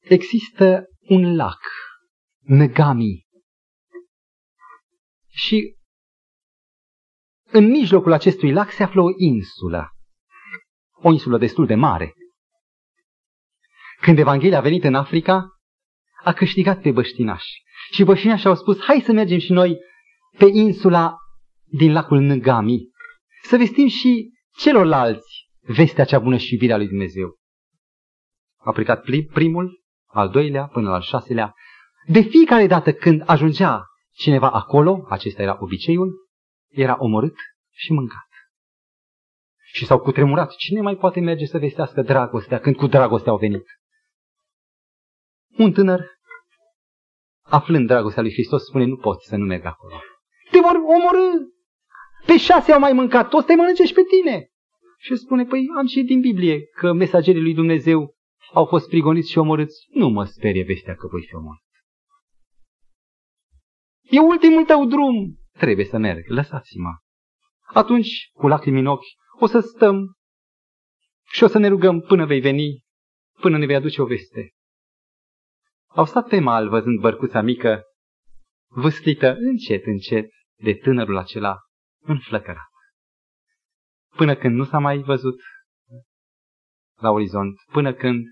există 0.00 0.84
un 1.08 1.36
lac, 1.36 1.60
Ngami. 2.44 3.26
Și 5.28 5.76
în 7.52 7.70
mijlocul 7.70 8.12
acestui 8.12 8.52
lac 8.52 8.70
se 8.70 8.82
află 8.82 9.02
o 9.02 9.08
insulă, 9.16 9.90
o 10.92 11.10
insulă 11.12 11.38
destul 11.38 11.66
de 11.66 11.74
mare. 11.74 12.14
Când 14.00 14.18
Evanghelia 14.18 14.58
a 14.58 14.60
venit 14.60 14.84
în 14.84 14.94
Africa, 14.94 15.46
a 16.24 16.32
câștigat 16.32 16.80
pe 16.80 16.90
băștinași. 16.90 17.62
Și 17.92 18.04
băștinașii 18.04 18.48
au 18.48 18.54
spus, 18.54 18.80
hai 18.80 19.00
să 19.00 19.12
mergem 19.12 19.38
și 19.38 19.52
noi 19.52 19.78
pe 20.38 20.46
insula 20.52 21.16
din 21.64 21.92
lacul 21.92 22.20
Ngami, 22.20 22.88
să 23.42 23.56
vestim 23.56 23.88
și 23.88 24.30
celorlalți 24.58 25.48
vestea 25.60 26.04
cea 26.04 26.18
bună 26.18 26.36
și 26.36 26.52
iubirea 26.52 26.76
lui 26.76 26.88
Dumnezeu. 26.88 27.36
A 28.56 28.72
plecat 28.72 29.04
primul, 29.32 29.82
al 30.06 30.28
doilea, 30.28 30.66
până 30.66 30.90
al 30.90 31.00
șaselea. 31.00 31.54
De 32.06 32.20
fiecare 32.20 32.66
dată 32.66 32.92
când 32.92 33.22
ajungea 33.26 33.84
cineva 34.12 34.50
acolo, 34.50 35.06
acesta 35.08 35.42
era 35.42 35.56
obiceiul, 35.60 36.21
era 36.72 36.96
omorât 36.98 37.34
și 37.70 37.92
mâncat. 37.92 38.28
Și 39.64 39.86
s-au 39.86 40.00
cutremurat. 40.00 40.54
Cine 40.56 40.80
mai 40.80 40.96
poate 40.96 41.20
merge 41.20 41.46
să 41.46 41.58
vestească 41.58 42.02
dragostea 42.02 42.60
când 42.60 42.76
cu 42.76 42.86
dragostea 42.86 43.32
au 43.32 43.38
venit? 43.38 43.64
Un 45.58 45.72
tânăr, 45.72 46.00
aflând 47.42 47.86
dragostea 47.86 48.22
lui 48.22 48.32
Hristos, 48.32 48.64
spune, 48.64 48.84
nu 48.84 48.96
pot 48.96 49.22
să 49.22 49.36
nu 49.36 49.44
merg 49.44 49.64
acolo. 49.64 50.00
Te 50.50 50.60
vor 50.60 50.74
omorâ! 50.76 51.50
Pe 52.26 52.36
șase 52.36 52.72
au 52.72 52.78
mai 52.78 52.92
mâncat, 52.92 53.28
toți 53.28 53.46
te 53.46 53.54
mănânce 53.54 53.84
și 53.84 53.92
pe 53.92 54.02
tine. 54.02 54.50
Și 54.98 55.16
spune, 55.16 55.44
păi 55.44 55.66
am 55.76 55.86
și 55.86 56.02
din 56.02 56.20
Biblie 56.20 56.66
că 56.66 56.92
mesagerii 56.92 57.42
lui 57.42 57.54
Dumnezeu 57.54 58.14
au 58.52 58.64
fost 58.64 58.88
prigoniți 58.88 59.30
și 59.30 59.38
omorâți. 59.38 59.86
Nu 59.90 60.08
mă 60.08 60.24
sperie 60.24 60.64
vestea 60.64 60.94
că 60.94 61.06
voi 61.06 61.24
fi 61.28 61.34
omorât. 61.34 61.60
E 64.02 64.20
ultimul 64.20 64.64
tău 64.64 64.86
drum. 64.86 65.36
Trebuie 65.52 65.84
să 65.84 65.98
merg, 65.98 66.26
lăsați-mă. 66.28 66.90
Atunci, 67.60 68.30
cu 68.32 68.46
lacrimi 68.46 68.78
în 68.78 68.86
ochi, 68.86 69.04
o 69.38 69.46
să 69.46 69.60
stăm 69.60 70.16
și 71.32 71.42
o 71.42 71.46
să 71.46 71.58
ne 71.58 71.68
rugăm 71.68 72.00
până 72.00 72.26
vei 72.26 72.40
veni, 72.40 72.84
până 73.40 73.58
ne 73.58 73.66
vei 73.66 73.76
aduce 73.76 74.02
o 74.02 74.06
veste. 74.06 74.50
Au 75.86 76.04
stat 76.04 76.28
pe 76.28 76.38
mal 76.38 76.68
văzând 76.68 77.00
bărcuța 77.00 77.40
mică, 77.40 77.82
vâstită 78.68 79.34
încet, 79.34 79.86
încet 79.86 80.30
de 80.58 80.74
tânărul 80.74 81.16
acela 81.16 81.56
înflăcărat. 82.00 82.70
Până 84.16 84.36
când 84.36 84.56
nu 84.56 84.64
s-a 84.64 84.78
mai 84.78 84.98
văzut 84.98 85.40
la 87.00 87.10
orizont, 87.10 87.54
până 87.72 87.94
când 87.94 88.24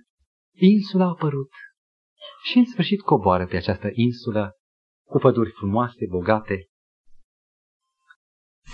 insula 0.54 1.04
a 1.04 1.08
apărut 1.08 1.50
și 2.42 2.58
în 2.58 2.64
sfârșit 2.64 3.00
coboară 3.00 3.46
pe 3.46 3.56
această 3.56 3.88
insulă 3.92 4.52
cu 5.06 5.18
păduri 5.18 5.50
frumoase, 5.50 6.06
bogate. 6.08 6.69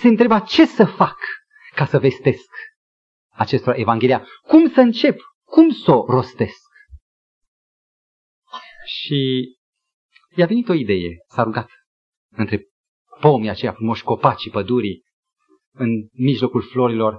Se 0.01 0.09
întreba 0.09 0.40
ce 0.40 0.66
să 0.66 0.84
fac 0.84 1.16
ca 1.74 1.86
să 1.86 1.99
vestesc 1.99 2.51
acestora 3.28 3.76
Evanghelia, 3.76 4.26
cum 4.42 4.68
să 4.68 4.80
încep, 4.80 5.20
cum 5.44 5.70
să 5.70 5.90
o 5.90 6.05
rostesc. 6.09 6.64
Și 8.84 9.51
i-a 10.34 10.47
venit 10.47 10.68
o 10.68 10.72
idee, 10.72 11.16
s-a 11.28 11.42
rugat 11.42 11.70
între 12.32 12.64
pomii 13.20 13.49
aceia 13.49 13.72
frumoși, 13.72 14.03
copacii, 14.03 14.51
pădurii, 14.51 15.03
în 15.72 15.88
mijlocul 16.12 16.62
florilor, 16.62 17.18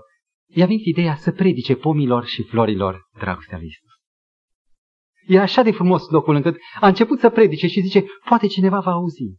i-a 0.50 0.66
venit 0.66 0.86
ideea 0.86 1.16
să 1.16 1.32
predice 1.32 1.76
pomilor 1.76 2.26
și 2.26 2.44
florilor 2.44 3.08
dragostea 3.20 3.58
lui 3.58 3.68
Isus. 3.68 3.92
Era 5.28 5.42
așa 5.42 5.62
de 5.62 5.72
frumos 5.72 6.10
locul 6.10 6.36
încât 6.36 6.58
a 6.80 6.88
început 6.88 7.20
să 7.20 7.30
predice 7.30 7.68
și 7.68 7.82
zice, 7.82 8.06
poate 8.26 8.48
cineva 8.48 8.80
va 8.80 8.92
auzi. 8.92 9.36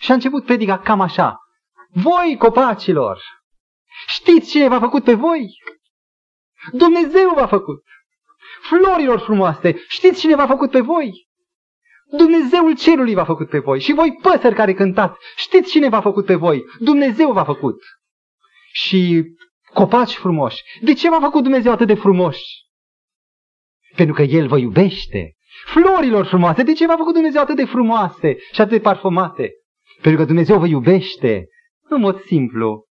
Și 0.00 0.10
a 0.10 0.14
început 0.14 0.44
predica 0.44 0.78
cam 0.78 1.00
așa, 1.00 1.36
voi 1.92 2.36
copacilor, 2.38 3.20
știți 4.06 4.50
cine 4.50 4.68
v-a 4.68 4.80
făcut 4.80 5.04
pe 5.04 5.14
voi? 5.14 5.46
Dumnezeu 6.72 7.34
v-a 7.34 7.46
făcut. 7.46 7.84
Florilor 8.60 9.18
frumoase, 9.18 9.84
știți 9.88 10.20
cine 10.20 10.34
v-a 10.34 10.46
făcut 10.46 10.70
pe 10.70 10.80
voi? 10.80 11.26
Dumnezeul 12.10 12.76
cerului 12.76 13.14
v-a 13.14 13.24
făcut 13.24 13.48
pe 13.48 13.58
voi. 13.58 13.80
Și 13.80 13.92
voi 13.92 14.18
păsări 14.22 14.54
care 14.54 14.74
cântați, 14.74 15.18
știți 15.36 15.70
cine 15.70 15.88
v-a 15.88 16.00
făcut 16.00 16.24
pe 16.24 16.34
voi? 16.34 16.64
Dumnezeu 16.78 17.32
v-a 17.32 17.44
făcut. 17.44 17.82
Și 18.72 19.24
copaci 19.72 20.14
frumoși. 20.14 20.62
De 20.80 20.92
ce 20.92 21.10
v-a 21.10 21.20
făcut 21.20 21.42
Dumnezeu 21.42 21.72
atât 21.72 21.86
de 21.86 21.94
frumoși? 21.94 22.44
Pentru 23.96 24.14
că 24.14 24.22
El 24.22 24.46
vă 24.46 24.58
iubește. 24.58 25.36
Florilor 25.66 26.26
frumoase. 26.26 26.62
De 26.62 26.72
ce 26.72 26.86
v-a 26.86 26.96
făcut 26.96 27.12
Dumnezeu 27.12 27.40
atât 27.40 27.56
de 27.56 27.64
frumoase 27.64 28.36
și 28.52 28.60
atât 28.60 28.72
de 28.72 28.80
parfumate? 28.80 29.50
Pentru 30.02 30.20
că 30.20 30.26
Dumnezeu 30.26 30.58
vă 30.58 30.66
iubește. 30.66 31.46
În 31.88 32.00
mod 32.00 32.20
simplu. 32.20 32.84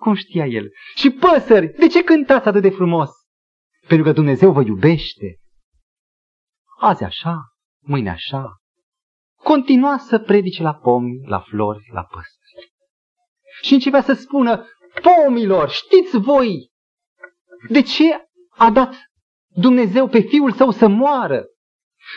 Cum 0.00 0.14
știa 0.14 0.46
El. 0.46 0.70
Și 0.94 1.10
păsări. 1.10 1.72
De 1.78 1.86
ce 1.86 2.04
cântați 2.04 2.48
atât 2.48 2.62
de 2.62 2.70
frumos? 2.70 3.10
Pentru 3.86 4.06
că 4.06 4.12
Dumnezeu 4.12 4.52
vă 4.52 4.62
iubește. 4.62 5.36
Azi 6.80 7.04
așa, 7.04 7.40
mâine 7.80 8.10
așa. 8.10 8.56
Continua 9.42 9.98
să 9.98 10.18
predice 10.18 10.62
la 10.62 10.74
pomi, 10.74 11.20
la 11.26 11.40
flori, 11.40 11.88
la 11.92 12.02
păsări. 12.02 12.72
Și 13.62 13.72
începea 13.72 14.02
să 14.02 14.12
spună, 14.12 14.66
pomilor, 15.02 15.68
știți 15.68 16.18
voi 16.18 16.70
de 17.68 17.82
ce 17.82 18.28
a 18.48 18.70
dat 18.70 18.94
Dumnezeu 19.54 20.08
pe 20.08 20.20
Fiul 20.20 20.52
Său 20.52 20.70
să 20.70 20.88
moară? 20.88 21.44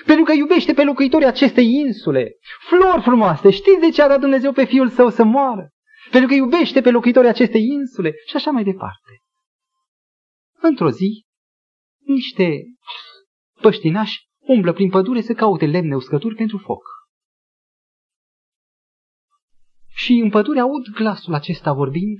Pentru 0.06 0.24
că 0.24 0.32
iubește 0.32 0.74
pe 0.74 0.84
locuitorii 0.84 1.28
acestei 1.28 1.74
insule. 1.74 2.32
Flori 2.68 3.02
frumoase, 3.02 3.50
știți 3.50 3.80
de 3.80 3.90
ce 3.90 4.02
a 4.02 4.08
dat 4.08 4.20
Dumnezeu 4.20 4.52
pe 4.52 4.66
Fiul 4.66 4.90
Său 4.90 5.10
să 5.10 5.24
moară? 5.24 5.70
Pentru 6.12 6.30
că 6.30 6.36
iubește 6.36 6.82
pe 6.82 6.92
locuitorii 6.92 7.30
acestei 7.30 7.66
insule 7.66 8.14
și 8.28 8.36
așa 8.36 8.52
mai 8.52 8.64
departe. 8.64 9.12
Într-o 10.62 10.90
zi, 10.90 11.26
niște 12.06 12.64
păștinași 13.62 14.30
umblă 14.40 14.74
prin 14.74 14.90
pădure 14.90 15.22
să 15.22 15.34
caute 15.34 15.66
lemne 15.66 15.96
uscături 15.96 16.36
pentru 16.36 16.58
foc. 16.58 16.84
Și 19.88 20.14
în 20.14 20.30
pădure 20.30 20.60
aud 20.60 20.88
glasul 20.96 21.34
acesta 21.34 21.74
vorbind, 21.74 22.20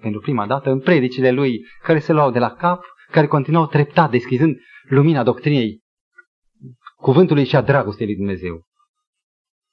pentru 0.00 0.20
prima 0.20 0.46
dată, 0.46 0.70
în 0.70 0.80
predicile 0.80 1.30
lui, 1.30 1.64
care 1.82 1.98
se 1.98 2.12
luau 2.12 2.30
de 2.30 2.38
la 2.38 2.54
cap, 2.54 2.84
care 3.10 3.26
continuau 3.26 3.66
treptat, 3.66 4.10
deschizând 4.10 4.56
lumina 4.88 5.22
doctrinei 5.22 5.80
cuvântului 6.96 7.44
și 7.44 7.56
a 7.56 7.62
dragostei 7.62 8.06
lui 8.06 8.16
Dumnezeu. 8.16 8.62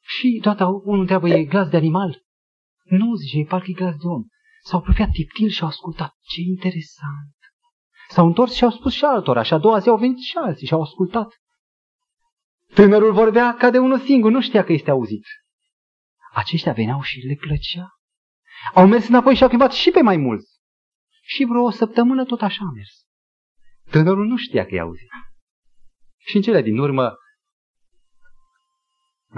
Și 0.02 0.40
toată 0.42 0.66
unul 0.66 1.00
întreabă, 1.00 1.30
e 1.30 1.44
glas 1.44 1.70
de 1.70 1.78
animal? 1.78 2.25
Nu, 2.86 3.16
zice, 3.16 3.38
e 3.38 3.46
parcă 3.46 3.66
e 3.70 3.74
glas 3.74 3.96
de 3.96 4.08
om. 4.08 4.24
S-au 4.64 4.80
apropiat 4.80 5.10
tiptil 5.10 5.50
și 5.50 5.62
au 5.62 5.68
ascultat. 5.68 6.16
Ce 6.22 6.42
interesant! 6.42 7.36
S-au 8.10 8.26
întors 8.26 8.54
și 8.54 8.64
au 8.64 8.70
spus 8.70 8.94
și 8.94 9.04
altora 9.04 9.44
și 9.44 9.54
a 9.54 9.58
doua 9.58 9.80
zi 9.80 9.90
au 9.90 9.98
venit 9.98 10.18
și 10.18 10.38
alții 10.38 10.68
și 10.68 10.74
au 10.74 10.82
ascultat. 10.82 11.28
Tânărul 12.74 13.14
vorbea 13.14 13.56
ca 13.56 13.70
de 13.70 13.78
unul 13.78 14.00
singur, 14.00 14.32
nu 14.32 14.42
știa 14.42 14.64
că 14.64 14.74
este 14.74 14.92
auzit. 14.92 15.26
Aceștia 16.34 16.74
veneau 16.74 17.02
și 17.02 17.20
le 17.20 17.36
plăcea. 17.36 17.90
Au 18.74 18.88
mers 18.88 19.08
înapoi 19.08 19.36
și 19.36 19.44
au 19.44 19.50
chemat 19.50 19.72
și 19.72 19.92
pe 19.92 20.02
mai 20.02 20.18
mulți. 20.18 20.60
Și 21.22 21.46
vreo 21.46 21.64
o 21.64 21.70
săptămână 21.70 22.26
tot 22.26 22.42
așa 22.42 22.66
a 22.66 22.72
mers. 22.76 23.06
Tânărul 23.90 24.28
nu 24.28 24.38
știa 24.38 24.66
că 24.66 24.76
i-a 24.76 24.82
auzit. 24.82 25.10
Și 26.18 26.36
în 26.36 26.42
cele 26.42 26.62
din 26.62 26.78
urmă, 26.78 27.16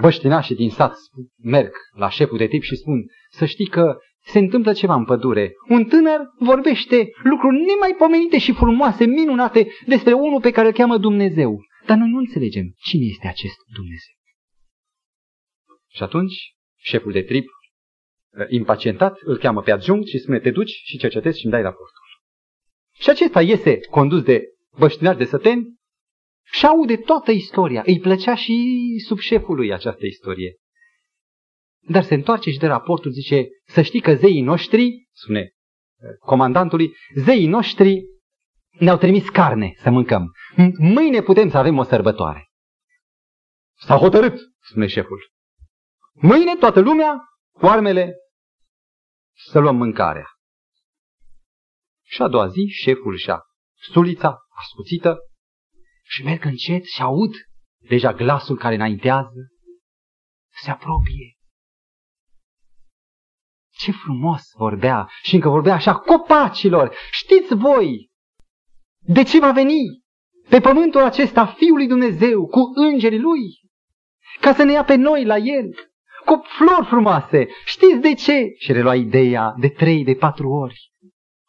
băștinașii 0.00 0.54
din 0.54 0.70
sat 0.70 0.94
merg 1.42 1.72
la 1.92 2.08
șeful 2.08 2.38
de 2.38 2.46
tip 2.46 2.62
și 2.62 2.76
spun 2.76 3.06
să 3.30 3.44
știi 3.44 3.66
că 3.68 3.96
se 4.24 4.38
întâmplă 4.38 4.72
ceva 4.72 4.94
în 4.94 5.04
pădure. 5.04 5.52
Un 5.68 5.84
tânăr 5.84 6.20
vorbește 6.38 7.08
lucruri 7.22 7.64
nemaipomenite 7.66 8.38
și 8.38 8.52
frumoase, 8.52 9.06
minunate 9.06 9.66
despre 9.86 10.12
unul 10.12 10.40
pe 10.40 10.50
care 10.50 10.66
îl 10.66 10.72
cheamă 10.72 10.98
Dumnezeu. 10.98 11.60
Dar 11.86 11.96
noi 11.96 12.08
nu 12.08 12.18
înțelegem 12.18 12.64
cine 12.76 13.04
este 13.04 13.26
acest 13.26 13.56
Dumnezeu. 13.74 14.14
Și 15.88 16.02
atunci, 16.02 16.34
șeful 16.76 17.12
de 17.12 17.22
trib, 17.22 17.44
uh, 17.44 18.46
impacientat, 18.48 19.18
îl 19.20 19.38
cheamă 19.38 19.62
pe 19.62 19.70
adjunct 19.70 20.06
și 20.06 20.18
spune, 20.18 20.40
te 20.40 20.50
duci 20.50 20.70
și 20.84 20.98
cercetezi 20.98 21.38
și 21.38 21.44
îmi 21.44 21.52
dai 21.52 21.62
raportul. 21.62 22.02
Și 22.94 23.10
acesta 23.10 23.42
iese 23.42 23.78
condus 23.90 24.22
de 24.22 24.42
băștinași 24.78 25.18
de 25.18 25.24
săteni 25.24 25.77
și 26.52 26.66
aude 26.66 26.96
toată 26.96 27.30
istoria. 27.30 27.82
Îi 27.86 28.00
plăcea 28.00 28.34
și 28.34 28.54
sub 29.06 29.18
șefului 29.18 29.72
această 29.72 30.06
istorie. 30.06 30.56
Dar 31.88 32.02
se 32.02 32.14
întoarce 32.14 32.50
și 32.50 32.58
de 32.58 32.66
raportul, 32.66 33.10
zice, 33.10 33.48
să 33.64 33.82
știi 33.82 34.00
că 34.00 34.14
zeii 34.14 34.40
noștri, 34.40 35.08
spune 35.12 35.40
uh, 35.40 36.08
comandantului, 36.18 36.94
zeii 37.14 37.46
noștri 37.46 38.02
ne-au 38.78 38.96
trimis 38.96 39.28
carne 39.28 39.72
să 39.76 39.90
mâncăm. 39.90 40.32
Mâine 40.78 41.22
putem 41.22 41.50
să 41.50 41.58
avem 41.58 41.78
o 41.78 41.82
sărbătoare. 41.82 42.48
S-a 43.74 43.96
hotărât, 43.96 44.40
spune 44.60 44.86
șeful. 44.86 45.30
Mâine 46.12 46.56
toată 46.56 46.80
lumea 46.80 47.20
cu 47.52 47.66
armele 47.66 48.14
să 49.50 49.58
luăm 49.58 49.76
mâncarea. 49.76 50.26
Și 52.04 52.22
a 52.22 52.28
doua 52.28 52.48
zi, 52.48 52.66
șeful 52.66 53.16
și-a 53.16 53.40
sulița 53.74 54.38
ascuțită 54.48 55.18
și 56.08 56.22
merg 56.22 56.44
încet 56.44 56.84
și 56.84 57.02
aud 57.02 57.34
deja 57.88 58.12
glasul 58.12 58.56
care 58.56 58.74
înaintează, 58.74 59.48
se 60.62 60.70
apropie. 60.70 61.36
Ce 63.70 63.92
frumos 63.92 64.42
vorbea 64.56 65.08
și 65.22 65.34
încă 65.34 65.48
vorbea 65.48 65.74
așa 65.74 65.94
copacilor. 65.94 66.94
Știți 67.10 67.54
voi 67.54 68.10
de 68.98 69.22
ce 69.22 69.38
va 69.38 69.52
veni 69.52 70.02
pe 70.48 70.60
pământul 70.60 71.02
acesta 71.02 71.46
Fiul 71.46 71.76
lui 71.76 71.86
Dumnezeu 71.86 72.46
cu 72.46 72.60
îngerii 72.74 73.20
lui? 73.20 73.60
Ca 74.40 74.54
să 74.54 74.62
ne 74.62 74.72
ia 74.72 74.84
pe 74.84 74.94
noi 74.94 75.24
la 75.24 75.36
el 75.36 75.74
cu 76.24 76.42
flori 76.58 76.86
frumoase. 76.86 77.48
Știți 77.64 78.00
de 78.00 78.14
ce? 78.14 78.52
Și 78.58 78.72
relua 78.72 78.94
ideea 78.94 79.54
de 79.58 79.68
trei, 79.68 80.04
de 80.04 80.14
patru 80.14 80.48
ori. 80.48 80.92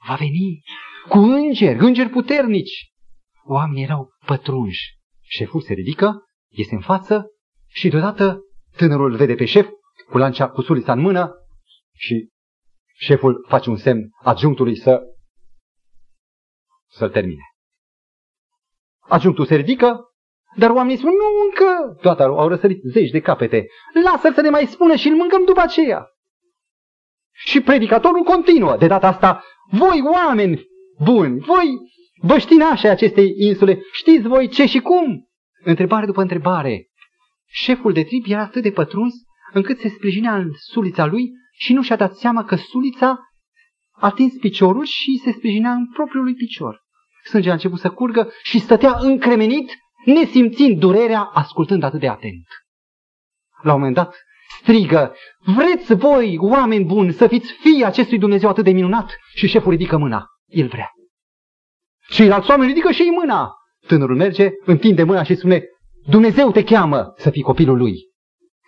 Va 0.07 0.15
veni 0.15 0.61
cu 1.09 1.17
îngeri, 1.17 1.79
îngeri 1.79 2.09
puternici. 2.09 2.88
Oamenii 3.51 3.83
erau 3.83 4.09
pătrunși. 4.25 4.97
Șeful 5.21 5.61
se 5.61 5.73
ridică, 5.73 6.23
iese 6.49 6.75
în 6.75 6.81
față 6.81 7.25
și 7.67 7.89
deodată 7.89 8.39
tânărul 8.77 9.15
vede 9.15 9.35
pe 9.35 9.45
șef 9.45 9.67
cu 10.09 10.17
lancea 10.17 10.49
cu 10.49 10.61
sulița 10.61 10.91
în 10.91 10.99
mână 10.99 11.33
și 11.95 12.29
șeful 12.95 13.45
face 13.47 13.69
un 13.69 13.75
semn 13.75 14.09
adjunctului 14.23 14.75
să 14.75 15.01
să-l 16.89 17.09
termine. 17.09 17.43
Adjunctul 18.99 19.45
se 19.45 19.55
ridică, 19.55 19.99
dar 20.55 20.69
oamenii 20.69 20.97
spun, 20.97 21.11
nu 21.11 21.43
încă, 21.43 21.99
toate 22.01 22.23
au 22.23 22.47
răsărit 22.47 22.81
zeci 22.91 23.09
de 23.09 23.19
capete, 23.19 23.65
lasă-l 24.03 24.33
să 24.33 24.41
ne 24.41 24.49
mai 24.49 24.65
spună 24.65 24.95
și 24.95 25.07
îl 25.07 25.15
mâncăm 25.15 25.45
după 25.45 25.59
aceea. 25.59 26.05
Și 27.31 27.61
predicatorul 27.61 28.23
continuă, 28.23 28.77
de 28.77 28.87
data 28.87 29.07
asta, 29.07 29.43
voi 29.71 30.01
oameni 30.01 30.67
buni, 31.03 31.39
voi 31.39 31.67
băștinașe 32.21 32.87
acestei 32.87 33.33
insule, 33.37 33.81
știți 33.91 34.27
voi 34.27 34.47
ce 34.47 34.65
și 34.65 34.79
cum? 34.79 35.27
Întrebare 35.63 36.05
după 36.05 36.21
întrebare. 36.21 36.87
Șeful 37.47 37.93
de 37.93 38.03
trip 38.03 38.25
era 38.27 38.41
atât 38.41 38.63
de 38.63 38.71
pătruns 38.71 39.13
încât 39.53 39.79
se 39.79 39.89
sprijinea 39.89 40.35
în 40.35 40.49
sulița 40.55 41.05
lui 41.05 41.31
și 41.53 41.73
nu 41.73 41.81
și-a 41.81 41.95
dat 41.95 42.15
seama 42.15 42.43
că 42.43 42.55
sulița 42.55 43.19
a 43.91 44.07
atins 44.07 44.33
piciorul 44.39 44.85
și 44.85 45.21
se 45.23 45.31
sprijinea 45.31 45.71
în 45.71 45.89
propriul 45.93 46.23
lui 46.23 46.33
picior. 46.33 46.81
Sângele 47.23 47.51
a 47.51 47.55
început 47.55 47.79
să 47.79 47.89
curgă 47.89 48.31
și 48.43 48.59
stătea 48.59 48.95
încremenit 48.99 49.71
nesimțind 50.05 50.79
durerea, 50.79 51.21
ascultând 51.21 51.83
atât 51.83 51.99
de 51.99 52.07
atent. 52.07 52.47
La 53.61 53.73
un 53.73 53.77
moment 53.77 53.95
dat 53.95 54.15
strigă, 54.61 55.15
vreți 55.55 55.93
voi, 55.93 56.37
oameni 56.39 56.85
buni, 56.85 57.13
să 57.13 57.27
fiți 57.27 57.51
fii 57.51 57.83
acestui 57.83 58.19
Dumnezeu 58.19 58.49
atât 58.49 58.63
de 58.63 58.71
minunat? 58.71 59.15
Și 59.35 59.47
șeful 59.47 59.71
ridică 59.71 59.97
mâna. 59.97 60.25
El 60.45 60.67
vrea. 60.67 60.91
Și 62.09 62.21
alți 62.21 62.49
oameni 62.49 62.69
ridică 62.69 62.91
și 62.91 63.01
ei 63.01 63.09
mâna. 63.09 63.53
Tânărul 63.87 64.15
merge, 64.15 64.49
întinde 64.65 65.03
mâna 65.03 65.23
și 65.23 65.35
spune, 65.35 65.63
Dumnezeu 66.07 66.51
te 66.51 66.63
cheamă 66.63 67.13
să 67.17 67.29
fii 67.29 67.41
copilul 67.41 67.77
lui. 67.77 67.95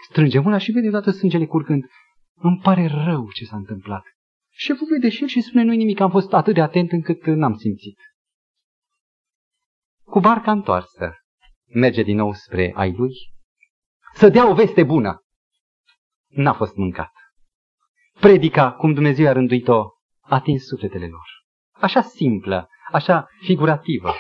Strânge 0.10 0.40
mâna 0.40 0.58
și 0.58 0.72
vede 0.72 0.88
odată 0.88 1.12
sângele 1.12 1.46
curgând. 1.46 1.84
Îmi 2.36 2.60
pare 2.64 2.88
rău 3.06 3.32
ce 3.32 3.46
s-a 3.46 3.56
întâmplat. 3.56 4.04
Șeful 4.50 4.88
vede 4.92 5.10
și 5.10 5.22
el 5.22 5.28
și 5.28 5.42
spune, 5.42 5.64
nu 5.64 5.72
nimic, 5.72 6.00
am 6.00 6.10
fost 6.10 6.34
atât 6.34 6.54
de 6.54 6.62
atent 6.62 6.92
încât 6.92 7.26
n-am 7.26 7.56
simțit. 7.56 7.98
Cu 10.04 10.20
barca 10.20 10.52
întoarsă, 10.52 11.16
merge 11.74 12.04
din 12.04 12.16
nou 12.16 12.34
spre 12.34 12.72
ai 12.76 12.92
lui, 12.92 13.14
să 14.14 14.30
dea 14.30 14.50
o 14.50 14.54
veste 14.54 14.84
bună. 14.84 15.24
N-a 16.28 16.54
fost 16.54 16.76
mâncat. 16.76 17.12
Predica, 18.20 18.72
cum 18.72 18.94
Dumnezeu 18.94 19.28
a 19.28 19.32
rânduit-o, 19.32 19.80
a 20.22 20.36
atins 20.36 20.66
sufletele 20.66 21.08
lor. 21.08 21.28
Așa 21.72 22.02
simplă, 22.02 22.68
așa 22.92 23.28
figurativă. 23.42 24.14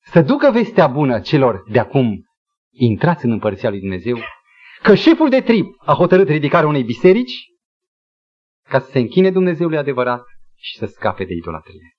Să 0.00 0.20
ducă 0.20 0.50
vestea 0.50 0.86
bună 0.86 1.20
celor 1.20 1.62
de 1.70 1.78
acum 1.78 2.24
intrați 2.70 3.24
în 3.24 3.30
împărția 3.30 3.70
lui 3.70 3.80
Dumnezeu, 3.80 4.18
că 4.82 4.94
șeful 4.94 5.28
de 5.28 5.40
trib 5.40 5.66
a 5.84 5.92
hotărât 5.92 6.28
ridicarea 6.28 6.68
unei 6.68 6.82
biserici 6.82 7.46
ca 8.68 8.80
să 8.80 8.90
se 8.90 8.98
închine 8.98 9.30
Dumnezeului 9.30 9.78
adevărat 9.78 10.22
și 10.54 10.78
să 10.78 10.86
scape 10.86 11.24
de 11.24 11.32
idolatrie. 11.32 11.96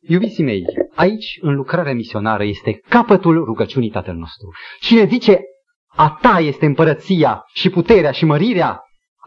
Iubiții 0.00 0.44
mei, 0.44 0.64
aici, 0.94 1.38
în 1.40 1.54
lucrarea 1.54 1.94
misionară, 1.94 2.44
este 2.44 2.80
capătul 2.88 3.44
rugăciunii 3.44 3.90
Tatăl 3.90 4.14
nostru. 4.14 4.48
Cine 4.80 5.04
zice, 5.04 5.40
a 5.86 6.18
ta 6.20 6.38
este 6.38 6.66
împărăția 6.66 7.44
și 7.54 7.70
puterea 7.70 8.10
și 8.10 8.24
mărirea, 8.24 8.80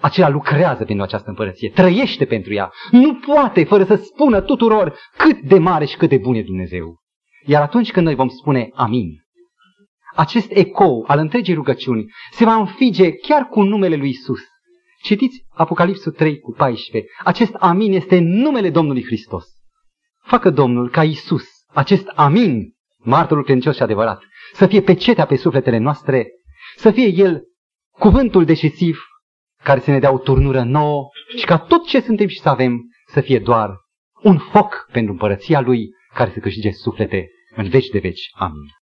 acela 0.04 0.30
lucrează 0.30 0.84
pentru 0.84 1.04
această 1.04 1.30
împărăție, 1.30 1.70
trăiește 1.70 2.26
pentru 2.26 2.54
ea. 2.54 2.72
Nu 2.92 3.16
poate 3.16 3.64
fără 3.64 3.84
să 3.84 3.96
spună 3.96 4.42
tuturor 4.42 4.98
cât 5.18 5.40
de 5.40 5.60
mare 5.60 5.86
și 5.86 5.98
cât 5.98 6.10
de 6.10 6.18
bun 6.18 6.36
e 6.36 6.42
Dumnezeu. 6.42 7.02
Iar 7.46 7.62
atunci 7.62 7.92
când 7.92 8.06
noi 8.06 8.16
vom 8.16 8.28
spune 8.28 8.70
amin, 8.74 9.10
acest 10.16 10.52
ecou 10.52 11.04
al 11.08 11.20
întregii 11.20 11.54
rugăciuni 11.54 12.06
se 12.32 12.46
va 12.46 12.54
înfige 12.54 13.12
chiar 13.12 13.48
cu 13.48 13.62
numele 13.62 13.96
lui 13.96 14.10
Isus. 14.10 14.42
Citiți 15.04 15.46
Apocalipsul 15.50 16.12
3 16.12 16.40
cu 16.40 16.52
14. 16.52 17.12
Acest 17.24 17.54
amin 17.54 17.94
este 17.94 18.20
numele 18.20 18.70
Domnului 18.70 19.04
Hristos. 19.04 19.46
Facă 20.24 20.50
Domnul 20.50 20.90
ca 20.90 21.04
Isus, 21.04 21.46
acest 21.74 22.08
amin, 22.08 22.74
martorul 22.98 23.44
credincios 23.44 23.76
și 23.76 23.82
adevărat, 23.82 24.24
să 24.54 24.66
fie 24.66 24.82
pecetea 24.82 25.26
pe 25.26 25.36
sufletele 25.36 25.78
noastre, 25.78 26.28
să 26.76 26.92
fie 26.92 27.08
El 27.08 27.44
cuvântul 28.00 28.46
decisiv 28.46 29.12
care 29.64 29.80
să 29.80 29.92
ne 29.92 30.00
dea 30.00 30.14
o 30.14 30.18
turnură 30.18 30.64
nouă 30.64 31.08
și 31.38 31.46
ca 31.46 31.58
tot 31.58 31.88
ce 31.88 32.00
suntem 32.00 32.28
și 32.28 32.40
să 32.40 32.50
avem 32.50 32.82
să 33.06 33.22
fie 33.22 33.40
doar 33.40 33.70
un 34.22 34.38
foc 34.38 34.88
pentru 34.92 35.12
împărăția 35.12 35.60
Lui 35.60 35.90
care 36.14 36.32
să 36.32 36.40
câștige 36.40 36.72
suflete 36.72 37.28
în 37.56 37.70
veci 37.70 37.88
de 37.88 38.00
veci. 38.00 38.30
Amin. 38.32 38.83